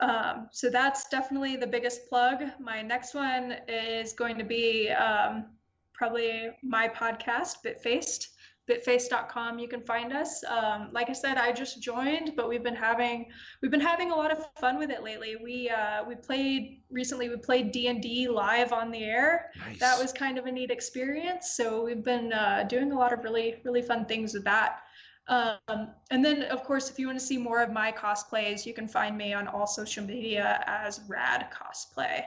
Um, 0.00 0.48
so 0.52 0.70
that's 0.70 1.08
definitely 1.08 1.56
the 1.56 1.66
biggest 1.66 2.08
plug. 2.08 2.42
My 2.60 2.82
next 2.82 3.14
one 3.14 3.56
is 3.66 4.12
going 4.12 4.38
to 4.38 4.44
be 4.44 4.90
um, 4.90 5.46
probably 5.92 6.50
my 6.62 6.88
podcast, 6.88 7.56
Bitfaced. 7.64 8.28
Bitfaced.com. 8.68 9.58
You 9.58 9.66
can 9.66 9.80
find 9.80 10.12
us. 10.12 10.44
Um, 10.44 10.90
like 10.92 11.08
I 11.08 11.14
said, 11.14 11.38
I 11.38 11.52
just 11.52 11.80
joined, 11.82 12.32
but 12.36 12.50
we've 12.50 12.62
been 12.62 12.76
having 12.76 13.24
we've 13.62 13.70
been 13.70 13.80
having 13.80 14.10
a 14.10 14.14
lot 14.14 14.30
of 14.30 14.46
fun 14.60 14.78
with 14.78 14.90
it 14.90 15.02
lately. 15.02 15.36
We 15.42 15.70
uh, 15.70 16.04
we 16.06 16.16
played 16.16 16.82
recently. 16.90 17.30
We 17.30 17.38
played 17.38 17.72
D 17.72 17.86
and 17.86 18.02
D 18.02 18.28
live 18.28 18.74
on 18.74 18.90
the 18.90 19.02
air. 19.02 19.50
Nice. 19.66 19.78
That 19.78 19.98
was 19.98 20.12
kind 20.12 20.36
of 20.36 20.44
a 20.44 20.52
neat 20.52 20.70
experience. 20.70 21.52
So 21.56 21.82
we've 21.82 22.04
been 22.04 22.30
uh, 22.30 22.66
doing 22.68 22.92
a 22.92 22.94
lot 22.94 23.14
of 23.14 23.24
really 23.24 23.56
really 23.64 23.80
fun 23.80 24.04
things 24.04 24.34
with 24.34 24.44
that. 24.44 24.80
Um, 25.28 25.90
and 26.10 26.24
then, 26.24 26.42
of 26.44 26.64
course, 26.64 26.88
if 26.90 26.98
you 26.98 27.06
want 27.06 27.18
to 27.18 27.24
see 27.24 27.36
more 27.36 27.60
of 27.62 27.70
my 27.70 27.92
cosplays, 27.92 28.64
you 28.64 28.72
can 28.72 28.88
find 28.88 29.16
me 29.16 29.34
on 29.34 29.46
all 29.46 29.66
social 29.66 30.04
media 30.04 30.64
as 30.66 31.00
Rad 31.06 31.48
Cosplay. 31.52 32.24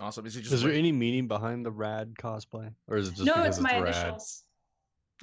awesome. 0.00 0.26
Is 0.26 0.36
it 0.36 0.42
just 0.42 0.54
Is 0.54 0.62
there 0.62 0.72
any 0.72 0.90
meaning 0.92 1.28
behind 1.28 1.64
the 1.64 1.70
rad 1.70 2.14
cosplay, 2.18 2.72
or 2.88 2.96
is 2.96 3.08
it 3.08 3.14
just 3.14 3.26
no, 3.26 3.34
because 3.34 3.58
it's 3.58 3.60
my 3.60 3.78
rad? 3.78 4.06
initials. 4.08 4.42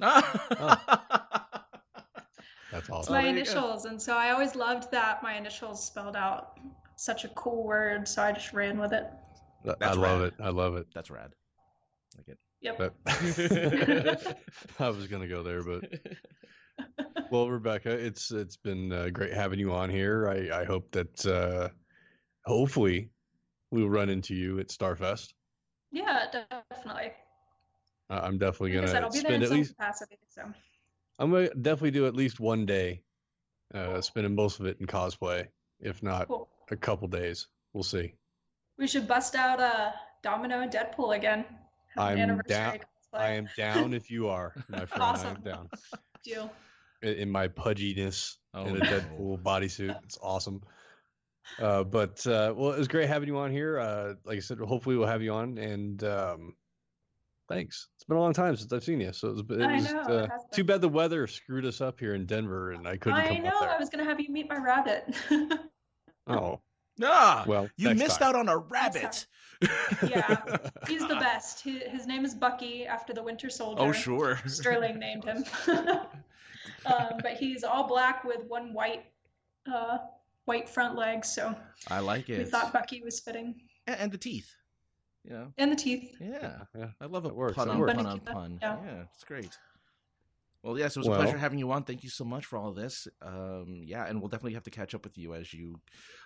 That's 2.72 2.88
It's 2.88 2.90
awesome. 2.90 3.12
my 3.12 3.22
there 3.22 3.30
you 3.30 3.34
go. 3.34 3.40
initials, 3.40 3.84
and 3.84 4.00
so 4.00 4.16
I 4.16 4.30
always 4.30 4.56
loved 4.56 4.90
that 4.90 5.22
my 5.22 5.34
initials 5.34 5.84
spelled 5.84 6.16
out 6.16 6.58
such 6.96 7.24
a 7.24 7.28
cool 7.28 7.64
word. 7.64 8.08
So 8.08 8.22
I 8.22 8.32
just 8.32 8.52
ran 8.52 8.78
with 8.78 8.92
it. 8.92 9.06
I 9.66 9.74
That's 9.78 9.96
love 9.96 10.20
rad. 10.20 10.28
it. 10.28 10.34
I 10.40 10.48
love 10.48 10.76
it. 10.76 10.86
That's 10.94 11.10
rad. 11.10 11.34
Like 12.16 12.28
it. 12.28 12.38
Yep. 12.64 12.78
But 12.78 12.94
I 14.80 14.88
was 14.88 15.06
gonna 15.06 15.28
go 15.28 15.42
there, 15.42 15.62
but 15.62 15.84
well, 17.30 17.50
Rebecca, 17.50 17.90
it's 17.90 18.30
it's 18.30 18.56
been 18.56 18.90
uh, 18.90 19.10
great 19.10 19.34
having 19.34 19.58
you 19.58 19.72
on 19.72 19.90
here. 19.90 20.26
I 20.28 20.62
I 20.62 20.64
hope 20.64 20.90
that 20.92 21.26
uh, 21.26 21.68
hopefully 22.46 23.10
we'll 23.70 23.90
run 23.90 24.08
into 24.08 24.34
you 24.34 24.58
at 24.60 24.68
Starfest. 24.68 25.34
Yeah, 25.92 26.24
definitely. 26.70 27.12
Uh, 28.08 28.20
I'm 28.22 28.38
definitely 28.38 28.76
Like 28.78 28.86
gonna 28.86 29.00
I'll 29.00 29.10
be 29.12 29.20
there 29.20 29.30
spend 29.30 29.42
at 29.44 29.50
least. 29.50 29.76
capacity. 29.76 30.16
So 30.30 30.42
I'm 31.18 31.30
gonna 31.30 31.50
definitely 31.50 31.90
do 31.90 32.06
at 32.06 32.16
least 32.16 32.40
one 32.40 32.64
day, 32.64 33.02
uh, 33.74 34.00
spending 34.00 34.34
most 34.34 34.58
of 34.58 34.64
it 34.64 34.78
in 34.80 34.86
cosplay, 34.86 35.48
if 35.80 36.02
not 36.02 36.28
cool. 36.28 36.48
a 36.70 36.76
couple 36.76 37.08
days. 37.08 37.46
We'll 37.74 37.82
see. 37.84 38.14
We 38.78 38.86
should 38.86 39.06
bust 39.06 39.34
out 39.34 39.60
uh, 39.60 39.92
Domino 40.22 40.60
and 40.60 40.72
Deadpool 40.72 41.14
again. 41.14 41.44
Have 41.96 42.18
an 42.18 42.30
I'm 42.30 42.40
down- 42.46 42.78
I 43.12 43.30
am 43.32 43.48
down 43.56 43.94
if 43.94 44.10
you 44.10 44.28
are, 44.28 44.52
my 44.68 44.78
friend. 44.86 44.90
I 44.92 44.96
am 44.96 45.02
Awesome. 45.14 45.40
down. 45.42 45.68
Deal. 46.24 46.50
in, 47.02 47.08
in 47.14 47.30
my 47.30 47.46
pudginess 47.48 48.34
Oh, 48.54 48.64
in 48.66 48.76
a 48.76 48.78
no. 48.78 48.84
Deadpool 48.86 49.42
bodysuit. 49.42 49.96
It's 50.04 50.18
awesome. 50.22 50.62
Uh, 51.60 51.84
but 51.84 52.26
uh, 52.26 52.54
well, 52.56 52.72
it 52.72 52.78
was 52.78 52.88
great 52.88 53.08
having 53.08 53.28
you 53.28 53.36
on 53.38 53.50
here. 53.52 53.78
Uh, 53.78 54.14
like 54.24 54.36
I 54.36 54.40
said, 54.40 54.58
hopefully 54.58 54.96
we'll 54.96 55.06
have 55.08 55.22
you 55.22 55.32
on. 55.32 55.58
And 55.58 56.02
um, 56.04 56.54
thanks. 57.48 57.88
It's 57.96 58.04
been 58.04 58.16
a 58.16 58.20
long 58.20 58.32
time 58.32 58.56
since 58.56 58.72
I've 58.72 58.82
seen 58.84 59.00
you, 59.00 59.12
so 59.12 59.28
it 59.28 59.32
was, 59.32 59.58
it 59.58 59.62
I 59.62 59.74
was 59.74 59.92
know, 59.92 60.00
uh, 60.00 60.24
it 60.24 60.30
too 60.52 60.64
bad 60.64 60.80
the 60.80 60.88
weather 60.88 61.26
screwed 61.26 61.66
us 61.66 61.80
up 61.80 62.00
here 62.00 62.14
in 62.14 62.26
Denver, 62.26 62.72
and 62.72 62.88
I 62.88 62.96
couldn't 62.96 63.18
I 63.20 63.26
come 63.28 63.42
know. 63.42 63.50
up 63.50 63.60
there. 63.60 63.70
I 63.70 63.78
was 63.78 63.90
gonna 63.90 64.04
have 64.04 64.20
you 64.20 64.30
meet 64.32 64.48
my 64.48 64.56
rabbit. 64.58 65.14
Oh 66.26 66.60
ah, 67.02 67.44
well, 67.46 67.68
you 67.76 67.94
missed 67.94 68.20
time. 68.20 68.30
out 68.30 68.36
on 68.36 68.48
a 68.48 68.58
rabbit. 68.58 69.26
Yeah. 70.02 70.40
He's 70.86 71.06
the 71.06 71.16
best. 71.20 71.62
His, 71.62 71.82
his 71.82 72.06
name 72.06 72.24
is 72.24 72.34
Bucky 72.34 72.86
after 72.86 73.12
the 73.12 73.22
Winter 73.22 73.50
Soldier. 73.50 73.80
Oh, 73.82 73.92
sure. 73.92 74.40
Sterling 74.46 74.98
named 74.98 75.24
him. 75.24 75.44
um, 76.86 77.18
but 77.22 77.34
he's 77.38 77.64
all 77.64 77.86
black 77.86 78.24
with 78.24 78.40
one 78.48 78.72
white, 78.72 79.04
uh, 79.72 79.98
white 80.44 80.68
front 80.68 80.96
leg. 80.96 81.24
So 81.24 81.54
I 81.88 82.00
like 82.00 82.28
it. 82.28 82.38
we 82.38 82.44
thought 82.44 82.72
Bucky 82.72 83.00
was 83.00 83.20
fitting, 83.20 83.54
and, 83.86 84.00
and 84.00 84.12
the 84.12 84.18
teeth. 84.18 84.50
You 85.24 85.30
know. 85.32 85.52
and 85.56 85.72
the 85.72 85.76
teeth. 85.76 86.14
Yeah. 86.20 86.58
yeah. 86.76 86.88
I 87.00 87.06
love 87.06 87.24
a 87.24 87.28
That 87.28 87.34
works, 87.34 87.54
pun 87.54 87.68
that 87.68 87.74
on 87.74 87.80
works. 87.80 87.94
pun 87.94 88.06
on 88.06 88.20
pun. 88.20 88.58
Yeah. 88.60 88.76
yeah. 88.84 89.02
it's 89.14 89.24
great. 89.24 89.56
Well, 90.64 90.78
yes, 90.78 90.96
it 90.96 91.00
was 91.00 91.08
a 91.08 91.10
pleasure 91.10 91.36
having 91.36 91.58
you 91.58 91.70
on. 91.72 91.82
Thank 91.82 92.02
you 92.02 92.08
so 92.08 92.24
much 92.24 92.46
for 92.46 92.56
all 92.56 92.70
of 92.70 92.74
this. 92.74 93.06
Um, 93.20 93.82
yeah, 93.84 94.06
and 94.06 94.18
we'll 94.18 94.30
definitely 94.30 94.54
have 94.54 94.62
to 94.62 94.70
catch 94.70 94.94
up 94.94 95.04
with 95.04 95.18
you 95.18 95.34
as 95.34 95.52
you 95.52 95.78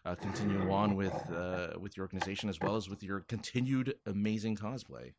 uh, 0.04 0.14
continue 0.14 0.70
on 0.70 0.94
with 0.94 1.12
uh, 1.32 1.70
with 1.80 1.96
your 1.96 2.04
organization 2.04 2.48
as 2.48 2.60
well 2.60 2.76
as 2.76 2.88
with 2.88 3.02
your 3.02 3.20
continued 3.20 3.96
amazing 4.06 4.54
cosplay. 4.54 5.12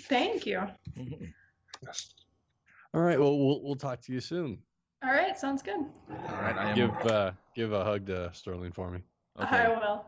Thank 0.00 0.44
you. 0.44 0.60
Mhm. 0.98 1.32
All 2.94 3.00
right. 3.00 3.18
Well, 3.18 3.38
we'll 3.38 3.62
we'll 3.62 3.76
talk 3.76 4.00
to 4.02 4.12
you 4.12 4.20
soon. 4.20 4.58
All 5.04 5.12
right, 5.12 5.38
sounds 5.38 5.62
good. 5.62 5.78
All 5.78 6.42
right, 6.42 6.56
I 6.58 6.70
am. 6.70 6.74
Give 6.76 7.06
uh, 7.06 7.30
give 7.54 7.72
a 7.72 7.84
hug 7.84 8.06
to 8.06 8.30
Sterling 8.34 8.72
for 8.72 8.90
me. 8.90 9.02
I 9.36 9.44
okay. 9.44 9.68
will. 9.68 10.04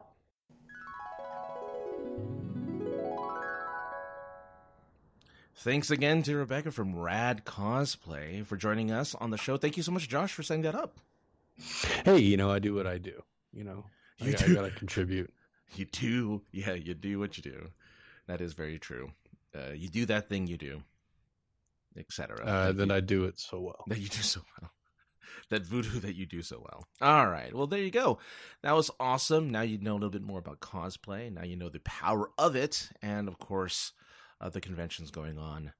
Thanks 5.56 5.90
again 5.90 6.22
to 6.24 6.36
Rebecca 6.36 6.70
from 6.72 6.96
Rad 6.98 7.44
Cosplay 7.44 8.44
for 8.44 8.56
joining 8.56 8.90
us 8.90 9.14
on 9.14 9.30
the 9.30 9.38
show. 9.38 9.56
Thank 9.56 9.76
you 9.76 9.82
so 9.82 9.92
much, 9.92 10.08
Josh, 10.08 10.32
for 10.32 10.42
setting 10.42 10.62
that 10.62 10.74
up. 10.74 10.98
Hey, 12.04 12.18
you 12.18 12.36
know 12.36 12.50
I 12.50 12.58
do 12.58 12.74
what 12.74 12.86
I 12.86 12.98
do. 12.98 13.22
You 13.52 13.64
know, 13.64 13.84
You 14.18 14.32
I 14.32 14.34
do. 14.34 14.54
gotta 14.54 14.70
contribute. 14.70 15.32
You 15.76 15.86
do, 15.86 16.42
yeah, 16.52 16.74
you 16.74 16.94
do 16.94 17.18
what 17.18 17.36
you 17.36 17.42
do. 17.42 17.68
That 18.28 18.40
is 18.40 18.52
very 18.52 18.78
true. 18.78 19.10
Uh, 19.52 19.72
you 19.74 19.88
do 19.88 20.06
that 20.06 20.28
thing 20.28 20.46
you 20.46 20.56
do, 20.56 20.82
etc. 21.96 22.44
Uh, 22.44 22.70
then 22.70 22.92
I 22.92 23.00
do 23.00 23.24
it 23.24 23.40
so 23.40 23.58
well. 23.60 23.82
that 23.88 23.98
you 23.98 24.08
do 24.08 24.22
so 24.22 24.40
well. 24.60 24.70
That 25.50 25.66
voodoo 25.66 25.98
that 26.00 26.14
you 26.14 26.26
do 26.26 26.42
so 26.42 26.60
well. 26.64 26.86
All 27.02 27.26
right. 27.26 27.52
Well, 27.52 27.66
there 27.66 27.80
you 27.80 27.90
go. 27.90 28.18
That 28.62 28.72
was 28.76 28.90
awesome. 29.00 29.50
Now 29.50 29.62
you 29.62 29.78
know 29.78 29.92
a 29.92 29.94
little 29.94 30.10
bit 30.10 30.22
more 30.22 30.38
about 30.38 30.60
cosplay. 30.60 31.30
Now 31.32 31.42
you 31.42 31.56
know 31.56 31.68
the 31.68 31.80
power 31.80 32.30
of 32.38 32.54
it. 32.56 32.88
And 33.02 33.26
of 33.26 33.38
course, 33.38 33.92
the 34.52 34.60
conventions 34.60 35.10
going 35.10 35.38
on. 35.38 35.72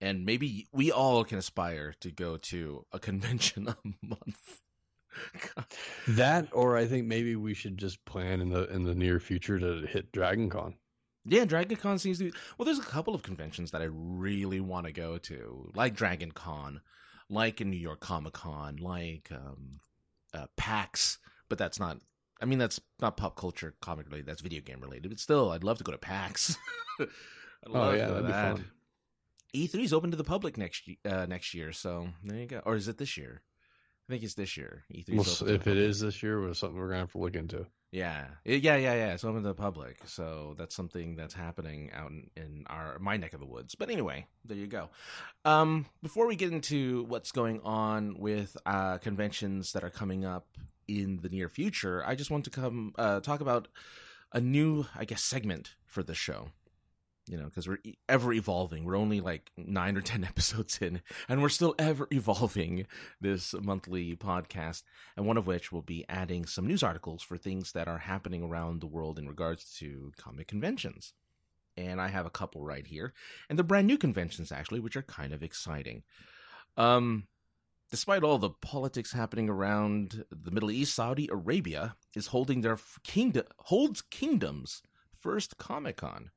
And 0.00 0.26
maybe 0.26 0.68
we 0.72 0.92
all 0.92 1.24
can 1.24 1.38
aspire 1.38 1.94
to 2.00 2.10
go 2.10 2.36
to 2.36 2.84
a 2.92 2.98
convention 2.98 3.68
a 3.84 4.06
month. 4.06 4.60
That, 6.08 6.48
or 6.52 6.76
I 6.76 6.86
think 6.86 7.06
maybe 7.06 7.36
we 7.36 7.54
should 7.54 7.78
just 7.78 8.04
plan 8.04 8.40
in 8.40 8.50
the 8.50 8.64
in 8.70 8.84
the 8.84 8.94
near 8.94 9.18
future 9.18 9.58
to 9.58 9.86
hit 9.86 10.12
Dragon 10.12 10.50
Con. 10.50 10.74
Yeah, 11.24 11.44
Dragon 11.44 11.76
Con 11.76 11.98
seems 11.98 12.18
to 12.18 12.24
be. 12.24 12.38
Well, 12.56 12.66
there's 12.66 12.78
a 12.78 12.82
couple 12.82 13.14
of 13.14 13.22
conventions 13.22 13.70
that 13.70 13.82
I 13.82 13.88
really 13.90 14.60
want 14.60 14.86
to 14.86 14.92
go 14.92 15.18
to, 15.18 15.70
like 15.74 15.94
Dragon 15.94 16.32
Con, 16.32 16.82
like 17.28 17.60
in 17.60 17.70
New 17.70 17.78
York 17.78 18.00
Comic 18.00 18.34
Con, 18.34 18.76
like 18.76 19.30
um, 19.32 19.80
uh, 20.34 20.46
PAX, 20.56 21.18
but 21.48 21.58
that's 21.58 21.80
not. 21.80 21.98
I 22.40 22.44
mean, 22.44 22.58
that's 22.58 22.78
not 23.00 23.16
pop 23.16 23.34
culture 23.34 23.74
comic 23.80 24.06
related. 24.06 24.26
That's 24.26 24.42
video 24.42 24.60
game 24.60 24.80
related. 24.80 25.08
But 25.08 25.18
still, 25.18 25.50
I'd 25.50 25.64
love 25.64 25.78
to 25.78 25.84
go 25.84 25.92
to 25.92 25.98
PAX. 25.98 26.56
I'd 27.66 27.72
Oh, 27.74 27.92
yeah, 27.92 28.08
that'd 28.08 28.26
be 28.26 28.32
fun. 28.32 28.64
E3 29.54 29.84
is 29.84 29.92
open 29.92 30.10
to 30.10 30.16
the 30.16 30.24
public 30.24 30.58
next 30.58 30.88
uh, 31.04 31.26
next 31.26 31.54
year, 31.54 31.72
so 31.72 32.08
there 32.24 32.38
you 32.38 32.46
go. 32.46 32.60
Or 32.64 32.76
is 32.76 32.88
it 32.88 32.98
this 32.98 33.16
year? 33.16 33.42
I 34.08 34.12
think 34.12 34.22
it's 34.22 34.34
this 34.34 34.56
year. 34.56 34.84
E3. 34.94 35.14
Well, 35.16 35.50
if 35.54 35.66
it 35.66 35.76
is 35.76 36.00
this 36.00 36.22
year, 36.22 36.46
it's 36.48 36.60
something 36.60 36.78
we're 36.78 36.88
gonna 36.88 37.00
have 37.00 37.12
to 37.12 37.18
look 37.18 37.34
into. 37.34 37.66
yeah, 37.90 38.26
yeah, 38.44 38.56
yeah, 38.76 38.76
yeah. 38.76 39.14
It's 39.14 39.24
open 39.24 39.42
to 39.42 39.48
the 39.48 39.54
public, 39.54 39.96
so 40.04 40.54
that's 40.58 40.74
something 40.76 41.16
that's 41.16 41.32
happening 41.34 41.90
out 41.92 42.10
in, 42.10 42.30
in 42.36 42.64
our 42.68 42.98
my 42.98 43.16
neck 43.16 43.32
of 43.32 43.40
the 43.40 43.46
woods. 43.46 43.74
But 43.74 43.88
anyway, 43.90 44.26
there 44.44 44.56
you 44.56 44.66
go. 44.66 44.90
Um, 45.44 45.86
before 46.02 46.26
we 46.26 46.36
get 46.36 46.52
into 46.52 47.04
what's 47.04 47.32
going 47.32 47.60
on 47.64 48.18
with 48.18 48.56
uh, 48.66 48.98
conventions 48.98 49.72
that 49.72 49.82
are 49.84 49.90
coming 49.90 50.24
up 50.24 50.46
in 50.86 51.20
the 51.22 51.28
near 51.30 51.48
future, 51.48 52.04
I 52.06 52.14
just 52.14 52.30
want 52.30 52.44
to 52.44 52.50
come 52.50 52.92
uh, 52.98 53.20
talk 53.20 53.40
about 53.40 53.68
a 54.32 54.40
new, 54.40 54.84
I 54.94 55.04
guess, 55.04 55.22
segment 55.22 55.74
for 55.86 56.02
the 56.02 56.14
show. 56.14 56.50
You 57.28 57.36
know, 57.36 57.46
because 57.46 57.66
we're 57.66 57.78
ever 58.08 58.32
evolving. 58.32 58.84
We're 58.84 58.96
only 58.96 59.20
like 59.20 59.50
nine 59.56 59.96
or 59.96 60.00
ten 60.00 60.24
episodes 60.32 60.78
in, 60.78 61.02
and 61.28 61.42
we're 61.42 61.48
still 61.48 61.74
ever 61.78 62.06
evolving 62.12 62.86
this 63.20 63.54
monthly 63.60 64.14
podcast. 64.16 64.82
And 65.16 65.26
one 65.26 65.36
of 65.36 65.46
which 65.46 65.72
will 65.72 65.82
be 65.82 66.04
adding 66.08 66.46
some 66.46 66.66
news 66.66 66.82
articles 66.82 67.22
for 67.22 67.36
things 67.36 67.72
that 67.72 67.88
are 67.88 67.98
happening 67.98 68.42
around 68.42 68.80
the 68.80 68.86
world 68.86 69.18
in 69.18 69.28
regards 69.28 69.72
to 69.78 70.12
comic 70.16 70.46
conventions. 70.46 71.14
And 71.76 72.00
I 72.00 72.08
have 72.08 72.26
a 72.26 72.30
couple 72.30 72.62
right 72.62 72.86
here, 72.86 73.12
and 73.48 73.58
they're 73.58 73.64
brand 73.64 73.86
new 73.86 73.98
conventions 73.98 74.52
actually, 74.52 74.80
which 74.80 74.96
are 74.96 75.02
kind 75.02 75.34
of 75.34 75.42
exciting. 75.42 76.04
Um, 76.76 77.26
despite 77.90 78.22
all 78.22 78.38
the 78.38 78.50
politics 78.50 79.12
happening 79.12 79.48
around 79.48 80.24
the 80.30 80.50
Middle 80.50 80.70
East, 80.70 80.94
Saudi 80.94 81.28
Arabia 81.30 81.96
is 82.14 82.28
holding 82.28 82.60
their 82.60 82.78
kingdom 83.04 83.44
holds 83.58 84.02
kingdom's 84.02 84.82
first 85.12 85.58
Comic 85.58 85.96
Con, 85.96 86.30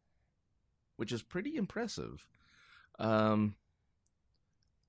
which 1.00 1.12
is 1.14 1.22
pretty 1.22 1.56
impressive. 1.56 2.28
Um, 3.00 3.56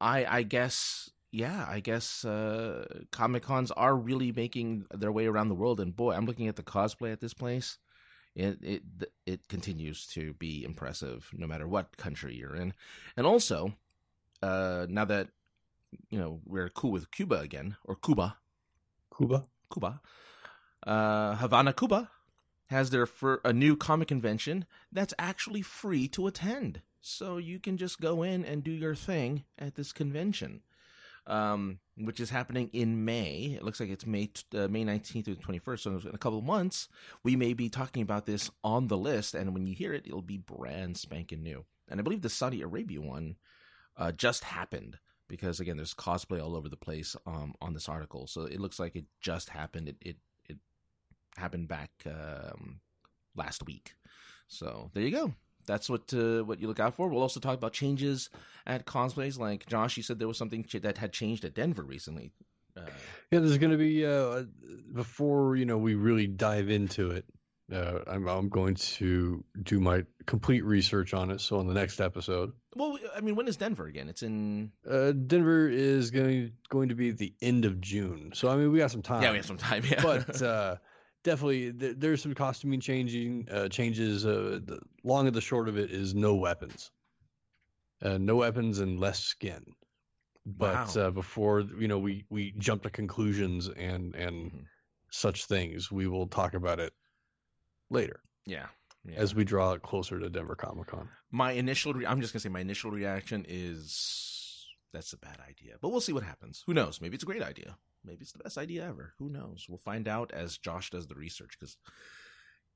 I 0.01 0.25
I 0.25 0.43
guess 0.43 1.11
yeah, 1.31 1.65
I 1.69 1.79
guess 1.79 2.25
uh, 2.25 3.05
Comic 3.13 3.45
Cons 3.45 3.71
are 3.71 3.95
really 3.95 4.33
making 4.33 4.87
their 4.93 5.13
way 5.13 5.27
around 5.27 5.49
the 5.49 5.55
world, 5.55 5.81
and 5.81 5.95
boy, 5.95 6.13
I'm 6.13 6.27
looking 6.27 6.49
at 6.49 6.57
the 6.57 6.65
cosplay 6.65 7.13
at 7.13 7.21
this 7.21 7.35
place. 7.35 7.79
It 8.35 8.59
it 8.63 8.83
it 9.27 9.49
continues 9.49 10.07
to 10.09 10.35
be 10.35 10.65
impressive, 10.65 11.31
no 11.33 11.47
matter 11.47 11.69
what 11.69 11.97
country 11.97 12.35
you're 12.35 12.57
in, 12.57 12.75
and 13.17 13.27
also 13.27 13.75
uh, 14.43 14.87
now 14.89 15.05
that 15.05 15.29
you 16.11 16.19
know 16.19 16.41
we're 16.45 16.71
cool 16.71 16.91
with 16.91 17.11
Cuba 17.13 17.37
again 17.37 17.77
or 17.85 17.95
Cuba, 17.95 18.37
Cuba. 19.17 19.45
Cuba, 19.73 20.01
uh, 20.85 21.37
Havana, 21.37 21.73
Cuba 21.73 22.11
has 22.71 22.91
their 22.91 23.05
fir- 23.05 23.41
a 23.45 23.53
new 23.53 23.77
comic 23.77 24.09
convention 24.09 24.65
that's 24.93 25.13
actually 25.19 25.61
free 25.61 26.07
to 26.09 26.29
attend. 26.29 26.81
So 27.01 27.37
you 27.37 27.59
can 27.59 27.77
just 27.77 28.01
go 28.01 28.23
in 28.23 28.45
and 28.45 28.63
do 28.63 28.71
your 28.71 28.95
thing 28.95 29.45
at 29.59 29.75
this 29.75 29.93
convention, 29.93 30.63
um, 31.27 31.81
which 31.97 32.21
is 32.21 32.31
happening 32.31 32.71
in 32.73 33.05
May. 33.05 33.57
It 33.57 33.65
looks 33.65 33.81
like 33.81 33.91
it's 33.91 34.07
May 34.07 34.27
t- 34.27 34.57
uh, 34.57 34.69
May 34.69 34.85
nineteenth 34.85 35.25
through 35.25 35.37
twenty 35.37 35.59
first. 35.59 35.83
So 35.83 35.91
in 35.91 36.15
a 36.15 36.19
couple 36.19 36.39
of 36.39 36.45
months, 36.45 36.89
we 37.25 37.37
may 37.37 37.55
be 37.55 37.69
talking 37.69 38.03
about 38.03 38.27
this 38.27 38.51
on 38.63 38.87
the 38.87 38.99
list, 38.99 39.35
and 39.35 39.53
when 39.53 39.67
you 39.67 39.75
hear 39.75 39.93
it, 39.93 40.07
it'll 40.07 40.23
be 40.23 40.39
brand 40.39 40.97
spanking 40.97 41.43
new. 41.43 41.65
And 41.89 41.99
I 41.99 42.05
believe 42.05 42.23
the 42.23 42.29
Saudi 42.29 42.63
Arabia 42.63 43.01
one 43.01 43.37
uh, 43.97 44.13
just 44.13 44.45
happened 44.45 44.99
because 45.27 45.59
again, 45.59 45.77
there's 45.77 45.95
cosplay 45.95 46.41
all 46.41 46.55
over 46.55 46.69
the 46.69 46.77
place 46.77 47.17
um, 47.27 47.55
on 47.61 47.75
this 47.75 47.89
article. 47.89 48.27
So 48.27 48.43
it 48.43 48.61
looks 48.61 48.79
like 48.79 48.95
it 48.95 49.07
just 49.21 49.49
happened. 49.49 49.89
It, 49.89 49.97
it 50.01 50.17
happened 51.37 51.69
back 51.69 51.91
um, 52.07 52.81
last 53.37 53.65
week. 53.67 53.95
So 54.49 54.91
there 54.95 55.03
you 55.03 55.11
go. 55.11 55.35
That's 55.67 55.89
what 55.89 56.13
uh, 56.13 56.43
what 56.43 56.61
you 56.61 56.67
look 56.69 56.81
out 56.81 56.95
for. 56.95 57.09
We'll 57.09 57.23
also 57.23 57.39
talk 57.39 57.57
about 57.57 57.73
changes 57.73 58.31
at 58.67 58.87
cosplays. 58.87 59.39
Like 59.39 59.67
Josh, 59.67 59.97
you 59.97 60.03
said 60.03 60.19
there 60.19 60.27
was 60.29 60.39
something 60.39 60.65
ch- 60.65 60.83
that 60.83 60.99
had 60.99 61.13
changed 61.13 61.45
at 61.45 61.55
Denver 61.55 61.83
recently. 61.85 62.33
Uh, 62.77 62.83
Yeah, 63.31 63.41
there's 63.41 63.59
going 63.59 63.73
to 63.73 63.77
be 63.79 64.05
uh, 64.05 64.45
before 64.93 65.57
you 65.57 65.67
know 65.67 65.79
we 65.79 65.95
really 65.95 66.27
dive 66.27 66.71
into 66.71 67.11
it. 67.11 67.25
Uh, 67.73 68.01
I'm 68.09 68.27
I'm 68.27 68.49
going 68.49 68.75
to 68.75 69.45
do 69.63 69.79
my 69.79 70.05
complete 70.27 70.65
research 70.65 71.15
on 71.15 71.31
it. 71.31 71.41
So 71.41 71.59
on 71.61 71.69
the 71.69 71.75
next 71.75 72.01
episode, 72.01 72.53
well, 72.75 72.99
I 73.15 73.21
mean, 73.21 73.37
when 73.37 73.47
is 73.47 73.57
Denver 73.57 73.87
again? 73.87 74.09
It's 74.09 74.23
in 74.25 74.73
uh, 74.91 75.13
Denver 75.13 75.69
is 75.69 76.11
going 76.11 76.53
going 76.69 76.89
to 76.89 76.97
be 76.97 77.13
the 77.13 77.33
end 77.41 77.65
of 77.65 77.81
June. 77.81 78.33
So 78.35 78.49
I 78.49 78.57
mean 78.57 78.73
we 78.73 78.79
got 78.79 78.91
some 78.91 79.03
time. 79.03 79.23
yeah, 79.23 79.31
we 79.31 79.37
have 79.37 79.47
some 79.47 79.59
time. 79.59 79.85
Yeah, 79.89 80.03
but 80.03 80.43
uh, 80.55 80.77
definitely 81.23 81.73
th- 81.73 81.97
there's 81.99 82.23
some 82.23 82.35
costuming 82.35 82.81
changing 82.81 83.49
uh, 83.51 83.69
changes. 83.69 84.25
Uh, 84.27 84.61
the 84.65 84.81
long 85.05 85.27
and 85.27 85.35
the 85.37 85.41
short 85.41 85.69
of 85.69 85.77
it 85.79 85.91
is 85.91 86.15
no 86.15 86.35
weapons, 86.35 86.91
uh, 88.03 88.19
no 88.19 88.37
weapons 88.37 88.79
and 88.79 88.99
less 89.01 89.21
skin. 89.21 89.65
But 90.47 90.97
Wow. 90.97 91.03
uh, 91.07 91.11
before 91.11 91.61
you 91.61 91.87
know 91.89 91.99
we 91.99 92.25
we 92.31 92.53
jump 92.59 92.83
to 92.85 92.91
conclusions 92.91 93.69
and 93.69 94.15
and 94.15 94.51
Mhm. 94.53 94.65
such 95.11 95.47
things, 95.47 95.91
we 95.93 96.07
will 96.07 96.27
talk 96.27 96.55
about 96.55 96.81
it 96.81 96.93
later 97.91 98.21
yeah, 98.47 98.69
yeah. 99.05 99.17
as 99.17 99.35
we 99.35 99.45
draw 99.45 99.77
closer 99.79 100.19
to 100.21 100.31
Denver 100.31 100.55
Comic 100.55 100.87
Con. 100.87 101.09
my 101.33 101.51
initial 101.53 101.93
re- 101.93 102.07
i'm 102.07 102.21
just 102.21 102.33
gonna 102.33 102.41
say 102.41 102.49
my 102.49 102.61
initial 102.61 102.91
reaction 102.93 103.45
is 103.49 104.69
that's 104.93 105.13
a 105.13 105.19
bad 105.19 105.39
idea 105.49 105.75
but 105.81 105.89
we'll 105.89 106.01
see 106.01 106.13
what 106.13 106.23
happens 106.23 106.63
who 106.67 106.73
knows 106.75 107.01
maybe 107.01 107.15
it's 107.17 107.25
a 107.25 107.27
great 107.27 107.43
idea 107.43 107.77
maybe 108.05 108.23
it's 108.23 108.33
the 108.33 108.39
best 108.43 108.59
idea 108.59 108.87
ever 108.87 109.13
who 109.19 109.29
knows 109.29 109.67
we'll 109.69 109.79
find 109.79 110.09
out 110.09 110.31
as 110.33 110.59
josh 110.59 110.91
does 110.91 111.07
the 111.07 111.15
research 111.15 111.57
because 111.59 111.77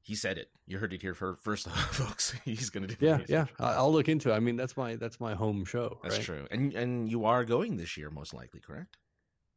he 0.02 0.14
said 0.14 0.36
it 0.36 0.50
you 0.66 0.78
heard 0.78 0.92
it 0.92 1.00
here 1.00 1.14
for 1.14 1.36
first 1.42 1.68
folks 1.92 2.34
he's 2.44 2.68
gonna 2.70 2.86
do 2.86 2.94
the 2.94 3.06
Yeah, 3.06 3.12
research. 3.18 3.30
yeah, 3.30 3.46
I'll 3.58 3.92
look 3.92 4.08
into 4.08 4.30
it. 4.30 4.34
I 4.34 4.40
mean, 4.40 4.56
that's 4.56 4.76
my 4.76 4.96
that's 4.96 5.18
my 5.18 5.34
home 5.34 5.64
show. 5.64 5.98
that's 6.02 6.16
right? 6.16 6.24
true 6.24 6.46
and 6.50 6.74
and 6.74 7.08
you 7.10 7.24
are 7.24 7.44
going 7.44 7.76
this 7.76 7.96
year 7.96 8.10
most 8.10 8.34
likely 8.34 8.60
correct 8.60 8.98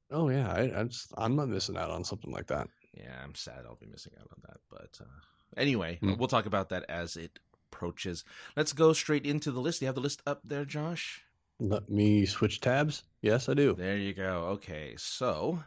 Oh 0.10 0.30
yeah, 0.30 0.50
I, 0.50 0.62
I'm 0.74 0.88
just, 0.88 1.12
I'm 1.18 1.36
not 1.36 1.50
missing 1.50 1.76
out 1.76 1.90
on 1.92 2.06
something 2.06 2.32
like 2.32 2.48
that. 2.48 2.70
yeah 2.94 3.22
i'm 3.24 3.36
sad 3.36 3.64
i'll 3.66 3.76
be 3.76 3.88
missing 3.88 4.14
out 4.22 4.30
on 4.32 4.42
that 4.48 4.58
but 4.70 4.98
uh 5.06 5.20
anyway 5.58 5.98
Hmm. 6.02 6.14
we'll 6.18 6.30
talk 6.30 6.46
about 6.46 6.70
that 6.70 6.86
as 6.88 7.18
it 7.18 7.40
approaches 7.70 8.24
let's 8.56 8.72
go 8.72 8.94
straight 8.94 9.26
into 9.26 9.52
the 9.52 9.60
list 9.60 9.82
you 9.82 9.88
have 9.88 9.96
the 9.96 10.02
list 10.02 10.22
up 10.26 10.40
there 10.46 10.64
josh 10.64 11.24
Let 11.60 11.90
me 11.90 12.26
switch 12.26 12.62
tabs. 12.62 13.04
Yes, 13.22 13.50
I 13.50 13.54
do. 13.54 13.74
There 13.74 13.98
you 13.98 14.14
go. 14.14 14.46
Okay, 14.54 14.96
so 14.98 15.64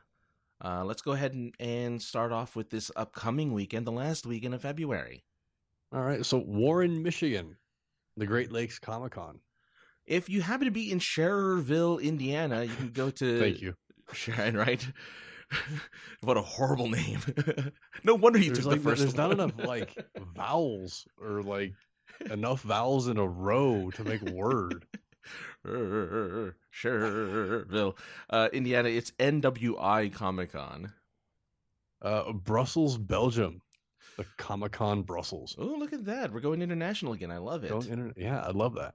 uh, 0.64 0.84
let's 0.84 1.02
go 1.02 1.12
ahead 1.12 1.34
and, 1.34 1.54
and 1.58 2.00
start 2.00 2.32
off 2.32 2.54
with 2.54 2.70
this 2.70 2.90
upcoming 2.96 3.52
weekend, 3.52 3.86
the 3.86 3.92
last 3.92 4.26
weekend 4.26 4.54
of 4.54 4.62
February. 4.62 5.24
All 5.92 6.02
right. 6.02 6.24
So 6.24 6.38
Warren, 6.38 7.02
Michigan, 7.02 7.56
the 8.16 8.26
Great 8.26 8.52
Lakes 8.52 8.78
Comic 8.78 9.12
Con. 9.12 9.40
If 10.06 10.28
you 10.28 10.42
happen 10.42 10.66
to 10.66 10.70
be 10.70 10.92
in 10.92 10.98
Schererville, 10.98 12.02
Indiana, 12.02 12.64
you 12.64 12.74
can 12.74 12.90
go 12.90 13.10
to. 13.10 13.40
Thank 13.40 13.60
you. 13.60 13.74
Sharon, 14.12 14.56
right? 14.56 14.86
what 16.22 16.36
a 16.36 16.42
horrible 16.42 16.88
name. 16.88 17.20
no 18.04 18.14
wonder 18.14 18.38
you 18.38 18.46
There's 18.46 18.58
took 18.58 18.66
like 18.66 18.82
the 18.82 18.90
first 18.90 19.02
there's 19.02 19.16
not 19.16 19.32
enough 19.32 19.52
like 19.58 19.96
vowels 20.34 21.06
or 21.20 21.42
like 21.42 21.74
enough 22.30 22.62
vowels 22.62 23.08
in 23.08 23.18
a 23.18 23.26
row 23.26 23.90
to 23.92 24.04
make 24.04 24.28
a 24.28 24.32
word. 24.32 24.84
Schererville, 25.66 27.96
uh, 28.30 28.48
Indiana. 28.52 28.88
It's 28.88 29.12
NWI 29.12 30.12
Comic 30.12 30.52
Con. 30.52 30.92
Uh, 32.02 32.32
Brussels, 32.32 32.96
Belgium, 32.96 33.60
the 34.16 34.24
Comic 34.38 34.72
Con 34.72 35.02
Brussels. 35.02 35.54
Oh, 35.58 35.76
look 35.78 35.92
at 35.92 36.06
that. 36.06 36.32
We're 36.32 36.40
going 36.40 36.62
international 36.62 37.12
again. 37.12 37.30
I 37.30 37.36
love 37.38 37.62
it. 37.64 37.72
Inter- 37.72 38.14
yeah, 38.16 38.40
I 38.40 38.52
love 38.52 38.74
that. 38.76 38.94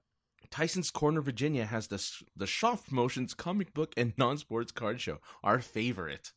Tyson's 0.49 0.91
Corner, 0.91 1.21
Virginia 1.21 1.65
has 1.65 1.87
the 1.87 2.03
the 2.35 2.77
Motions 2.89 3.33
comic 3.33 3.73
book 3.73 3.93
and 3.97 4.13
non 4.17 4.37
sports 4.37 4.71
card 4.71 5.01
show. 5.01 5.19
Our 5.43 5.59
favorite. 5.59 6.31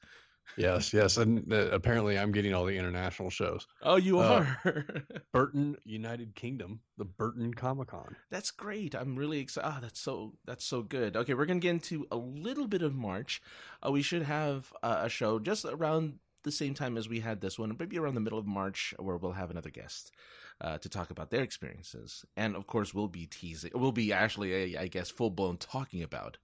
Yes, 0.56 0.92
yes, 0.92 1.16
and 1.18 1.52
uh, 1.52 1.68
apparently 1.70 2.18
I'm 2.18 2.32
getting 2.32 2.52
all 2.54 2.64
the 2.64 2.76
international 2.76 3.30
shows. 3.30 3.66
Oh, 3.82 3.96
you 3.96 4.18
Uh, 4.18 4.44
are. 4.64 4.84
Burton, 5.32 5.76
United 5.84 6.34
Kingdom, 6.34 6.80
the 6.96 7.04
Burton 7.04 7.54
Comic 7.54 7.88
Con. 7.88 8.16
that's 8.30 8.50
great. 8.50 8.94
I'm 8.94 9.14
really 9.16 9.38
excited. 9.40 9.68
Ah, 9.68 9.78
that's 9.80 10.00
so 10.00 10.34
that's 10.46 10.64
so 10.64 10.82
good. 10.82 11.16
Okay, 11.16 11.34
we're 11.34 11.46
gonna 11.46 11.60
get 11.60 11.70
into 11.70 12.06
a 12.10 12.16
little 12.16 12.66
bit 12.66 12.82
of 12.82 12.94
March. 12.94 13.40
Uh, 13.86 13.90
we 13.92 14.02
should 14.02 14.22
have 14.22 14.72
uh, 14.82 15.00
a 15.02 15.08
show 15.08 15.38
just 15.38 15.64
around 15.64 16.18
the 16.44 16.52
same 16.52 16.72
time 16.74 16.96
as 16.96 17.08
we 17.08 17.20
had 17.20 17.40
this 17.40 17.58
one, 17.58 17.76
maybe 17.78 17.98
around 17.98 18.14
the 18.14 18.20
middle 18.20 18.38
of 18.38 18.46
March, 18.46 18.94
where 18.98 19.16
we'll 19.16 19.32
have 19.32 19.50
another 19.50 19.70
guest. 19.70 20.12
Uh, 20.60 20.76
to 20.76 20.88
talk 20.88 21.10
about 21.12 21.30
their 21.30 21.42
experiences, 21.42 22.24
and 22.36 22.56
of 22.56 22.66
course, 22.66 22.92
we'll 22.92 23.06
be 23.06 23.26
teasing. 23.26 23.70
We'll 23.76 23.92
be 23.92 24.12
actually, 24.12 24.76
I 24.76 24.88
guess, 24.88 25.08
full 25.08 25.30
blown 25.30 25.56
talking 25.56 26.02
about 26.02 26.36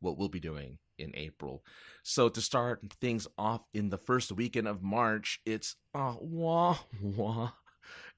what 0.00 0.18
we'll 0.18 0.28
be 0.28 0.40
doing 0.40 0.78
in 0.98 1.12
April. 1.14 1.62
So 2.02 2.28
to 2.28 2.40
start 2.40 2.80
things 3.00 3.26
off 3.36 3.66
in 3.74 3.90
the 3.90 3.98
first 3.98 4.32
weekend 4.32 4.68
of 4.68 4.82
March, 4.82 5.40
it's 5.44 5.76
uh, 5.94 6.14
wah 6.20 6.78
wah. 7.00 7.52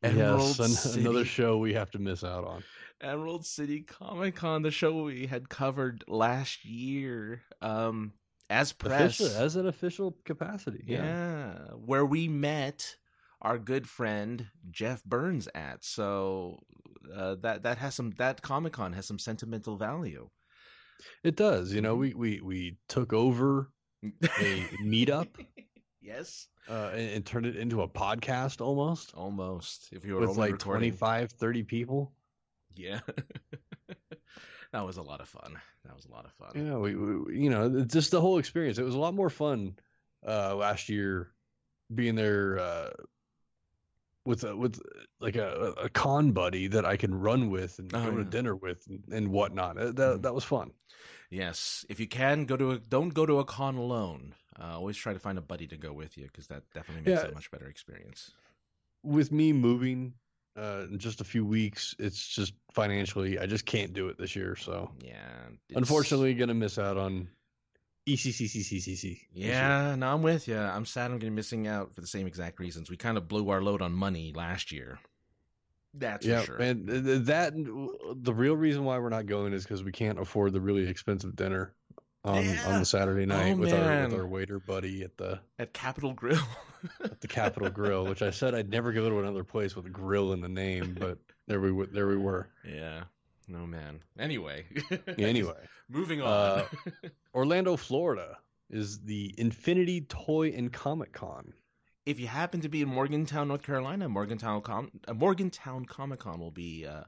Emerald 0.03 0.41
yes, 0.41 0.59
an- 0.61 0.69
City, 0.69 1.01
another 1.01 1.25
show 1.25 1.59
we 1.59 1.75
have 1.75 1.91
to 1.91 1.99
miss 1.99 2.23
out 2.23 2.45
on. 2.45 2.63
Emerald 3.01 3.45
City 3.45 3.81
Comic 3.81 4.37
Con, 4.37 4.63
the 4.63 4.71
show 4.71 5.03
we 5.03 5.27
had 5.27 5.49
covered 5.49 6.05
last 6.07 6.65
year, 6.65 7.43
um, 7.61 8.13
as 8.49 8.73
press, 8.73 9.21
Official, 9.21 9.43
as 9.43 9.57
an 9.57 9.67
official 9.67 10.17
capacity. 10.25 10.85
yeah. 10.87 11.55
where 11.85 12.05
we 12.07 12.29
met 12.29 12.97
our 13.43 13.59
good 13.59 13.89
friend 13.89 14.47
Jeff 14.71 15.03
Burns 15.05 15.49
at. 15.55 15.85
So 15.85 16.61
uh, 17.15 17.37
that 17.43 17.65
that 17.65 17.79
has 17.79 17.95
some 17.95 18.13
that 18.19 18.41
Comic 18.43 18.75
Con 18.75 18.93
has 18.93 19.07
some 19.07 19.19
sentimental 19.19 19.77
value. 19.77 20.29
It 21.25 21.37
does. 21.37 21.73
You 21.73 21.81
know, 21.81 21.97
Mhm. 21.97 22.01
we 22.01 22.15
we 22.15 22.41
we 22.41 22.77
took 22.89 23.13
over 23.13 23.71
a 24.05 24.69
meetup 24.85 25.29
yes, 26.01 26.49
uh, 26.69 26.91
and, 26.93 27.11
and 27.11 27.27
turned 27.27 27.47
it 27.47 27.57
into 27.57 27.83
a 27.83 27.89
podcast 27.89 28.61
almost 28.61 29.15
almost. 29.15 29.89
If 29.93 30.05
you 30.05 30.15
were 30.15 30.21
with 30.27 30.37
like 30.37 30.53
recording, 30.53 30.91
25, 30.91 31.33
30 31.33 31.63
people. 31.65 32.13
yeah, 32.75 33.01
that 34.73 34.85
was 34.87 34.97
a 34.97 35.03
lot 35.03 35.21
of 35.21 35.29
fun. 35.29 35.59
That 35.85 35.95
was 35.95 36.07
a 36.07 36.11
lot 36.11 36.25
of 36.25 36.33
fun. 36.33 36.51
Yeah, 36.67 36.77
we, 36.77 36.95
we 36.95 37.39
you 37.39 37.51
know, 37.51 37.85
just 37.85 38.11
the 38.11 38.21
whole 38.21 38.39
experience. 38.39 38.79
It 38.79 38.85
was 38.85 38.95
a 38.95 38.99
lot 39.01 39.15
more 39.15 39.31
fun 39.31 39.77
uh 40.27 40.55
last 40.57 40.89
year 40.89 41.33
being 41.95 42.17
there 42.17 42.59
uh 42.59 42.91
with 44.29 44.45
a, 44.45 44.55
with 44.55 44.81
like 45.21 45.37
a, 45.37 45.73
a 45.83 45.89
con 45.89 46.33
buddy 46.33 46.67
that 46.69 46.85
I 46.85 46.97
can 46.97 47.15
run 47.15 47.49
with 47.51 47.79
and 47.79 47.91
Oh, 47.95 48.11
go 48.11 48.17
to 48.19 48.25
dinner 48.25 48.55
with 48.55 48.87
and, 48.89 49.03
and 49.11 49.29
whatnot. 49.33 49.79
Uh, 49.79 49.87
That 49.93 50.19
Mhm. 50.19 50.23
that 50.23 50.35
was 50.35 50.45
fun. 50.45 50.73
Yes, 51.31 51.85
if 51.89 51.99
you 52.01 52.07
can 52.07 52.45
go 52.45 52.57
to 52.57 52.73
a 52.73 52.79
don't 52.79 53.15
go 53.15 53.25
to 53.27 53.39
a 53.41 53.45
con 53.45 53.77
alone. 53.77 54.35
Uh, 54.61 54.75
always 54.77 54.97
try 54.97 55.13
to 55.13 55.19
find 55.21 55.39
a 55.39 55.41
buddy 55.53 55.67
to 55.69 55.77
go 55.77 55.93
with 55.93 56.19
you 56.19 56.25
because 56.27 56.47
that 56.49 56.63
definitely 56.75 57.03
makes 57.11 57.23
Yeah. 57.23 57.27
it 57.29 57.33
a 57.33 57.35
much 57.35 57.51
better 57.51 57.67
experience. 57.69 58.33
With 59.03 59.33
me 59.33 59.53
moving 59.53 60.15
uh 60.57 60.87
in 60.91 60.99
just 60.99 61.21
a 61.21 61.25
few 61.25 61.45
weeks, 61.47 61.95
it's 61.99 62.27
just 62.27 62.53
financially 62.73 63.39
I 63.39 63.47
just 63.47 63.65
can't 63.67 63.93
do 63.95 64.09
it 64.09 64.19
this 64.19 64.35
year. 64.37 64.57
So 64.57 64.91
Yeah, 65.03 65.47
it's- 65.71 65.77
unfortunately, 65.83 66.35
gonna 66.35 66.55
miss 66.55 66.79
out 66.79 66.97
on 66.99 67.29
ECCCCCC. 68.15 69.21
Yeah, 69.33 69.95
no, 69.97 70.13
I'm 70.15 70.23
with 70.23 70.49
you. 70.49 70.57
I'm 70.59 70.85
sad 70.87 71.05
I'm 71.07 71.11
going 71.13 71.21
to 71.21 71.27
be 71.27 71.31
missing 71.31 71.67
out 71.67 71.95
for 71.95 72.01
the 72.01 72.07
same 72.07 72.27
exact 72.27 72.59
reasons. 72.59 72.91
We 72.91 72.97
kind 72.97 73.17
of 73.19 73.29
blew 73.29 73.49
our 73.51 73.63
load 73.63 73.83
on 73.83 73.93
money 73.93 74.33
last 74.35 74.73
year. 74.73 74.99
That's 75.95 76.25
yeah, 76.27 76.41
for 76.41 76.47
sure. 76.47 76.57
and 76.57 76.87
th- 76.87 77.05
th- 77.05 77.23
that 77.25 77.53
the 77.57 78.35
real 78.35 78.55
reason 78.57 78.85
why 78.85 78.99
we're 78.99 79.09
not 79.09 79.27
going 79.27 79.53
is 79.53 79.65
because 79.65 79.83
we 79.83 79.91
can't 79.93 80.19
afford 80.21 80.53
the 80.53 80.61
really 80.61 80.87
expensive 80.89 81.35
dinner 81.35 81.73
um, 82.25 82.37
on 82.37 82.45
Yeah. 82.45 82.63
on 82.69 82.79
the 82.81 82.85
Saturday 82.85 83.23
oh, 83.23 83.27
night 83.27 83.53
Oh, 83.53 83.57
with 83.57 83.73
our 83.73 83.81
man. 83.85 84.11
with 84.11 84.21
our 84.21 84.27
waiter 84.27 84.61
buddy 84.61 85.03
at 85.03 85.17
the 85.17 85.41
At 85.59 85.73
Capital 85.73 86.13
Grille. 86.13 86.39
at 87.05 87.21
the 87.21 87.27
Capital 87.27 87.71
Grille, 87.71 88.07
which 88.07 88.23
I 88.23 88.31
said 88.31 88.55
I'd 88.55 88.69
never 88.71 88.93
go 88.93 89.09
to 89.09 89.19
another 89.19 89.45
place 89.45 89.75
with 89.75 89.87
a 89.87 89.91
grill 89.91 90.33
in 90.35 90.41
the 90.43 90.49
name, 90.49 90.95
but 90.99 91.19
there 91.47 91.59
we 91.61 91.87
there 91.87 92.07
we 92.07 92.17
were. 92.19 92.49
yeah. 92.65 93.05
No, 93.49 93.67
man. 93.67 94.01
Anyway. 94.19 94.67
Anyway, 95.19 95.55
Moving 95.89 96.21
on. 96.21 96.29
Uh, 96.29 96.65
Orlando, 97.35 97.77
Florida 97.77 98.37
is 98.71 99.01
the 99.01 99.35
Infinity 99.39 100.03
Toy 100.03 100.51
and 100.51 100.71
Comic 100.73 101.13
Con. 101.13 101.55
if 102.05 102.21
you 102.21 102.27
happen 102.27 102.61
to 102.61 102.69
be 102.69 102.83
in 102.83 102.89
Morgantown, 102.89 103.49
North 103.49 103.63
Carolina, 103.63 104.09
Morgantown 104.09 104.61
Com- 104.61 104.91
uh, 105.09 105.15
Morgantown 105.15 105.87
Comic 105.87 106.21
Con 106.21 106.39
will 106.41 106.51
be. 106.51 106.87
Uh, 106.87 107.05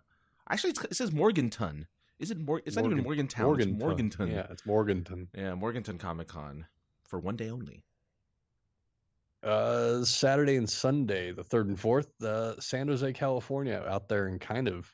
actually, 0.48 0.70
it's, 0.70 0.84
it 0.84 0.96
says 0.96 1.12
Morganton. 1.12 1.86
Is 2.18 2.30
it 2.30 2.38
Mor- 2.38 2.62
It's 2.64 2.76
not 2.76 2.84
even 2.86 3.02
Morgan- 3.02 3.28
Morgantown. 3.36 3.60
It's 3.60 3.78
Morganton. 3.78 4.30
Yeah, 4.30 4.46
it's 4.50 4.64
Morganton. 4.66 5.28
Yeah, 5.34 5.54
Morganton 5.54 5.98
Comic 5.98 6.28
Con 6.28 6.66
for 7.06 7.18
one 7.18 7.36
day 7.36 7.50
only. 7.50 7.84
Uh, 9.42 10.04
Saturday 10.04 10.56
and 10.56 10.68
Sunday, 10.68 11.32
the 11.32 11.42
third 11.44 11.66
and 11.68 11.80
fourth, 11.80 12.08
uh, 12.22 12.60
San 12.60 12.88
Jose, 12.88 13.10
California, 13.14 13.82
out 13.88 14.06
there 14.08 14.26
in 14.28 14.38
kind 14.38 14.68
of 14.68 14.92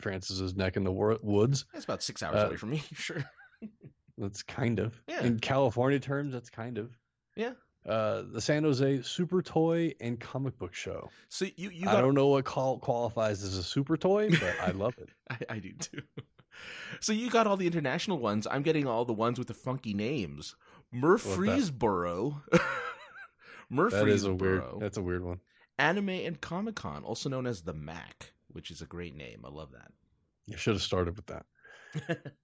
Francis's 0.00 0.54
neck 0.56 0.76
in 0.76 0.84
the 0.84 0.92
wor- 0.92 1.18
woods. 1.22 1.64
That's 1.72 1.84
about 1.84 2.02
six 2.02 2.22
hours 2.22 2.36
Uh, 2.42 2.46
away 2.46 2.56
from 2.56 2.70
me. 2.70 2.82
Sure. 2.94 3.24
That's 4.18 4.42
kind 4.42 4.78
of 4.80 5.00
Yeah. 5.06 5.22
in 5.24 5.38
California 5.38 6.00
terms. 6.00 6.32
That's 6.32 6.50
kind 6.50 6.78
of 6.78 6.90
Yeah. 7.36 7.52
uh, 7.86 8.22
the 8.32 8.40
San 8.40 8.64
Jose 8.64 9.02
Super 9.02 9.42
Toy 9.42 9.94
and 10.00 10.18
Comic 10.18 10.58
Book 10.58 10.74
Show. 10.74 11.08
So 11.28 11.46
you 11.56 11.70
you 11.70 11.88
I 11.88 12.00
don't 12.00 12.14
know 12.14 12.26
what 12.28 12.44
call, 12.44 12.78
qualifies 12.78 13.42
as 13.44 13.56
a 13.56 13.62
super 13.62 13.96
toy, 13.96 14.30
but 14.30 14.56
I 14.60 14.72
love 14.72 14.94
it. 14.98 15.10
I, 15.30 15.54
I 15.54 15.58
do 15.60 15.72
too. 15.72 16.02
So 17.00 17.12
you 17.12 17.30
got 17.30 17.46
all 17.46 17.56
the 17.56 17.66
international 17.68 18.18
ones. 18.18 18.46
I'm 18.50 18.62
getting 18.62 18.86
all 18.88 19.04
the 19.04 19.12
ones 19.12 19.38
with 19.38 19.46
the 19.46 19.54
funky 19.54 19.94
names. 19.94 20.56
Murfreesboro. 20.92 22.42
Murfreesboro. 23.70 24.06
That 24.06 24.08
is 24.12 24.24
a 24.24 24.34
weird. 24.34 24.62
That's 24.80 24.96
a 24.96 25.02
weird 25.02 25.22
one. 25.24 25.40
Anime 25.78 26.08
and 26.08 26.40
Comic 26.40 26.74
Con, 26.74 27.04
also 27.04 27.28
known 27.28 27.46
as 27.46 27.62
the 27.62 27.72
MAC, 27.74 28.32
which 28.52 28.70
is 28.70 28.82
a 28.82 28.86
great 28.86 29.14
name. 29.16 29.42
I 29.44 29.48
love 29.50 29.72
that. 29.72 29.90
You 30.46 30.56
should 30.56 30.74
have 30.74 30.82
started 30.82 31.16
with 31.16 31.26
that. 31.26 32.18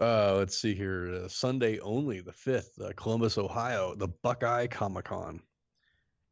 Uh, 0.00 0.34
let's 0.36 0.58
see 0.60 0.74
here. 0.74 1.14
Uh, 1.14 1.28
Sunday 1.28 1.78
only, 1.78 2.20
the 2.20 2.32
fifth, 2.32 2.72
uh, 2.84 2.90
Columbus, 2.96 3.38
Ohio, 3.38 3.94
the 3.94 4.08
Buckeye 4.08 4.66
Comic 4.66 5.04
Con. 5.04 5.40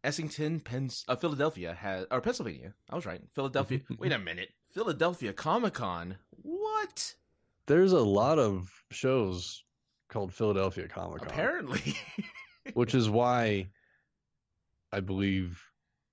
Essington, 0.03 0.59
Pens- 0.59 1.05
uh, 1.07 1.14
Philadelphia 1.14 1.74
has, 1.74 2.05
or 2.11 2.20
Pennsylvania. 2.20 2.74
I 2.89 2.97
was 2.97 3.07
right. 3.07 3.20
Philadelphia. 3.33 3.81
Wait 3.99 4.11
a 4.11 4.18
minute. 4.18 4.49
Philadelphia 4.72 5.33
Comic 5.33 5.74
Con. 5.74 6.16
What? 6.31 7.14
There's 7.66 7.93
a 7.93 8.01
lot 8.01 8.41
of 8.41 8.68
shows 8.91 9.62
called 10.09 10.33
Philadelphia 10.35 10.89
Comic 10.89 11.20
Con, 11.20 11.28
Apparently, 11.28 11.95
which 12.74 12.95
is 12.97 13.09
why 13.09 13.68
I 14.91 14.99
believe 14.99 15.62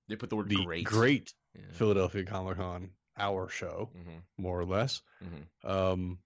they 0.08 0.14
put 0.14 0.30
the 0.30 0.36
word 0.36 0.48
the 0.48 0.64
great. 0.64 0.84
great, 0.84 1.32
Yeah. 1.54 1.62
Philadelphia 1.72 2.24
Comic 2.24 2.56
Con, 2.56 2.90
our 3.16 3.48
show, 3.48 3.90
Mhm, 3.96 4.22
more 4.36 4.58
or 4.60 4.64
less, 4.64 5.02
mhm. 5.24 5.68
um, 5.68 6.18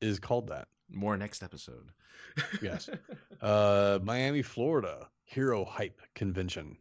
is 0.00 0.18
called 0.18 0.48
that. 0.48 0.68
More 0.90 1.16
next 1.16 1.42
episode. 1.42 1.90
Yes. 2.62 2.88
Uh, 3.40 4.00
Miami, 4.02 4.42
Florida, 4.42 5.08
Hero 5.22 5.64
Hype 5.64 6.00
Convention. 6.16 6.76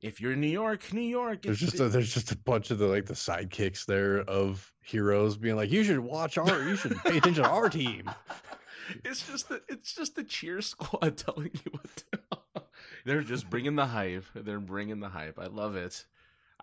if 0.00 0.22
you're 0.22 0.32
in 0.32 0.40
New 0.40 0.46
York, 0.46 0.90
New 0.94 1.02
York. 1.02 1.42
There's 1.42 1.58
just 1.60 1.78
a, 1.80 1.88
there's 1.90 2.14
just 2.14 2.32
a 2.32 2.36
bunch 2.38 2.70
of 2.70 2.78
the 2.78 2.86
like 2.86 3.04
the 3.04 3.12
sidekicks 3.12 3.84
there 3.84 4.20
of 4.20 4.72
heroes 4.80 5.36
being 5.36 5.54
like, 5.56 5.70
you 5.70 5.84
should 5.84 5.98
watch 5.98 6.38
our, 6.38 6.62
you 6.62 6.76
should 6.76 6.96
pay 7.04 7.18
attention 7.18 7.44
to 7.44 7.50
our 7.50 7.68
team. 7.68 8.10
it's 9.04 9.26
just 9.30 9.50
the 9.50 9.60
it's 9.68 9.94
just 9.94 10.14
the 10.16 10.24
cheer 10.24 10.62
squad 10.62 11.16
telling 11.18 11.50
you 11.52 11.72
what. 11.72 12.04
To, 12.12 12.62
they're 13.04 13.20
just 13.22 13.50
bringing 13.50 13.76
the 13.76 13.86
hype. 13.86 14.24
They're 14.34 14.58
bringing 14.60 15.00
the 15.00 15.10
hype. 15.10 15.38
I 15.38 15.46
love 15.48 15.76
it. 15.76 16.06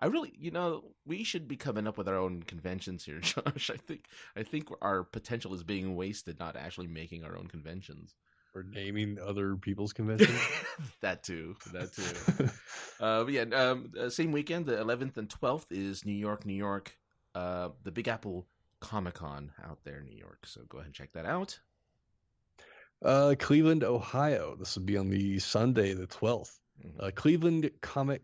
I 0.00 0.06
really, 0.06 0.32
you 0.38 0.50
know, 0.50 0.84
we 1.04 1.24
should 1.24 1.46
be 1.46 1.56
coming 1.56 1.86
up 1.86 1.98
with 1.98 2.08
our 2.08 2.16
own 2.16 2.42
conventions 2.42 3.04
here, 3.04 3.20
Josh. 3.20 3.70
I 3.70 3.76
think 3.76 4.06
I 4.36 4.42
think 4.42 4.68
our 4.80 5.04
potential 5.04 5.52
is 5.54 5.62
being 5.62 5.94
wasted 5.96 6.38
not 6.38 6.56
actually 6.56 6.86
making 6.88 7.24
our 7.24 7.36
own 7.36 7.46
conventions. 7.48 8.14
Or 8.54 8.64
naming 8.64 9.18
other 9.24 9.54
people's 9.56 9.92
conventions. 9.92 10.40
that 11.02 11.22
too. 11.22 11.56
That 11.72 11.92
too. 11.92 12.48
Uh, 13.00 13.24
but 13.24 13.32
yeah, 13.32 13.42
um, 13.54 13.92
uh, 13.98 14.10
same 14.10 14.30
weekend, 14.32 14.66
the 14.66 14.76
11th 14.76 15.16
and 15.16 15.28
12th 15.28 15.66
is 15.70 16.04
New 16.04 16.12
York, 16.12 16.44
New 16.44 16.52
York, 16.52 16.98
uh, 17.34 17.70
the 17.82 17.90
Big 17.90 18.08
Apple 18.08 18.46
Comic 18.80 19.14
Con 19.14 19.52
out 19.64 19.78
there 19.84 20.00
in 20.00 20.04
New 20.06 20.18
York. 20.18 20.44
So 20.46 20.60
go 20.68 20.78
ahead 20.78 20.86
and 20.88 20.94
check 20.94 21.12
that 21.12 21.24
out. 21.24 21.58
uh, 23.02 23.34
Cleveland, 23.38 23.84
Ohio. 23.84 24.56
This 24.58 24.76
will 24.76 24.84
be 24.84 24.96
on 24.98 25.08
the 25.08 25.38
Sunday, 25.38 25.94
the 25.94 26.06
12th. 26.06 26.58
Mhm. 26.84 27.00
Uh, 27.06 27.10
Cleveland 27.14 27.70
Comic 27.80 28.22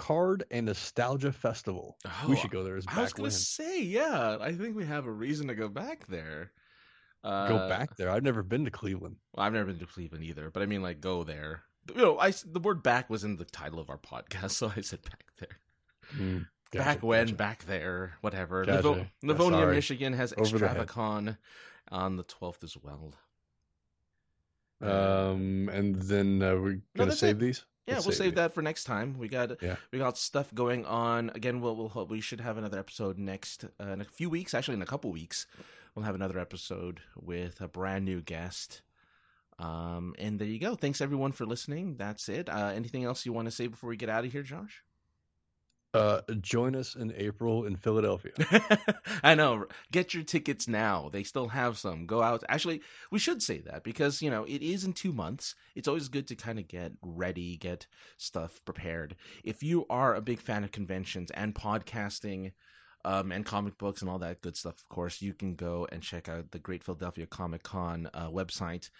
Card 0.00 0.44
and 0.50 0.64
Nostalgia 0.64 1.30
Festival. 1.30 1.98
we 2.26 2.32
Oh, 2.32 2.34
should 2.34 2.50
go 2.50 2.64
there 2.64 2.76
as 2.76 2.86
I 2.88 3.02
was 3.02 3.12
gonna 3.12 3.30
say, 3.30 3.82
yeah, 3.82 4.38
I 4.40 4.52
think 4.52 4.74
we 4.74 4.86
have 4.86 5.04
a 5.06 5.12
reason 5.12 5.48
to 5.48 5.54
go 5.54 5.68
back 5.68 6.06
there. 6.06 6.52
Uh, 7.22 7.48
Go 7.48 7.68
back 7.68 7.96
there. 7.96 8.08
I've 8.08 8.22
never 8.22 8.42
been 8.42 8.64
to 8.64 8.70
Cleveland. 8.70 9.16
Well, 9.34 9.44
I've 9.44 9.52
never 9.52 9.66
been 9.66 9.78
to 9.80 9.86
Cleveland 9.86 10.24
either, 10.24 10.48
but 10.50 10.62
I 10.62 10.66
mean, 10.66 10.80
like, 10.80 11.02
go 11.02 11.22
there. 11.22 11.64
You 11.94 12.00
know, 12.00 12.18
I 12.18 12.30
the 12.46 12.60
word 12.60 12.82
"back" 12.82 13.10
was 13.10 13.24
in 13.24 13.36
the 13.36 13.44
title 13.44 13.78
of 13.78 13.90
our 13.90 13.98
podcast, 13.98 14.50
so 14.60 14.72
I 14.74 14.80
said 14.80 15.02
back 15.02 15.24
there. 15.38 15.58
Mm, 16.18 16.46
gotcha, 16.72 16.84
back 16.84 17.02
when, 17.02 17.26
gotcha. 17.26 17.36
back 17.36 17.64
there, 17.66 18.14
whatever. 18.22 18.64
Gotcha. 18.64 18.82
Livo- 18.88 19.10
Livonia, 19.22 19.58
sorry. 19.60 19.74
Michigan 19.74 20.12
has 20.14 20.32
Over 20.38 20.58
the 20.58 21.36
on 21.92 22.16
the 22.16 22.24
12th 22.24 22.64
as 22.64 22.74
well. 22.82 23.12
Um, 24.80 25.68
and 25.70 26.00
then 26.00 26.42
uh, 26.42 26.54
we're 26.54 26.80
gonna 26.96 27.10
that's 27.10 27.18
save 27.18 27.36
it. 27.36 27.40
these. 27.40 27.66
Yeah, 27.90 27.96
Let's 27.96 28.06
we'll 28.06 28.16
save 28.16 28.34
that 28.36 28.54
for 28.54 28.62
next 28.62 28.84
time. 28.84 29.18
We 29.18 29.28
got 29.28 29.60
Yeah. 29.62 29.76
we 29.92 29.98
got 29.98 30.16
stuff 30.16 30.54
going 30.54 30.86
on. 30.86 31.30
Again, 31.34 31.60
we'll, 31.60 31.74
we'll 31.76 31.88
hope 31.88 32.08
we 32.10 32.20
should 32.20 32.40
have 32.40 32.56
another 32.56 32.78
episode 32.78 33.18
next 33.18 33.64
uh, 33.80 33.88
in 33.88 34.00
a 34.00 34.04
few 34.04 34.30
weeks. 34.30 34.54
Actually, 34.54 34.74
in 34.74 34.82
a 34.82 34.86
couple 34.86 35.10
weeks, 35.10 35.46
we'll 35.94 36.04
have 36.04 36.14
another 36.14 36.38
episode 36.38 37.00
with 37.20 37.60
a 37.60 37.68
brand 37.68 38.04
new 38.04 38.20
guest. 38.22 38.82
Um, 39.58 40.14
and 40.18 40.38
there 40.38 40.48
you 40.48 40.58
go. 40.58 40.74
Thanks 40.74 41.00
everyone 41.00 41.32
for 41.32 41.44
listening. 41.44 41.96
That's 41.96 42.28
it. 42.28 42.48
Uh, 42.48 42.70
anything 42.74 43.04
else 43.04 43.26
you 43.26 43.32
want 43.32 43.46
to 43.46 43.52
say 43.52 43.66
before 43.66 43.90
we 43.90 43.96
get 43.96 44.08
out 44.08 44.24
of 44.24 44.32
here, 44.32 44.42
Josh? 44.42 44.82
Uh, 45.92 46.20
join 46.40 46.76
us 46.76 46.94
in 46.94 47.12
April 47.16 47.64
in 47.64 47.74
Philadelphia. 47.74 48.32
I 49.24 49.34
know. 49.34 49.66
Get 49.90 50.14
your 50.14 50.22
tickets 50.22 50.68
now. 50.68 51.10
They 51.12 51.24
still 51.24 51.48
have 51.48 51.78
some. 51.78 52.06
Go 52.06 52.22
out. 52.22 52.44
Actually, 52.48 52.82
we 53.10 53.18
should 53.18 53.42
say 53.42 53.58
that 53.62 53.82
because, 53.82 54.22
you 54.22 54.30
know, 54.30 54.44
it 54.44 54.62
is 54.62 54.84
in 54.84 54.92
two 54.92 55.12
months. 55.12 55.56
It's 55.74 55.88
always 55.88 56.08
good 56.08 56.28
to 56.28 56.36
kind 56.36 56.60
of 56.60 56.68
get 56.68 56.92
ready, 57.02 57.56
get 57.56 57.88
stuff 58.18 58.60
prepared. 58.64 59.16
If 59.42 59.64
you 59.64 59.84
are 59.90 60.14
a 60.14 60.20
big 60.22 60.40
fan 60.40 60.62
of 60.62 60.70
conventions 60.70 61.32
and 61.32 61.54
podcasting, 61.54 62.52
um, 63.04 63.32
and 63.32 63.46
comic 63.46 63.78
books 63.78 64.02
and 64.02 64.10
all 64.10 64.18
that 64.18 64.42
good 64.42 64.56
stuff, 64.56 64.78
of 64.78 64.88
course, 64.88 65.22
you 65.22 65.32
can 65.32 65.54
go 65.54 65.88
and 65.90 66.02
check 66.02 66.28
out 66.28 66.50
the 66.50 66.58
Great 66.58 66.84
Philadelphia 66.84 67.26
Comic 67.26 67.62
Con 67.62 68.08
uh, 68.12 68.28
website. 68.28 68.90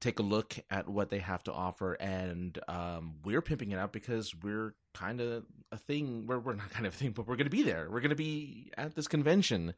Take 0.00 0.18
a 0.18 0.22
look 0.22 0.56
at 0.70 0.88
what 0.88 1.10
they 1.10 1.18
have 1.18 1.42
to 1.44 1.52
offer, 1.52 1.94
and 1.94 2.58
um, 2.68 3.14
we're 3.24 3.42
pimping 3.42 3.72
it 3.72 3.78
out 3.78 3.92
because 3.92 4.34
we're 4.42 4.74
kind 4.94 5.20
of 5.20 5.44
a 5.72 5.76
thing. 5.78 6.26
We're 6.26 6.38
we're 6.38 6.54
not 6.54 6.70
kind 6.76 6.86
of 6.86 6.94
a 6.94 6.96
thing, 6.96 7.12
but 7.12 7.26
we're 7.26 7.36
going 7.36 7.46
to 7.46 7.50
be 7.50 7.62
there. 7.62 7.88
We're 7.90 8.00
going 8.00 8.10
to 8.10 8.16
be 8.16 8.70
at 8.76 8.94
this 8.94 9.08
convention. 9.08 9.74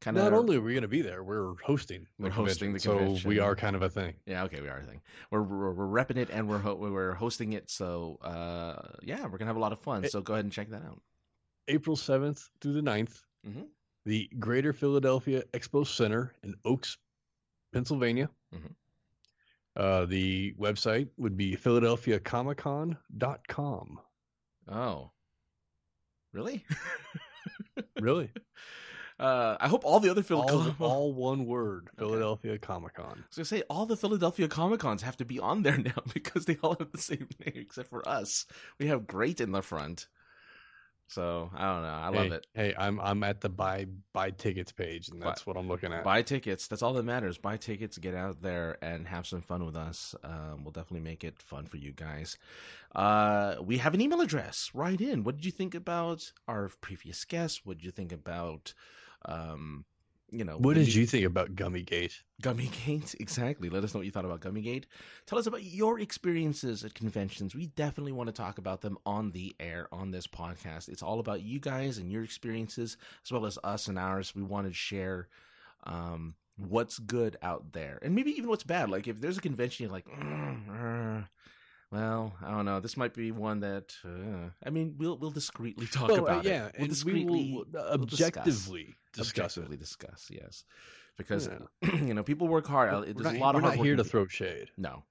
Kind 0.00 0.16
of 0.18 0.24
Not 0.24 0.32
only 0.32 0.56
are 0.56 0.60
we 0.60 0.72
going 0.72 0.82
to 0.82 0.88
be 0.88 1.00
there, 1.02 1.22
we're 1.22 1.54
hosting. 1.64 2.08
We're 2.18 2.30
hosting 2.30 2.72
the 2.72 2.80
convention, 2.80 3.18
so 3.18 3.28
we 3.28 3.38
are 3.38 3.54
kind 3.54 3.76
of 3.76 3.82
a 3.82 3.88
thing. 3.88 4.14
Yeah, 4.26 4.42
okay, 4.44 4.60
we 4.60 4.68
are 4.68 4.78
a 4.78 4.82
thing. 4.82 5.00
We're 5.30 5.42
we're, 5.42 5.70
we're 5.72 5.86
repping 6.04 6.16
it 6.16 6.28
and 6.30 6.48
we're 6.48 6.58
ho- 6.58 6.74
we're 6.74 7.14
hosting 7.14 7.52
it. 7.52 7.70
So 7.70 8.18
uh, 8.20 8.82
yeah, 9.04 9.22
we're 9.26 9.38
gonna 9.38 9.48
have 9.50 9.56
a 9.56 9.60
lot 9.60 9.72
of 9.72 9.78
fun. 9.78 10.04
It- 10.04 10.10
So 10.10 10.20
go 10.20 10.32
ahead 10.32 10.44
and 10.44 10.52
check 10.52 10.70
that 10.70 10.82
out. 10.84 11.00
April 11.68 11.94
7th 11.96 12.48
through 12.60 12.72
the 12.72 12.80
9th, 12.82 13.20
Mhm. 13.46 13.66
the 14.04 14.28
Greater 14.40 14.72
Philadelphia 14.72 15.44
Expo 15.52 15.86
Center 15.86 16.34
in 16.42 16.56
Oaks, 16.64 16.98
Pennsylvania. 17.72 18.28
Mhm. 18.52 18.74
Uh, 19.74 20.04
the 20.04 20.54
website 20.58 21.08
would 21.16 21.36
be 21.36 21.56
philadelphiacomiccon.com. 21.56 23.98
Oh, 24.70 25.10
really? 26.32 26.64
Really? 28.00 28.30
uh, 29.18 29.56
I 29.58 29.66
hope 29.68 29.84
all 29.84 29.98
the 30.00 30.10
other 30.10 30.20
all, 30.20 30.46
Philadelphia. 30.46 30.86
all 30.86 31.14
one 31.14 31.46
word, 31.46 31.88
Philadelphia 31.98 32.58
Comic 32.58 32.94
Con. 32.94 33.06
I 33.06 33.24
was 33.28 33.36
gonna 33.36 33.44
say 33.46 33.62
all 33.70 33.86
the 33.86 33.96
Philadelphia 33.96 34.48
Comic 34.48 34.80
Cons 34.80 35.02
have 35.02 35.16
to 35.18 35.24
be 35.24 35.38
on 35.40 35.62
there 35.62 35.78
now 35.84 36.02
because 36.12 36.44
they 36.44 36.58
all 36.62 36.76
have 36.78 36.92
the 36.92 36.98
same 36.98 37.28
name 37.44 37.54
except 37.56 37.88
for 37.88 38.06
us. 38.08 38.44
We 38.78 38.88
have 38.88 39.06
great 39.06 39.40
in 39.40 39.52
the 39.52 39.62
front. 39.62 40.06
So 41.08 41.50
I 41.54 41.72
don't 41.72 41.82
know. 41.82 41.88
I 41.88 42.08
love 42.08 42.26
hey, 42.28 42.34
it. 42.34 42.46
Hey, 42.54 42.74
I'm 42.78 42.98
I'm 43.00 43.22
at 43.22 43.40
the 43.42 43.50
buy 43.50 43.86
buy 44.14 44.30
tickets 44.30 44.72
page, 44.72 45.08
and 45.08 45.20
Buy- 45.20 45.26
that's 45.26 45.46
what 45.46 45.56
I'm 45.58 45.68
looking 45.68 45.92
at. 45.92 46.04
Buy 46.04 46.22
tickets. 46.22 46.68
That's 46.68 46.82
all 46.82 46.94
that 46.94 47.02
matters. 47.02 47.36
Buy 47.36 47.58
tickets, 47.58 47.98
get 47.98 48.14
out 48.14 48.40
there 48.40 48.78
and 48.82 49.06
have 49.06 49.26
some 49.26 49.42
fun 49.42 49.66
with 49.66 49.76
us. 49.76 50.14
Um, 50.24 50.64
we'll 50.64 50.72
definitely 50.72 51.00
make 51.00 51.22
it 51.22 51.42
fun 51.42 51.66
for 51.66 51.76
you 51.76 51.92
guys. 51.92 52.38
Uh, 52.94 53.56
we 53.62 53.76
have 53.78 53.92
an 53.92 54.00
email 54.00 54.22
address. 54.22 54.70
Write 54.72 55.00
in. 55.02 55.22
What 55.22 55.36
did 55.36 55.44
you 55.44 55.50
think 55.50 55.74
about 55.74 56.32
our 56.48 56.70
previous 56.80 57.24
guest? 57.24 57.60
What 57.64 57.78
did 57.78 57.84
you 57.84 57.90
think 57.90 58.12
about, 58.12 58.72
um, 59.26 59.84
you 60.32 60.44
know, 60.44 60.56
what 60.56 60.74
did 60.74 60.94
you 60.94 61.06
think 61.06 61.26
about 61.26 61.54
Gummy 61.54 61.82
Gate? 61.82 62.22
Gummygate? 62.42 63.14
Exactly. 63.20 63.68
Let 63.68 63.84
us 63.84 63.94
know 63.94 63.98
what 64.00 64.06
you 64.06 64.10
thought 64.10 64.24
about 64.24 64.40
Gummygate. 64.40 64.84
Tell 65.26 65.38
us 65.38 65.46
about 65.46 65.62
your 65.62 66.00
experiences 66.00 66.84
at 66.84 66.94
conventions. 66.94 67.54
We 67.54 67.66
definitely 67.66 68.12
want 68.12 68.28
to 68.28 68.32
talk 68.32 68.58
about 68.58 68.80
them 68.80 68.98
on 69.06 69.30
the 69.30 69.54
air 69.60 69.88
on 69.92 70.10
this 70.10 70.26
podcast. 70.26 70.88
It's 70.88 71.02
all 71.02 71.20
about 71.20 71.42
you 71.42 71.60
guys 71.60 71.98
and 71.98 72.10
your 72.10 72.24
experiences, 72.24 72.96
as 73.24 73.30
well 73.30 73.46
as 73.46 73.58
us 73.62 73.86
and 73.88 73.98
ours. 73.98 74.34
We 74.34 74.42
want 74.42 74.66
to 74.66 74.72
share 74.72 75.28
um, 75.84 76.34
what's 76.56 76.98
good 76.98 77.36
out 77.42 77.72
there, 77.72 77.98
and 78.02 78.14
maybe 78.14 78.32
even 78.32 78.48
what's 78.48 78.64
bad. 78.64 78.90
Like 78.90 79.06
if 79.06 79.20
there's 79.20 79.38
a 79.38 79.42
convention, 79.42 79.84
you're 79.84 79.92
like, 79.92 80.06
"Mm, 80.06 81.20
uh, 81.22 81.26
well, 81.92 82.34
I 82.44 82.50
don't 82.50 82.64
know. 82.64 82.80
This 82.80 82.96
might 82.96 83.14
be 83.14 83.30
one 83.30 83.60
that 83.60 83.94
uh, 84.04 84.48
I 84.66 84.70
mean, 84.70 84.94
we'll 84.98 85.16
we'll 85.18 85.30
discreetly 85.30 85.86
talk 85.92 86.08
Well, 86.08 86.20
uh, 86.20 86.22
about 86.22 86.44
yeah, 86.44 86.66
it. 86.66 86.74
We'll 86.78 86.82
and 86.82 86.82
we 86.82 86.88
discreetly 86.88 87.52
will 87.52 87.80
uh, 87.80 87.96
we'll 87.98 88.06
discuss. 88.06 88.28
objectively 88.28 88.94
discuss, 89.12 89.30
objectively 89.58 89.76
it. 89.76 89.80
discuss. 89.80 90.28
Yes, 90.30 90.64
because 91.16 91.48
Yeah. 91.82 91.94
you 92.08 92.14
know 92.14 92.22
people 92.22 92.48
work 92.48 92.66
hard. 92.66 92.92
We're 92.92 93.12
There's 93.12 93.24
not, 93.24 93.34
a 93.36 93.38
lot 93.38 93.54
we're 93.54 93.60
of 93.60 93.64
not 93.64 93.76
hard 93.76 93.86
here 93.86 93.96
to 93.96 94.04
throw 94.04 94.26
shade. 94.26 94.70
no. 94.76 95.04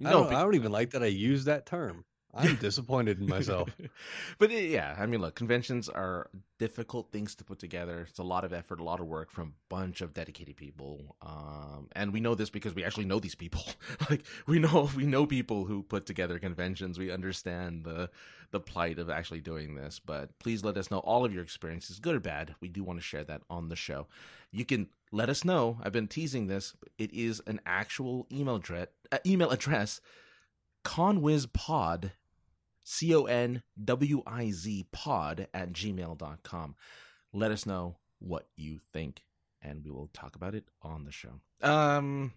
I, 0.00 0.04
No, 0.04 0.24
don't, 0.24 0.32
I 0.34 0.42
don't 0.42 0.54
even 0.54 0.72
like 0.72 0.90
that 0.92 1.02
I 1.02 1.06
use 1.06 1.44
that 1.44 1.66
term. 1.66 2.04
I'm 2.34 2.56
disappointed 2.56 3.20
in 3.20 3.26
myself. 3.26 3.68
but 4.38 4.50
uh, 4.50 4.54
yeah, 4.54 4.96
I 4.98 5.04
mean, 5.04 5.20
look, 5.20 5.34
conventions 5.34 5.88
are 5.88 6.30
difficult 6.58 7.12
things 7.12 7.34
to 7.34 7.44
put 7.44 7.58
together. 7.58 8.06
It's 8.08 8.18
a 8.18 8.22
lot 8.24 8.44
of 8.44 8.52
effort, 8.54 8.80
a 8.80 8.84
lot 8.84 9.00
of 9.00 9.06
work 9.06 9.30
from 9.30 9.48
a 9.48 9.74
bunch 9.74 10.00
of 10.00 10.14
dedicated 10.14 10.56
people. 10.56 11.16
Um, 11.20 11.88
and 11.92 12.12
we 12.12 12.20
know 12.20 12.34
this 12.34 12.48
because 12.48 12.74
we 12.74 12.84
actually 12.84 13.04
know 13.04 13.18
these 13.18 13.34
people. 13.34 13.64
like 14.10 14.24
we 14.46 14.58
know 14.58 14.88
we 14.96 15.04
know 15.04 15.26
people 15.26 15.66
who 15.66 15.82
put 15.82 16.06
together 16.06 16.38
conventions. 16.38 16.98
We 16.98 17.10
understand 17.10 17.84
the 17.84 18.08
the 18.50 18.60
plight 18.60 18.98
of 18.98 19.10
actually 19.10 19.40
doing 19.40 19.74
this. 19.74 19.98
But 19.98 20.38
please 20.38 20.64
let 20.64 20.78
us 20.78 20.90
know 20.90 20.98
all 20.98 21.24
of 21.26 21.34
your 21.34 21.42
experiences, 21.42 21.98
good 21.98 22.14
or 22.14 22.20
bad. 22.20 22.54
We 22.60 22.68
do 22.68 22.82
want 22.82 22.98
to 22.98 23.04
share 23.04 23.24
that 23.24 23.42
on 23.50 23.68
the 23.68 23.76
show. 23.76 24.06
You 24.50 24.64
can 24.64 24.88
let 25.10 25.28
us 25.28 25.44
know. 25.44 25.78
I've 25.82 25.92
been 25.92 26.08
teasing 26.08 26.46
this. 26.46 26.74
It 26.96 27.12
is 27.12 27.42
an 27.46 27.60
actual 27.66 28.26
email 28.32 28.56
address. 28.56 28.88
Uh, 29.10 29.18
email 29.26 29.50
address. 29.50 30.00
Conwizpod 30.84 32.10
C 32.84 33.14
O 33.14 33.24
N 33.24 33.62
W 33.82 34.22
I 34.26 34.50
Z 34.50 34.86
pod 34.92 35.48
at 35.54 35.72
gmail.com. 35.72 36.74
Let 37.32 37.50
us 37.50 37.66
know 37.66 37.96
what 38.18 38.46
you 38.56 38.80
think, 38.92 39.22
and 39.60 39.84
we 39.84 39.90
will 39.90 40.10
talk 40.12 40.36
about 40.36 40.54
it 40.54 40.64
on 40.82 41.04
the 41.04 41.12
show. 41.12 41.40
Um, 41.62 42.32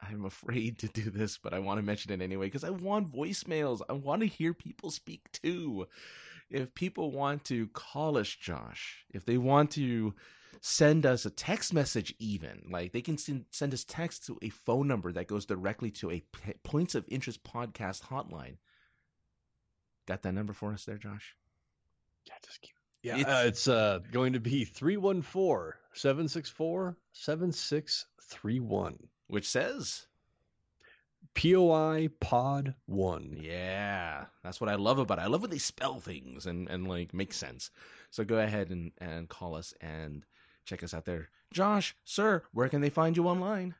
I'm 0.00 0.24
afraid 0.24 0.78
to 0.80 0.88
do 0.88 1.10
this, 1.10 1.38
but 1.38 1.54
I 1.54 1.58
want 1.58 1.78
to 1.78 1.86
mention 1.86 2.12
it 2.12 2.22
anyway 2.22 2.46
because 2.46 2.64
I 2.64 2.70
want 2.70 3.12
voicemails. 3.12 3.80
I 3.88 3.94
want 3.94 4.22
to 4.22 4.28
hear 4.28 4.54
people 4.54 4.90
speak 4.90 5.30
too. 5.32 5.86
If 6.50 6.74
people 6.74 7.10
want 7.10 7.44
to 7.46 7.66
call 7.68 8.16
us, 8.16 8.28
Josh, 8.28 9.04
if 9.12 9.24
they 9.24 9.36
want 9.36 9.72
to 9.72 10.14
send 10.60 11.04
us 11.04 11.26
a 11.26 11.30
text 11.30 11.72
message, 11.74 12.14
even 12.18 12.62
like 12.70 12.92
they 12.92 13.00
can 13.00 13.18
send, 13.18 13.46
send 13.50 13.74
us 13.74 13.84
text 13.84 14.26
to 14.26 14.38
a 14.42 14.48
phone 14.48 14.86
number 14.86 15.12
that 15.12 15.26
goes 15.26 15.44
directly 15.44 15.90
to 15.92 16.10
a 16.10 16.22
Points 16.62 16.94
of 16.94 17.04
Interest 17.08 17.42
podcast 17.42 18.02
hotline. 18.02 18.56
Got 20.06 20.22
that 20.22 20.32
number 20.32 20.52
for 20.52 20.72
us 20.72 20.84
there, 20.84 20.98
Josh? 20.98 21.34
Yeah, 22.26 22.34
just 22.44 22.60
keep. 22.62 22.74
Yeah, 23.02 23.18
It's- 23.18 23.26
uh, 23.36 23.44
it's 23.46 23.68
uh, 23.68 23.98
going 24.10 24.32
to 24.32 24.40
be 24.40 24.64
314 24.64 25.72
764 25.94 26.96
7631. 27.12 29.08
Which 29.28 29.48
says, 29.48 30.06
POI 31.34 32.08
Pod 32.20 32.74
1. 32.86 33.38
yeah, 33.40 34.26
that's 34.42 34.60
what 34.60 34.70
I 34.70 34.76
love 34.76 34.98
about 34.98 35.18
it. 35.18 35.22
I 35.22 35.26
love 35.26 35.42
when 35.42 35.50
they 35.50 35.58
spell 35.58 35.98
things 36.00 36.46
and, 36.46 36.68
and 36.68 36.86
like 36.88 37.12
make 37.12 37.32
sense. 37.32 37.70
So 38.10 38.24
go 38.24 38.38
ahead 38.38 38.70
and, 38.70 38.92
and 38.98 39.28
call 39.28 39.54
us 39.56 39.74
and 39.80 40.24
check 40.64 40.82
us 40.84 40.94
out 40.94 41.04
there. 41.04 41.28
Josh, 41.52 41.94
sir, 42.04 42.42
where 42.52 42.68
can 42.68 42.80
they 42.80 42.90
find 42.90 43.16
you 43.16 43.26
online? 43.26 43.74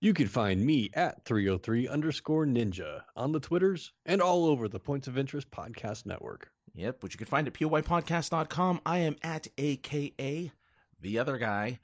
You 0.00 0.14
can 0.14 0.28
find 0.28 0.64
me 0.64 0.90
at 0.94 1.24
303 1.24 1.88
underscore 1.88 2.46
ninja 2.46 3.02
on 3.16 3.32
the 3.32 3.40
Twitters 3.40 3.92
and 4.06 4.22
all 4.22 4.46
over 4.46 4.68
the 4.68 4.78
Points 4.78 5.08
of 5.08 5.18
Interest 5.18 5.50
Podcast 5.50 6.06
Network. 6.06 6.52
Yep, 6.76 7.02
which 7.02 7.14
you 7.14 7.18
can 7.18 7.26
find 7.26 7.48
at 7.48 7.54
poipodcast.com. 7.54 8.80
I 8.86 8.98
am 8.98 9.16
at 9.24 9.48
AKA 9.58 10.52
the 11.00 11.18
other 11.18 11.36
guy. 11.36 11.80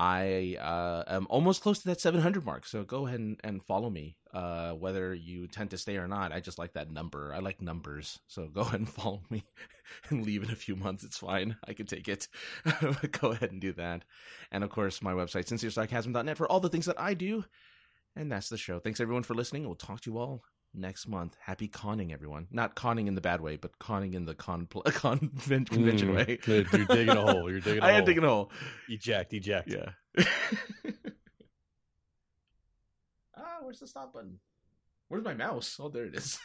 I 0.00 0.56
uh, 0.60 1.02
am 1.08 1.26
almost 1.28 1.60
close 1.60 1.80
to 1.80 1.88
that 1.88 2.00
700 2.00 2.46
mark, 2.46 2.66
so 2.66 2.84
go 2.84 3.08
ahead 3.08 3.18
and, 3.18 3.36
and 3.42 3.60
follow 3.60 3.90
me. 3.90 4.16
Uh, 4.32 4.70
whether 4.70 5.12
you 5.12 5.48
tend 5.48 5.70
to 5.70 5.78
stay 5.78 5.96
or 5.96 6.06
not, 6.06 6.30
I 6.30 6.38
just 6.38 6.56
like 6.56 6.74
that 6.74 6.92
number. 6.92 7.34
I 7.34 7.40
like 7.40 7.60
numbers, 7.60 8.20
so 8.28 8.46
go 8.46 8.60
ahead 8.62 8.78
and 8.78 8.88
follow 8.88 9.22
me 9.28 9.42
and 10.08 10.24
leave 10.24 10.44
in 10.44 10.52
a 10.52 10.54
few 10.54 10.76
months. 10.76 11.02
It's 11.02 11.18
fine. 11.18 11.56
I 11.66 11.72
can 11.72 11.86
take 11.86 12.06
it. 12.06 12.28
go 13.20 13.32
ahead 13.32 13.50
and 13.50 13.60
do 13.60 13.72
that. 13.72 14.04
And 14.52 14.62
of 14.62 14.70
course, 14.70 15.02
my 15.02 15.14
website, 15.14 15.46
sinceresarcasm.net, 15.46 16.36
for 16.36 16.46
all 16.46 16.60
the 16.60 16.68
things 16.68 16.86
that 16.86 17.00
I 17.00 17.14
do. 17.14 17.44
And 18.14 18.30
that's 18.30 18.50
the 18.50 18.56
show. 18.56 18.78
Thanks 18.78 19.00
everyone 19.00 19.24
for 19.24 19.34
listening. 19.34 19.64
We'll 19.64 19.74
talk 19.74 20.00
to 20.02 20.10
you 20.12 20.18
all 20.18 20.44
next 20.74 21.08
month. 21.08 21.36
Happy 21.40 21.68
conning, 21.68 22.12
everyone. 22.12 22.46
Not 22.50 22.74
conning 22.74 23.08
in 23.08 23.14
the 23.14 23.20
bad 23.20 23.40
way, 23.40 23.56
but 23.56 23.78
conning 23.78 24.14
in 24.14 24.24
the 24.24 24.34
con 24.34 24.66
conven- 24.70 25.68
convention 25.68 26.08
Mm, 26.10 26.14
way. 26.16 26.38
You're 26.46 26.56
you're 26.78 26.86
digging 26.86 27.16
a 27.16 27.20
hole. 27.20 27.50
You're 27.50 27.60
digging 27.60 27.82
a 27.82 27.86
I 27.86 27.88
hole. 27.90 27.96
I 27.96 27.98
am 27.98 28.04
digging 28.04 28.24
a 28.24 28.28
hole. 28.28 28.52
Eject, 28.88 29.32
eject. 29.32 29.68
Yeah. 29.70 29.90
ah, 33.36 33.58
where's 33.62 33.80
the 33.80 33.86
stop 33.86 34.12
button? 34.12 34.38
Where's 35.08 35.24
my 35.24 35.34
mouse? 35.34 35.78
Oh, 35.80 35.88
there 35.88 36.04
it 36.04 36.14
is. 36.14 36.38